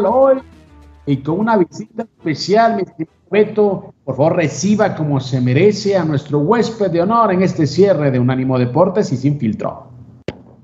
hoy 0.06 0.41
y 1.06 1.18
con 1.18 1.41
una 1.41 1.58
visita 1.58 2.04
especial, 2.04 2.78
mi 2.78 3.06
Beto, 3.30 3.95
por 4.06 4.16
favor 4.16 4.36
reciba 4.36 4.95
como 4.95 5.20
se 5.20 5.41
merece 5.41 5.97
a 5.97 6.06
nuestro 6.06 6.38
huésped 6.38 6.91
de 6.91 7.01
honor 7.01 7.34
en 7.34 7.41
este 7.41 7.66
cierre 7.66 8.12
de 8.12 8.20
Unánimo 8.20 8.60
Deportes 8.60 9.12
y 9.12 9.18
Sin 9.18 9.39
Filtro. 9.39 9.89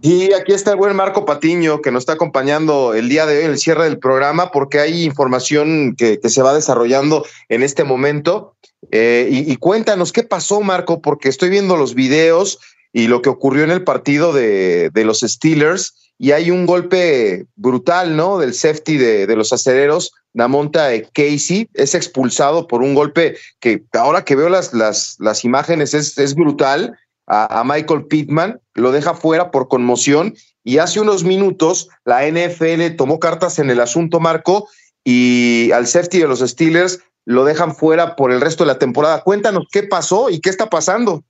Y 0.04 0.34
aquí 0.34 0.54
está 0.54 0.72
el 0.72 0.78
buen 0.78 0.96
Marco 0.96 1.26
Patiño 1.26 1.82
que 1.82 1.92
nos 1.92 2.02
está 2.02 2.14
acompañando 2.14 2.94
el 2.94 3.10
día 3.10 3.26
de 3.26 3.40
hoy 3.40 3.46
en 3.46 3.52
el 3.52 3.58
cierre 3.58 3.86
del 3.86 3.98
programa 3.98 4.52
porque 4.52 4.80
hay 4.80 5.04
información 5.04 5.96
que, 5.96 6.20
se 6.24 6.42
va 6.42 6.54
desarrollando 6.54 7.26
en 7.50 7.64
este 7.64 7.84
momento. 7.84 8.56
Eh, 8.92 9.28
y, 9.32 9.52
y, 9.52 9.56
cuéntanos 9.58 10.12
qué 10.12 10.24
pasó, 10.24 10.62
Marco, 10.62 11.02
porque 11.02 11.30
estoy 11.30 11.50
viendo 11.50 11.78
los 11.78 11.94
videos 11.94 12.60
y 12.94 13.08
lo 13.08 13.22
que 13.22 13.30
ocurrió 13.30 13.64
en 13.64 13.72
el 13.72 13.84
partido 13.84 14.34
de, 14.34 14.90
de 14.92 15.06
los 15.06 15.22
Steelers 15.22 16.11
y 16.22 16.34
hay 16.34 16.52
un 16.52 16.68
golpe 16.68 17.48
brutal, 17.56 18.16
¿no? 18.16 18.38
Del 18.38 18.54
safety 18.54 18.96
de, 18.96 19.26
de 19.26 19.36
los 19.36 19.52
acereros, 19.54 20.14
Namonta 20.34 20.90
Casey, 21.14 21.68
es 21.74 21.96
expulsado 21.96 22.68
por 22.68 22.84
un 22.84 22.94
golpe 22.94 23.38
que 23.60 23.84
ahora 23.94 24.24
que 24.24 24.36
veo 24.36 24.48
las, 24.48 24.72
las, 24.72 25.16
las 25.18 25.44
imágenes 25.44 25.96
es, 25.96 26.20
es 26.20 26.36
brutal. 26.36 26.96
A, 27.26 27.62
a, 27.62 27.64
Michael 27.64 28.06
Pittman, 28.06 28.62
lo 28.76 28.92
deja 28.92 29.16
fuera 29.16 29.50
por 29.50 29.68
conmoción 29.68 30.36
y 30.64 30.78
hace 30.78 31.00
unos 31.00 31.24
minutos 31.24 31.90
la 32.06 32.28
NFL 32.28 32.96
tomó 32.98 33.20
cartas 33.20 33.58
en 33.58 33.72
el 33.72 33.80
asunto, 33.80 34.20
Marco, 34.20 34.68
y 35.04 35.72
al 35.72 35.88
safety 35.88 36.20
de 36.20 36.28
los 36.28 36.42
Steelers 36.42 37.00
lo 37.26 37.46
dejan 37.46 37.74
fuera 37.74 38.16
por 38.16 38.32
el 38.32 38.42
resto 38.42 38.64
de 38.64 38.68
la 38.68 38.78
temporada. 38.78 39.24
Cuéntanos 39.24 39.66
qué 39.72 39.82
pasó 39.82 40.30
y 40.30 40.40
qué 40.40 40.52
está 40.52 40.70
pasando. 40.70 41.24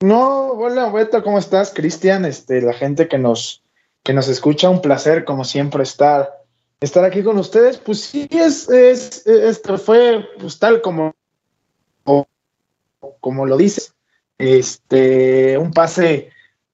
No, 0.00 0.52
hola 0.52 0.90
Beto, 0.90 1.24
¿cómo 1.24 1.40
estás? 1.40 1.72
Cristian, 1.74 2.24
este, 2.24 2.62
la 2.62 2.72
gente 2.72 3.08
que 3.08 3.18
nos, 3.18 3.64
que 4.02 4.12
nos 4.12 4.28
escucha. 4.28 4.70
Un 4.70 4.82
placer, 4.82 5.24
como 5.24 5.44
siempre, 5.44 5.82
estar, 5.82 6.42
estar 6.80 7.04
aquí 7.04 7.22
con 7.22 7.38
ustedes. 7.38 7.78
Pues 7.78 8.00
sí, 8.00 8.28
es, 8.30 8.68
es 8.68 9.26
esto 9.26 9.78
fue 9.78 10.26
pues, 10.38 10.58
tal 10.58 10.80
como, 10.80 11.14
como 13.20 13.46
lo 13.46 13.56
dices. 13.56 13.94
Este, 14.38 15.58
un 15.58 15.72
pase, 15.72 16.30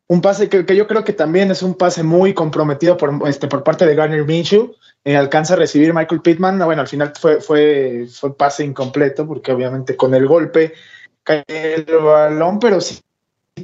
un 0.06 0.20
pase 0.20 0.48
que, 0.48 0.64
que, 0.64 0.76
yo 0.76 0.86
creo 0.86 1.04
que 1.04 1.12
también 1.12 1.50
es 1.50 1.62
un 1.62 1.74
pase 1.74 2.02
muy 2.02 2.32
comprometido 2.32 2.96
por, 2.96 3.28
este, 3.28 3.48
por 3.48 3.64
parte 3.64 3.86
de 3.86 3.94
Garner 3.94 4.24
Minshew. 4.24 4.74
Eh, 5.04 5.16
alcanza 5.16 5.54
a 5.54 5.56
recibir 5.56 5.94
Michael 5.94 6.22
Pittman. 6.22 6.58
Bueno, 6.58 6.82
al 6.82 6.88
final 6.88 7.12
fue, 7.18 7.40
fue, 7.40 8.06
fue 8.12 8.36
pase 8.36 8.64
incompleto 8.64 9.26
porque 9.26 9.52
obviamente 9.52 9.96
con 9.96 10.14
el 10.14 10.26
golpe 10.26 10.74
cae 11.22 11.44
el 11.48 11.84
balón, 11.84 12.58
pero 12.58 12.80
sí 12.80 13.00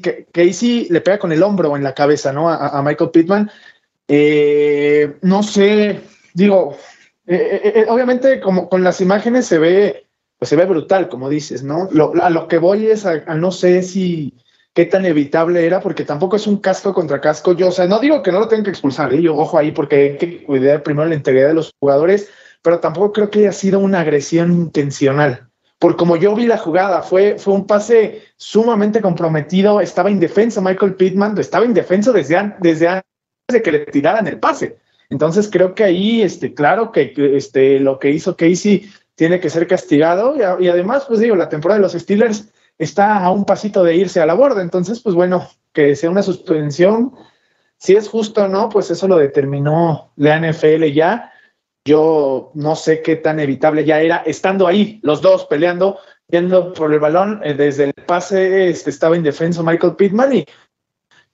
que 0.00 0.26
Casey 0.32 0.86
le 0.88 1.00
pega 1.00 1.18
con 1.18 1.32
el 1.32 1.42
hombro 1.42 1.76
en 1.76 1.84
la 1.84 1.94
cabeza, 1.94 2.32
¿no? 2.32 2.48
A, 2.48 2.82
Michael 2.82 3.10
Pittman. 3.10 3.50
Eh, 4.08 5.16
no 5.22 5.42
sé, 5.42 6.00
digo, 6.34 6.76
eh, 7.26 7.60
eh, 7.64 7.72
eh, 7.76 7.86
obviamente 7.88 8.40
como 8.40 8.68
con 8.68 8.82
las 8.82 9.00
imágenes 9.00 9.46
se 9.46 9.58
ve, 9.58 10.06
pues 10.38 10.48
se 10.48 10.56
ve 10.56 10.64
brutal, 10.64 11.08
como 11.08 11.28
dices, 11.28 11.62
¿no? 11.62 11.88
Lo, 11.92 12.12
a 12.22 12.30
lo 12.30 12.48
que 12.48 12.58
voy 12.58 12.86
es 12.86 13.06
a, 13.06 13.18
no 13.34 13.52
sé 13.52 13.82
si 13.82 14.34
qué 14.74 14.86
tan 14.86 15.04
evitable 15.04 15.66
era, 15.66 15.80
porque 15.80 16.04
tampoco 16.04 16.36
es 16.36 16.46
un 16.46 16.56
casco 16.58 16.94
contra 16.94 17.20
casco. 17.20 17.52
Yo, 17.52 17.68
o 17.68 17.72
sea, 17.72 17.86
no 17.86 18.00
digo 18.00 18.22
que 18.22 18.32
no 18.32 18.40
lo 18.40 18.48
tengan 18.48 18.64
que 18.64 18.70
expulsar, 18.70 19.12
yo 19.14 19.36
ojo 19.36 19.58
ahí, 19.58 19.72
porque 19.72 19.96
hay 19.96 20.16
que 20.16 20.42
cuidar 20.44 20.82
primero 20.82 21.08
la 21.08 21.14
integridad 21.14 21.48
de 21.48 21.54
los 21.54 21.72
jugadores, 21.78 22.30
pero 22.62 22.80
tampoco 22.80 23.12
creo 23.12 23.30
que 23.30 23.40
haya 23.40 23.52
sido 23.52 23.78
una 23.78 24.00
agresión 24.00 24.52
intencional 24.52 25.51
por 25.82 25.96
como 25.96 26.14
yo 26.14 26.36
vi 26.36 26.46
la 26.46 26.58
jugada, 26.58 27.02
fue, 27.02 27.40
fue 27.40 27.54
un 27.54 27.66
pase 27.66 28.22
sumamente 28.36 29.00
comprometido, 29.00 29.80
estaba 29.80 30.12
indefenso 30.12 30.62
Michael 30.62 30.94
Pittman, 30.94 31.36
estaba 31.36 31.64
indefenso 31.64 32.12
desde, 32.12 32.54
desde 32.60 32.86
antes 32.86 33.04
de 33.48 33.62
que 33.62 33.72
le 33.72 33.80
tiraran 33.80 34.28
el 34.28 34.38
pase. 34.38 34.76
Entonces 35.10 35.50
creo 35.50 35.74
que 35.74 35.82
ahí, 35.82 36.22
este, 36.22 36.54
claro 36.54 36.92
que 36.92 37.12
este, 37.36 37.80
lo 37.80 37.98
que 37.98 38.10
hizo 38.10 38.36
Casey 38.36 38.88
tiene 39.16 39.40
que 39.40 39.50
ser 39.50 39.66
castigado 39.66 40.36
y, 40.36 40.64
y, 40.64 40.68
además, 40.68 41.04
pues 41.08 41.18
digo, 41.18 41.34
la 41.34 41.48
temporada 41.48 41.80
de 41.80 41.82
los 41.82 41.94
Steelers 41.94 42.52
está 42.78 43.18
a 43.18 43.32
un 43.32 43.44
pasito 43.44 43.82
de 43.82 43.96
irse 43.96 44.20
a 44.20 44.26
la 44.26 44.34
borda, 44.34 44.62
entonces, 44.62 45.00
pues 45.00 45.16
bueno, 45.16 45.48
que 45.72 45.96
sea 45.96 46.10
una 46.10 46.22
suspensión, 46.22 47.12
si 47.76 47.96
es 47.96 48.08
justo 48.08 48.44
o 48.44 48.48
no, 48.48 48.68
pues 48.68 48.88
eso 48.92 49.08
lo 49.08 49.16
determinó 49.16 50.12
la 50.14 50.38
NFL 50.38 50.84
ya 50.92 51.31
yo 51.84 52.52
no 52.54 52.76
sé 52.76 53.02
qué 53.02 53.16
tan 53.16 53.40
evitable 53.40 53.84
ya 53.84 54.00
era, 54.00 54.18
estando 54.18 54.66
ahí 54.66 55.00
los 55.02 55.20
dos 55.20 55.46
peleando, 55.46 55.98
yendo 56.28 56.72
por 56.72 56.92
el 56.92 57.00
balón, 57.00 57.40
eh, 57.44 57.54
desde 57.54 57.84
el 57.84 57.92
pase 57.92 58.68
este, 58.68 58.90
estaba 58.90 59.16
indefenso 59.16 59.62
Michael 59.62 59.96
Pittman 59.96 60.34
y, 60.34 60.46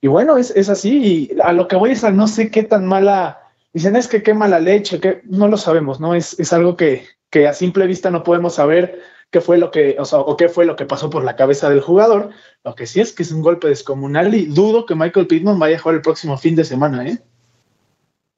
y 0.01 0.07
bueno, 0.07 0.37
es, 0.37 0.51
es, 0.51 0.69
así. 0.69 1.29
Y 1.31 1.41
a 1.41 1.53
lo 1.53 1.67
que 1.67 1.75
voy 1.75 1.91
es 1.91 2.03
a 2.03 2.11
no 2.11 2.27
sé 2.27 2.49
qué 2.49 2.63
tan 2.63 2.85
mala, 2.85 3.39
dicen 3.73 3.95
es 3.95 4.07
que 4.07 4.23
qué 4.23 4.33
mala 4.33 4.59
leche, 4.59 4.99
que 4.99 5.21
no 5.25 5.47
lo 5.47 5.57
sabemos, 5.57 5.99
¿no? 5.99 6.15
Es, 6.15 6.39
es 6.39 6.51
algo 6.53 6.75
que, 6.75 7.05
que 7.29 7.47
a 7.47 7.53
simple 7.53 7.85
vista 7.87 8.09
no 8.09 8.23
podemos 8.23 8.55
saber 8.55 8.99
qué 9.31 9.41
fue 9.41 9.57
lo 9.57 9.71
que, 9.71 9.95
o 9.99 10.05
sea, 10.05 10.19
o 10.19 10.35
qué 10.35 10.49
fue 10.49 10.65
lo 10.65 10.75
que 10.75 10.85
pasó 10.85 11.09
por 11.09 11.23
la 11.23 11.35
cabeza 11.35 11.69
del 11.69 11.81
jugador. 11.81 12.31
Lo 12.63 12.75
que 12.75 12.87
sí 12.87 12.99
es 13.01 13.13
que 13.13 13.23
es 13.23 13.31
un 13.31 13.41
golpe 13.41 13.67
descomunal 13.67 14.33
y 14.33 14.45
dudo 14.47 14.85
que 14.85 14.95
Michael 14.95 15.27
Pittman 15.27 15.59
vaya 15.59 15.77
a 15.77 15.79
jugar 15.79 15.95
el 15.95 16.01
próximo 16.01 16.37
fin 16.37 16.55
de 16.55 16.65
semana, 16.65 17.07
¿eh? 17.07 17.19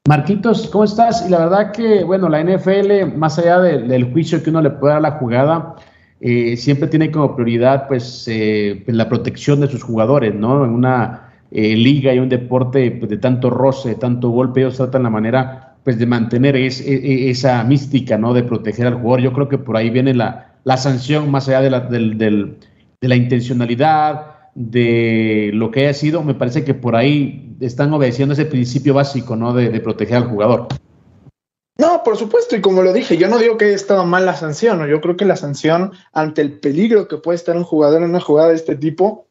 Marquitos, 0.08 0.66
¿cómo 0.66 0.82
estás? 0.82 1.24
Y 1.24 1.30
la 1.30 1.38
verdad 1.38 1.70
que, 1.70 2.02
bueno, 2.02 2.28
la 2.28 2.42
NFL, 2.42 3.16
más 3.16 3.38
allá 3.38 3.60
de, 3.60 3.82
del 3.82 4.10
juicio 4.12 4.42
que 4.42 4.50
uno 4.50 4.60
le 4.60 4.70
puede 4.70 4.94
dar 4.94 4.98
a 4.98 5.10
la 5.10 5.18
jugada, 5.18 5.76
eh, 6.20 6.56
siempre 6.56 6.88
tiene 6.88 7.12
como 7.12 7.36
prioridad, 7.36 7.86
pues, 7.86 8.26
eh, 8.26 8.82
la 8.88 9.08
protección 9.08 9.60
de 9.60 9.68
sus 9.68 9.84
jugadores, 9.84 10.34
¿no? 10.34 10.64
En 10.64 10.72
una 10.72 11.32
eh, 11.52 11.76
liga 11.76 12.12
y 12.12 12.18
un 12.18 12.28
deporte 12.28 12.90
pues, 12.90 13.10
de 13.10 13.18
tanto 13.18 13.48
roce, 13.48 13.90
de 13.90 13.94
tanto 13.94 14.30
golpe, 14.30 14.62
ellos 14.62 14.76
tratan 14.76 15.04
la 15.04 15.10
manera, 15.10 15.76
pues, 15.84 16.00
de 16.00 16.06
mantener 16.06 16.56
es, 16.56 16.80
es, 16.80 17.38
esa 17.38 17.62
mística, 17.62 18.18
¿no? 18.18 18.34
De 18.34 18.42
proteger 18.42 18.88
al 18.88 18.94
jugador. 18.94 19.20
Yo 19.20 19.32
creo 19.32 19.48
que 19.48 19.58
por 19.58 19.76
ahí 19.76 19.90
viene 19.90 20.14
la, 20.14 20.56
la 20.64 20.78
sanción, 20.78 21.30
más 21.30 21.48
allá 21.48 21.60
de 21.60 21.70
la, 21.70 21.80
del, 21.80 22.18
del, 22.18 22.56
de 23.00 23.08
la 23.08 23.14
intencionalidad, 23.14 24.31
de 24.54 25.50
lo 25.54 25.70
que 25.70 25.80
haya 25.80 25.94
sido, 25.94 26.22
me 26.22 26.34
parece 26.34 26.64
que 26.64 26.74
por 26.74 26.96
ahí 26.96 27.56
están 27.60 27.92
obedeciendo 27.92 28.34
ese 28.34 28.44
principio 28.44 28.94
básico, 28.94 29.36
¿no? 29.36 29.54
De, 29.54 29.80
proteger 29.80 30.16
al 30.16 30.28
jugador. 30.28 30.68
No, 31.78 32.02
por 32.04 32.16
supuesto, 32.16 32.54
y 32.54 32.60
como 32.60 32.82
lo 32.82 32.92
dije, 32.92 33.16
yo 33.16 33.28
no 33.28 33.38
digo 33.38 33.56
que 33.56 33.66
haya 33.66 33.74
estado 33.74 34.04
mal 34.04 34.26
la 34.26 34.36
sanción, 34.36 34.78
¿no? 34.78 34.86
yo 34.86 35.00
creo 35.00 35.16
que 35.16 35.24
la 35.24 35.36
sanción 35.36 35.92
ante 36.12 36.42
el 36.42 36.60
peligro 36.60 37.08
que 37.08 37.16
puede 37.16 37.36
estar 37.36 37.56
un 37.56 37.64
jugador 37.64 38.02
en 38.02 38.10
una 38.10 38.20
jugada 38.20 38.50
de 38.50 38.56
este 38.56 38.76
tipo 38.76 39.26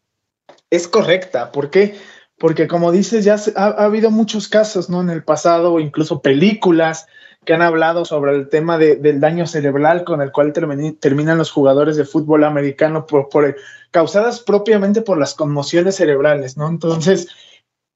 es 0.70 0.88
correcta. 0.88 1.52
¿Por 1.52 1.70
qué? 1.70 1.96
Porque 2.40 2.68
como 2.68 2.92
dices, 2.92 3.24
ya 3.24 3.36
ha, 3.56 3.66
ha 3.66 3.86
habido 3.86 4.10
muchos 4.10 4.48
casos, 4.48 4.90
¿no? 4.90 5.02
En 5.02 5.12
el 5.12 5.24
pasado, 5.24 5.80
incluso 5.80 6.22
películas 6.22 7.06
que 7.44 7.54
han 7.54 7.62
hablado 7.62 8.06
sobre 8.06 8.36
el 8.36 8.50
tema 8.50 8.78
de, 8.78 8.98
del 8.98 9.20
daño 9.20 9.48
cerebral 9.48 10.04
con 10.04 10.22
el 10.22 10.32
cual 10.32 10.54
termin, 10.54 10.96
terminan 10.98 11.40
los 11.40 11.52
jugadores 11.52 11.98
de 11.98 12.06
fútbol 12.06 12.44
americano 12.44 13.08
por, 13.08 13.30
por, 13.30 13.56
causadas 13.90 14.40
propiamente 14.42 15.02
por 15.02 15.18
las 15.18 15.34
conmociones 15.34 15.96
cerebrales, 15.96 16.56
¿no? 16.56 16.68
Entonces, 16.68 17.30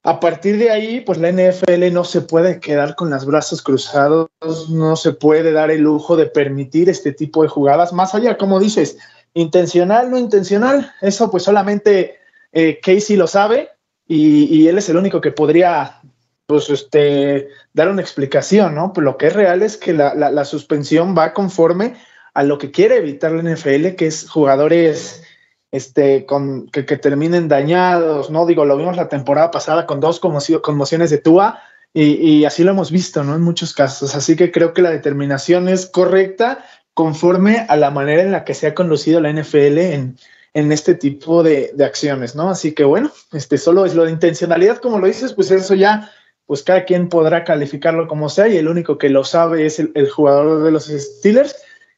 a 0.02 0.20
partir 0.20 0.58
de 0.58 0.72
ahí, 0.72 1.02
pues 1.02 1.20
la 1.20 1.32
NFL 1.32 1.94
no 1.94 2.04
se 2.04 2.22
puede 2.22 2.60
quedar 2.60 2.96
con 2.96 3.12
los 3.12 3.26
brazos 3.26 3.62
cruzados, 3.62 4.30
no 4.70 4.96
se 4.96 5.14
puede 5.14 5.52
dar 5.52 5.70
el 5.70 5.82
lujo 5.82 6.16
de 6.16 6.26
permitir 6.26 6.90
este 6.90 7.12
tipo 7.12 7.44
de 7.44 7.50
jugadas, 7.50 7.94
más 7.94 8.16
allá, 8.16 8.38
como 8.38 8.60
dices, 8.60 8.98
intencional, 9.36 10.10
no 10.10 10.18
intencional, 10.18 10.92
eso 11.02 11.30
pues 11.30 11.44
solamente 11.44 12.18
eh, 12.52 12.80
Casey 12.82 13.16
lo 13.16 13.28
sabe 13.28 13.70
y, 14.08 14.46
y 14.46 14.68
él 14.68 14.80
es 14.80 14.90
el 14.90 14.98
único 14.98 15.22
que 15.22 15.32
podría 15.32 16.02
pues 16.48 16.70
este, 16.70 17.50
dar 17.74 17.90
una 17.90 18.02
explicación, 18.02 18.76
¿no? 18.76 18.94
Pues 18.94 19.04
lo 19.04 19.18
que 19.18 19.28
es 19.28 19.34
real 19.34 19.62
es 19.62 19.78
que 19.78 19.94
la, 19.94 20.14
la, 20.14 20.30
la, 20.32 20.46
suspensión 20.46 21.18
va 21.18 21.34
conforme 21.34 21.96
a 22.34 22.44
lo 22.44 22.58
que 22.58 22.72
quiere 22.72 22.98
evitar 22.98 23.32
la 23.32 23.42
NFL, 23.42 23.96
que 23.96 24.08
es 24.08 24.30
jugadores 24.30 25.24
este, 25.72 26.26
con, 26.26 26.68
que, 26.68 26.84
terminen 26.84 27.48
dañados, 27.48 28.30
¿no? 28.30 28.46
Digo, 28.46 28.66
lo 28.66 28.78
vimos 28.78 28.96
la 28.96 29.10
temporada 29.10 29.52
pasada 29.52 29.86
con 29.86 30.00
dos 30.00 30.20
conmociones 30.20 31.10
de 31.10 31.18
Tua 31.18 31.60
y, 31.94 32.14
y, 32.14 32.46
así 32.46 32.64
lo 32.64 32.72
hemos 32.72 32.92
visto, 32.92 33.24
¿no? 33.24 33.36
En 33.36 33.42
muchos 33.42 33.74
casos. 33.74 34.16
Así 34.16 34.36
que 34.36 34.52
creo 34.52 34.74
que 34.74 34.82
la 34.82 34.92
determinación 34.92 35.68
es 35.68 35.88
correcta 35.88 36.64
conforme 36.94 37.66
a 37.68 37.76
la 37.76 37.90
manera 37.90 38.22
en 38.22 38.32
la 38.32 38.44
que 38.46 38.54
se 38.54 38.68
ha 38.68 38.76
conducido 38.76 39.20
la 39.20 39.32
NFL 39.32 39.78
en, 39.80 40.18
en 40.54 40.72
este 40.72 40.94
tipo 40.94 41.44
de, 41.44 41.72
de 41.74 41.84
acciones, 41.84 42.36
¿no? 42.36 42.50
Así 42.50 42.74
que 42.74 42.84
bueno, 42.84 43.12
este 43.34 43.58
solo 43.58 43.86
es 43.86 43.96
lo 43.96 44.06
de 44.06 44.12
intencionalidad, 44.12 44.78
como 44.78 45.00
lo 45.00 45.08
dices, 45.08 45.34
pues 45.34 45.52
eso 45.52 45.74
ya 45.74 46.12
pues 46.46 46.64
cada 46.64 46.86
quien 46.86 47.10
podrá 47.10 47.44
calificarlo 47.44 48.08
como 48.08 48.30
sea 48.30 48.48
y 48.48 48.58
el 48.58 48.68
único 48.68 48.98
que 48.98 49.10
lo 49.10 49.24
sabe 49.24 49.66
es 49.66 49.80
el, 49.80 50.10
jugador 50.10 50.64
de 50.64 50.72
los 50.72 50.86
Steelers 50.86 51.56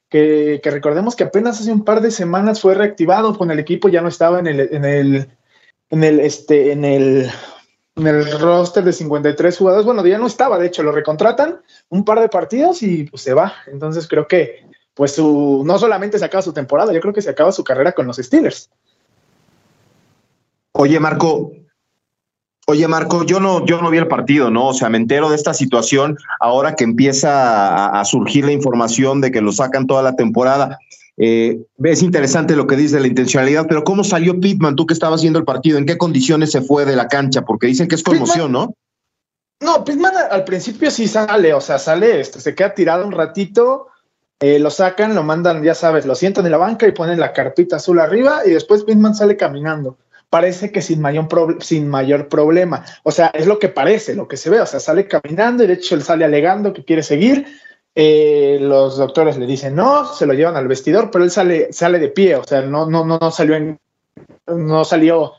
que, 0.10 0.62
recordemos 0.64 1.16
que 1.16 1.26
apenas 1.26 1.60
hace 1.60 1.72
un 1.72 1.84
par 1.84 2.02
de 2.02 2.12
semanas 2.12 2.62
fue 2.62 2.76
reactivado 2.76 3.38
con 3.38 3.52
el 3.52 3.60
equipo, 3.60 3.90
ya 3.90 4.02
no 4.02 4.08
estaba 4.08 4.40
en 4.40 4.48
el, 4.48 4.60
en 4.72 4.86
el, 4.86 5.28
en 5.90 6.04
el, 6.04 6.20
este, 6.22 6.72
en 6.72 6.86
el, 6.86 7.30
en 7.96 8.08
el 8.08 8.40
roster 8.40 8.84
de 8.84 8.94
53 8.94 9.58
jugadores. 9.58 9.86
Bueno, 9.86 10.06
ya 10.06 10.18
no 10.18 10.28
estaba, 10.28 10.58
de 10.58 10.68
hecho, 10.68 10.84
lo 10.84 10.92
recontratan 10.94 11.62
un 11.90 12.06
par 12.06 12.22
de 12.22 12.30
partidos 12.30 12.82
y 12.84 13.04
pues 13.04 13.22
se 13.22 13.34
va. 13.34 13.54
Entonces 13.68 14.08
creo 14.08 14.28
que 14.28 14.66
pues 14.94 15.14
su, 15.14 15.64
no 15.66 15.78
solamente 15.78 16.18
se 16.18 16.26
acaba 16.26 16.42
su 16.42 16.54
temporada, 16.54 16.92
yo 16.92 17.00
creo 17.02 17.14
que 17.14 17.22
se 17.22 17.30
acaba 17.30 17.52
su 17.52 17.64
carrera 17.64 17.92
con 17.92 18.08
los 18.08 18.18
Steelers. 18.18 18.72
Oye, 20.72 21.00
Marco, 21.00 21.52
Oye, 22.70 22.86
Marco, 22.90 23.24
yo 23.24 23.40
no, 23.40 23.66
yo 23.66 23.82
no 23.82 23.90
vi 23.90 23.98
el 23.98 24.10
partido, 24.10 24.52
¿no? 24.52 24.68
O 24.68 24.74
sea, 24.74 24.90
me 24.90 24.98
entero 24.98 25.30
de 25.30 25.38
esta 25.38 25.54
situación 25.54 26.18
ahora 26.42 26.76
que 26.76 26.84
empieza 26.84 27.98
a, 27.98 28.04
surgir 28.04 28.44
la 28.44 28.52
información 28.52 29.22
de 29.22 29.32
que 29.32 29.40
lo 29.40 29.54
sacan 29.54 29.88
toda 29.88 30.04
la 30.04 30.18
temporada. 30.18 30.78
Eh, 31.16 31.62
es 31.82 32.04
interesante 32.04 32.58
lo 32.58 32.68
que 32.68 32.76
dice 32.76 33.00
la 33.00 33.08
intencionalidad, 33.08 33.68
pero 33.70 33.86
¿cómo 33.86 34.04
salió 34.04 34.38
Pitman? 34.38 34.76
Tú 34.76 34.86
que 34.86 34.94
estabas 34.94 35.22
viendo 35.22 35.40
el 35.40 35.46
partido, 35.46 35.78
¿en 35.78 35.86
qué 35.86 35.98
condiciones 35.98 36.52
se 36.52 36.60
fue 36.60 36.84
de 36.84 36.98
la 36.98 37.08
cancha? 37.08 37.44
Porque 37.44 37.68
dicen 37.68 37.88
que 37.88 37.96
es 37.96 38.04
conmoción, 38.04 38.52
¿no? 38.52 38.74
No, 39.62 39.86
Pitman 39.86 40.14
al 40.30 40.44
principio 40.44 40.92
sí 40.92 41.08
sale, 41.08 41.54
o 41.54 41.62
sea, 41.62 41.80
sale, 41.80 42.20
este, 42.20 42.42
se 42.42 42.54
queda 42.54 42.74
tirado 42.74 43.08
un 43.08 43.14
ratito, 43.14 43.88
eh, 44.42 44.60
lo 44.60 44.72
sacan, 44.72 45.16
lo 45.16 45.24
mandan, 45.24 45.64
ya 45.64 45.74
sabes, 45.74 46.06
lo 46.06 46.16
sientan 46.16 46.46
en 46.46 46.52
la 46.52 46.58
banca 46.58 46.86
y 46.86 46.92
ponen 46.92 47.18
la 47.18 47.32
carpita 47.32 47.78
azul 47.78 48.02
arriba 48.02 48.42
y 48.46 48.50
después 48.50 48.84
Pitman 48.84 49.16
sale 49.16 49.38
caminando 49.38 49.98
parece 50.30 50.72
que 50.72 50.82
sin 50.82 51.02
mayor, 51.02 51.28
sin 51.62 51.88
mayor 51.88 52.28
problema. 52.28 52.86
O 53.04 53.12
sea, 53.12 53.28
es 53.28 53.48
lo 53.48 53.60
que 53.60 53.70
parece, 53.70 54.16
lo 54.16 54.28
que 54.28 54.38
se 54.38 54.50
ve. 54.50 54.60
O 54.60 54.66
sea, 54.66 54.80
sale 54.80 55.08
caminando 55.08 55.64
y 55.64 55.68
de 55.68 55.74
hecho 55.74 55.96
él 55.96 56.04
sale 56.04 56.26
alegando 56.26 56.74
que 56.74 56.86
quiere 56.86 57.04
seguir. 57.04 57.46
Eh, 57.96 58.60
los 58.62 58.98
doctores 58.98 59.38
le 59.38 59.48
dicen 59.48 59.76
no, 59.76 60.06
se 60.06 60.26
lo 60.26 60.34
llevan 60.34 60.56
al 60.56 60.68
vestidor, 60.68 61.10
pero 61.10 61.24
él 61.24 61.32
sale, 61.32 61.74
sale 61.74 62.00
de 62.00 62.10
pie. 62.10 62.36
O 62.36 62.44
sea, 62.44 62.62
no, 62.62 62.90
no, 62.90 63.06
no, 63.06 63.18
no 63.20 63.32
salió 63.32 63.56
en, 63.56 63.80
no 64.48 64.86
salió 64.86 65.34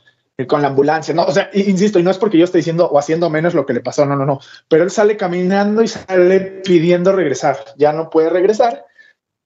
con 0.46 0.62
la 0.62 0.68
ambulancia, 0.68 1.12
no, 1.12 1.24
o 1.24 1.32
sea, 1.32 1.50
insisto, 1.52 1.98
y 1.98 2.04
no 2.04 2.12
es 2.12 2.18
porque 2.18 2.38
yo 2.38 2.44
esté 2.44 2.58
diciendo 2.58 2.88
o 2.88 2.96
haciendo 2.96 3.28
menos 3.28 3.54
lo 3.54 3.66
que 3.66 3.72
le 3.72 3.80
pasó, 3.80 4.06
no, 4.06 4.14
no, 4.14 4.24
no, 4.24 4.38
pero 4.68 4.84
él 4.84 4.90
sale 4.90 5.16
caminando 5.16 5.82
y 5.82 5.88
sale 5.88 6.40
pidiendo 6.64 7.10
regresar, 7.10 7.56
ya 7.76 7.92
no 7.92 8.08
puede 8.08 8.30
regresar, 8.30 8.86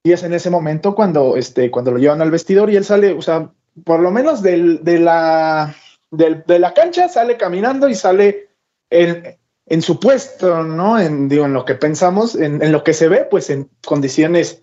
y 0.04 0.12
es 0.12 0.22
en 0.22 0.34
ese 0.34 0.50
momento 0.50 0.94
cuando, 0.94 1.36
este, 1.36 1.70
cuando 1.70 1.92
lo 1.92 1.98
llevan 1.98 2.20
al 2.20 2.30
vestidor 2.30 2.68
y 2.68 2.76
él 2.76 2.84
sale, 2.84 3.12
o 3.14 3.22
sea, 3.22 3.50
por 3.84 4.00
lo 4.00 4.10
menos 4.10 4.42
de, 4.42 4.56
la, 4.98 5.74
de 6.10 6.58
la 6.58 6.74
cancha, 6.74 7.08
sale 7.08 7.36
caminando 7.36 7.88
y 7.88 7.94
sale 7.94 8.48
en, 8.90 9.36
en 9.66 9.82
su 9.82 9.98
puesto, 9.98 10.62
¿no? 10.62 10.98
En, 10.98 11.28
digo, 11.28 11.46
en 11.46 11.54
lo 11.54 11.64
que 11.64 11.74
pensamos, 11.74 12.34
en, 12.34 12.72
lo 12.72 12.84
que 12.84 12.92
se 12.92 13.08
ve, 13.08 13.26
pues 13.30 13.50
en 13.50 13.70
condiciones, 13.84 14.62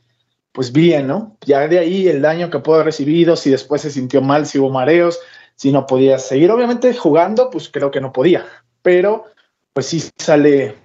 pues 0.51 0.72
bien, 0.72 1.07
¿no? 1.07 1.38
Ya 1.45 1.68
de 1.68 1.80
ahí 1.80 2.07
el 2.07 2.22
daño 2.22 2.49
que 2.49 2.60
pudo 2.60 2.76
haber 2.76 2.88
recibido, 2.88 3.36
si 3.36 3.49
después 3.49 3.82
se 3.82 3.91
sintió 3.91 4.22
mal, 4.22 4.45
si 4.45 4.60
hubo 4.60 4.70
mareos, 4.70 5.20
si 5.55 5.72
no 5.72 5.86
podía 5.86 6.20
seguir. 6.20 6.51
Obviamente 6.51 6.93
jugando, 6.93 7.49
pues 7.49 7.70
creo 7.70 7.91
que 7.91 8.01
no 8.01 8.12
podía, 8.12 8.45
pero 8.82 9.26
pues 9.74 9.88
sí 9.88 10.03
sale, 10.18 10.76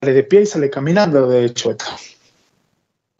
sale 0.00 0.12
de 0.14 0.22
pie 0.22 0.42
y 0.42 0.46
sale 0.46 0.70
caminando, 0.70 1.28
de 1.28 1.44
hecho. 1.44 1.76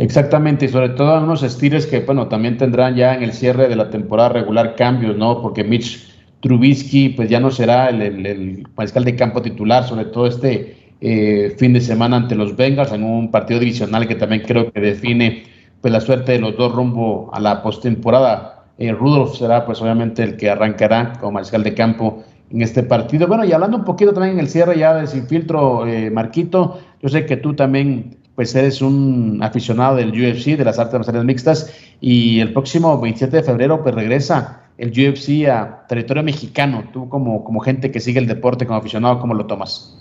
Exactamente, 0.01 0.65
y 0.65 0.69
sobre 0.71 0.89
todo 0.89 1.23
unos 1.23 1.43
estilos 1.43 1.85
que, 1.85 2.01
bueno, 2.01 2.27
también 2.27 2.57
tendrán 2.57 2.97
ya 2.97 3.15
en 3.15 3.23
el 3.23 3.35
cierre 3.35 3.69
de 3.69 3.77
la 3.77 3.91
temporada 3.91 4.31
regular 4.31 4.75
cambios, 4.75 5.15
¿no? 5.15 5.43
Porque 5.43 5.63
Mitch 5.63 6.09
Trubisky, 6.41 7.11
pues 7.11 7.29
ya 7.29 7.39
no 7.39 7.51
será 7.51 7.91
el, 7.91 8.01
el, 8.25 8.67
mariscal 8.75 9.05
de 9.05 9.15
campo 9.15 9.43
titular, 9.43 9.85
sobre 9.85 10.07
todo 10.07 10.27
este 10.27 10.95
eh, 11.03 11.55
fin 11.59 11.75
de 11.75 11.83
semana 11.83 12.17
ante 12.17 12.35
los 12.35 12.57
Bengals, 12.57 12.93
en 12.93 13.05
un 13.05 13.31
partido 13.31 13.61
divisional 13.61 14.09
que 14.09 14.15
también 14.15 14.41
creo 14.47 14.73
que 14.73 14.81
define 14.81 15.43
pues 15.83 15.93
la 15.93 16.01
suerte 16.01 16.33
de 16.33 16.39
los 16.39 16.57
dos 16.57 16.73
rumbo 16.73 17.29
a 17.35 17.39
la 17.39 17.63
postemporada. 17.63 18.65
Eh, 18.79 18.93
Rudolph 18.93 19.35
será, 19.35 19.67
pues 19.67 19.83
obviamente, 19.83 20.23
el 20.23 20.39
que 20.39 20.49
arrancará 20.49 21.13
como 21.21 21.33
mariscal 21.33 21.63
de 21.63 21.75
campo 21.75 22.25
en 22.51 22.63
este 22.63 22.83
partido. 22.85 23.29
Bueno, 23.29 23.45
y 23.45 23.53
hablando 23.53 23.77
un 23.77 23.85
poquito 23.85 24.15
también 24.15 24.37
en 24.37 24.41
el 24.41 24.49
cierre 24.49 24.79
ya 24.79 24.95
de 24.95 25.07
Sin 25.07 25.27
Filtro, 25.27 25.87
eh, 25.87 26.11
Marquito, 26.11 26.81
yo 27.03 27.11
sé 27.11 27.27
que 27.27 27.37
tú 27.37 27.53
también 27.53 28.17
pues 28.41 28.55
eres 28.55 28.81
un 28.81 29.39
aficionado 29.43 29.97
del 29.97 30.13
UFC, 30.13 30.57
de 30.57 30.65
las 30.65 30.79
artes 30.79 30.95
marciales 30.95 31.25
mixtas, 31.27 31.75
y 32.01 32.41
el 32.41 32.55
próximo 32.55 32.99
27 32.99 33.37
de 33.37 33.43
febrero 33.43 33.83
pues 33.83 33.95
regresa 33.95 34.63
el 34.79 34.89
UFC 34.93 35.47
a 35.47 35.85
territorio 35.87 36.23
mexicano. 36.23 36.89
Tú 36.91 37.07
como, 37.11 37.45
como 37.45 37.61
gente 37.61 37.91
que 37.91 38.01
sigue 38.01 38.19
el 38.19 38.27
deporte, 38.27 38.67
como 38.67 38.79
aficionado, 38.79 39.21
¿cómo 39.21 39.35
lo 39.35 39.45
tomas? 39.45 39.95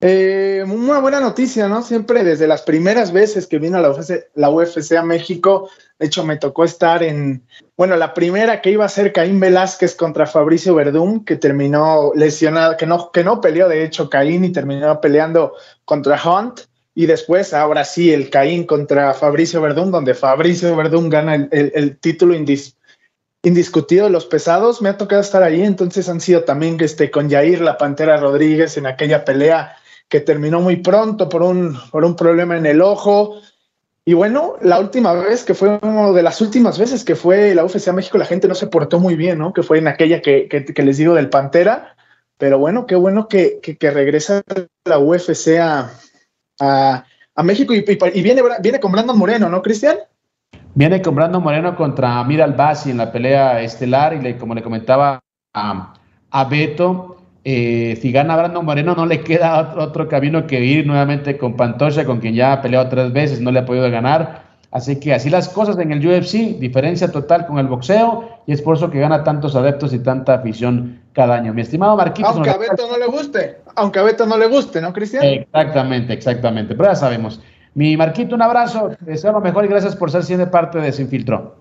Eh, 0.00 0.64
una 0.66 0.98
buena 0.98 1.20
noticia, 1.20 1.68
¿no? 1.68 1.82
Siempre 1.82 2.24
desde 2.24 2.48
las 2.48 2.62
primeras 2.62 3.12
veces 3.12 3.46
que 3.46 3.60
vino 3.60 3.78
la 3.78 4.50
UFC, 4.50 4.92
a 4.96 5.02
México, 5.04 5.70
de 6.00 6.06
hecho 6.06 6.24
me 6.24 6.36
tocó 6.36 6.64
estar 6.64 7.04
en, 7.04 7.46
bueno, 7.76 7.94
la 7.96 8.12
primera 8.12 8.60
que 8.60 8.72
iba 8.72 8.84
a 8.84 8.88
ser 8.88 9.12
Caín 9.12 9.38
Velázquez 9.38 9.94
contra 9.94 10.26
Fabricio 10.26 10.74
Verdún, 10.74 11.24
que 11.24 11.36
terminó 11.36 12.10
lesionado, 12.16 12.76
que 12.76 12.86
no, 12.86 13.12
que 13.12 13.22
no 13.22 13.40
peleó 13.40 13.68
de 13.68 13.84
hecho 13.84 14.10
Caín 14.10 14.44
y 14.44 14.50
terminó 14.50 15.00
peleando 15.00 15.52
contra 15.84 16.18
Hunt. 16.20 16.69
Y 16.94 17.06
después, 17.06 17.54
ahora 17.54 17.84
sí, 17.84 18.12
el 18.12 18.30
Caín 18.30 18.64
contra 18.64 19.14
Fabricio 19.14 19.60
Verdún, 19.60 19.90
donde 19.90 20.14
Fabricio 20.14 20.74
Verdún 20.74 21.08
gana 21.08 21.34
el, 21.34 21.98
título 21.98 22.34
indiscutido 23.42 24.04
de 24.06 24.10
los 24.10 24.26
pesados. 24.26 24.82
Me 24.82 24.88
ha 24.88 24.98
tocado 24.98 25.20
estar 25.20 25.42
ahí, 25.42 25.62
entonces 25.62 26.08
han 26.08 26.20
sido 26.20 26.42
también 26.44 26.76
este, 26.80 27.10
con 27.10 27.30
Jair 27.30 27.60
La 27.60 27.78
Pantera 27.78 28.16
Rodríguez 28.16 28.76
en 28.76 28.86
aquella 28.86 29.24
pelea 29.24 29.76
que 30.08 30.20
terminó 30.20 30.60
muy 30.60 30.76
pronto 30.76 31.28
por 31.28 31.42
un, 31.42 31.78
por 31.92 32.04
un 32.04 32.16
problema 32.16 32.56
en 32.56 32.66
el 32.66 32.82
ojo. 32.82 33.40
Y 34.04 34.14
bueno, 34.14 34.56
la 34.60 34.80
última 34.80 35.12
vez 35.12 35.44
que 35.44 35.54
fue 35.54 35.78
una 35.82 36.10
de 36.10 36.22
las 36.24 36.40
últimas 36.40 36.76
veces 36.76 37.04
que 37.04 37.14
fue 37.14 37.54
la 37.54 37.64
UFC 37.64 37.86
a 37.86 37.92
México, 37.92 38.18
la 38.18 38.24
gente 38.24 38.48
no 38.48 38.56
se 38.56 38.66
portó 38.66 38.98
muy 38.98 39.14
bien, 39.14 39.38
¿no? 39.38 39.52
Que 39.52 39.62
fue 39.62 39.78
en 39.78 39.86
aquella 39.86 40.20
que, 40.20 40.48
que, 40.48 40.82
les 40.82 40.96
digo 40.96 41.14
del 41.14 41.30
Pantera. 41.30 41.94
Pero 42.36 42.58
bueno, 42.58 42.86
qué 42.86 42.96
bueno 42.96 43.28
que, 43.28 43.60
que 43.60 43.90
regresa 43.90 44.42
la 44.84 44.98
UFC 44.98 45.58
a, 45.60 45.92
a, 46.60 47.04
México 47.42 47.72
y, 47.72 47.82
viene, 48.22 48.42
viene 48.60 48.80
con 48.80 48.92
Brandon 48.92 49.18
Moreno, 49.18 49.48
¿no, 49.48 49.62
Cristian? 49.62 49.96
Viene 50.74 51.00
con 51.00 51.14
Brandon 51.14 51.42
Moreno 51.42 51.74
contra 51.74 52.22
Mira 52.24 52.44
Albasi 52.44 52.90
en 52.90 52.98
la 52.98 53.10
pelea 53.10 53.60
estelar 53.62 54.14
y 54.14 54.34
como 54.34 54.54
le 54.54 54.62
comentaba 54.62 55.20
a, 55.54 55.94
a 56.30 56.44
Beto, 56.44 57.16
eh, 57.42 57.98
si 58.00 58.12
gana 58.12 58.36
Brandon 58.36 58.64
Moreno 58.64 58.94
no 58.94 59.06
le 59.06 59.22
queda 59.22 59.74
otro, 59.78 60.08
camino 60.08 60.46
que 60.46 60.62
ir 60.62 60.86
nuevamente 60.86 61.38
con 61.38 61.56
Pantocha, 61.56 62.04
con 62.04 62.20
quien 62.20 62.34
ya 62.34 62.52
ha 62.52 62.62
peleado 62.62 62.88
tres 62.88 63.12
veces, 63.12 63.40
no 63.40 63.50
le 63.50 63.60
ha 63.60 63.64
podido 63.64 63.90
ganar. 63.90 64.50
Así 64.70 65.00
que 65.00 65.12
así 65.14 65.30
las 65.30 65.48
cosas 65.48 65.76
en 65.78 65.90
el 65.90 66.06
UFC, 66.06 66.58
diferencia 66.60 67.10
total 67.10 67.46
con 67.46 67.58
el 67.58 67.66
boxeo, 67.66 68.28
y 68.46 68.52
es 68.52 68.62
por 68.62 68.76
eso 68.76 68.90
que 68.90 69.00
gana 69.00 69.24
tantos 69.24 69.56
adeptos 69.56 69.92
y 69.92 69.98
tanta 69.98 70.34
afición 70.34 71.00
cada 71.12 71.34
año. 71.34 71.52
Mi 71.52 71.62
estimado 71.62 71.96
Marquitos. 71.96 72.30
Aunque 72.32 72.50
a 72.50 72.56
Beto 72.56 72.86
no 72.88 72.98
le 72.98 73.06
guste, 73.06 73.56
aunque 73.76 73.98
a 73.98 74.02
Beto 74.02 74.26
no 74.26 74.36
le 74.36 74.46
guste, 74.46 74.80
¿no, 74.80 74.92
Cristian? 74.92 75.24
Exactamente, 75.24 76.12
exactamente, 76.12 76.74
pero 76.74 76.90
ya 76.90 76.96
sabemos. 76.96 77.40
Mi 77.74 77.96
Marquito, 77.96 78.34
un 78.34 78.42
abrazo, 78.42 78.90
te 78.98 79.04
deseo 79.04 79.32
lo 79.32 79.40
mejor 79.40 79.64
y 79.64 79.68
gracias 79.68 79.94
por 79.94 80.10
ser 80.10 80.24
siendo 80.24 80.50
parte 80.50 80.78
de 80.78 80.92
Sin 80.92 81.08
Filtro. 81.08 81.56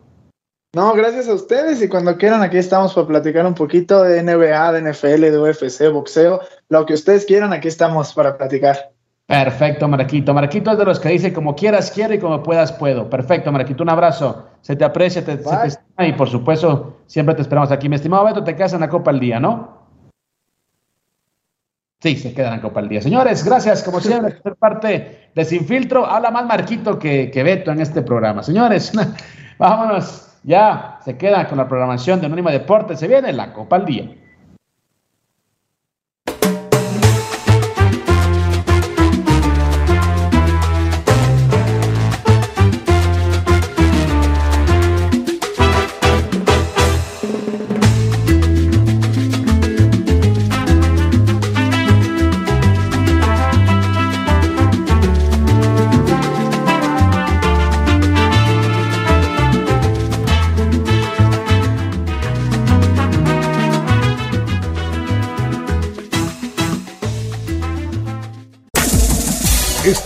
No, 0.75 0.93
gracias 0.93 1.27
a 1.27 1.33
ustedes 1.33 1.81
y 1.81 1.87
cuando 1.87 2.15
quieran 2.17 2.43
aquí 2.43 2.57
estamos 2.57 2.93
para 2.93 3.07
platicar 3.07 3.45
un 3.45 3.55
poquito 3.55 4.03
de 4.03 4.21
NBA, 4.21 4.71
de 4.73 4.91
NFL, 4.91 5.21
de 5.21 5.39
UFC, 5.39 5.91
boxeo, 5.91 6.41
lo 6.69 6.85
que 6.85 6.93
ustedes 6.93 7.25
quieran, 7.25 7.53
aquí 7.53 7.67
estamos 7.67 8.13
para 8.13 8.37
platicar. 8.37 8.91
Perfecto, 9.25 9.87
Marquito. 9.87 10.33
Marquito 10.33 10.71
es 10.71 10.77
de 10.77 10.85
los 10.85 10.99
que 10.99 11.09
dice 11.09 11.31
como 11.31 11.55
quieras, 11.55 11.91
quiero 11.91 12.15
y 12.15 12.19
como 12.19 12.41
puedas, 12.41 12.71
puedo. 12.71 13.09
Perfecto, 13.09 13.51
Marquito. 13.51 13.83
Un 13.83 13.89
abrazo. 13.89 14.47
Se 14.61 14.75
te 14.75 14.83
aprecia, 14.83 15.23
te, 15.23 15.37
se 15.37 15.43
te 15.43 15.67
estima 15.67 16.07
y 16.07 16.13
por 16.13 16.29
supuesto 16.29 16.97
siempre 17.05 17.35
te 17.35 17.43
esperamos 17.43 17.71
aquí. 17.71 17.89
Mi 17.89 17.95
estimado 17.95 18.25
Beto, 18.25 18.43
te 18.43 18.55
quedas 18.55 18.73
en 18.73 18.79
la 18.79 18.89
Copa 18.89 19.11
al 19.11 19.19
Día, 19.19 19.39
¿no? 19.39 19.78
Sí, 22.01 22.15
se 22.15 22.33
queda 22.33 22.55
en 22.55 22.61
Copa 22.61 22.79
al 22.79 22.87
Día. 22.87 23.01
Señores, 23.01 23.43
gracias 23.43 23.83
como 23.83 23.99
siempre 23.99 24.31
por 24.35 24.43
ser 24.43 24.55
parte 24.55 25.29
de 25.35 25.45
Sin 25.45 25.65
Filtro. 25.65 26.05
Habla 26.05 26.31
más 26.31 26.45
Marquito 26.45 26.97
que, 26.97 27.29
que 27.29 27.43
Beto 27.43 27.71
en 27.71 27.81
este 27.81 28.01
programa. 28.01 28.41
Señores, 28.41 28.93
vámonos. 29.57 30.25
Ya 30.43 30.99
se 31.03 31.17
queda 31.17 31.49
con 31.49 31.57
la 31.57 31.67
programación 31.67 32.21
de 32.21 32.27
Anónima 32.27 32.51
Deportes. 32.51 32.99
Se 32.99 33.07
viene 33.09 33.33
la 33.33 33.51
Copa 33.51 33.75
al 33.75 33.85
Día. 33.85 34.09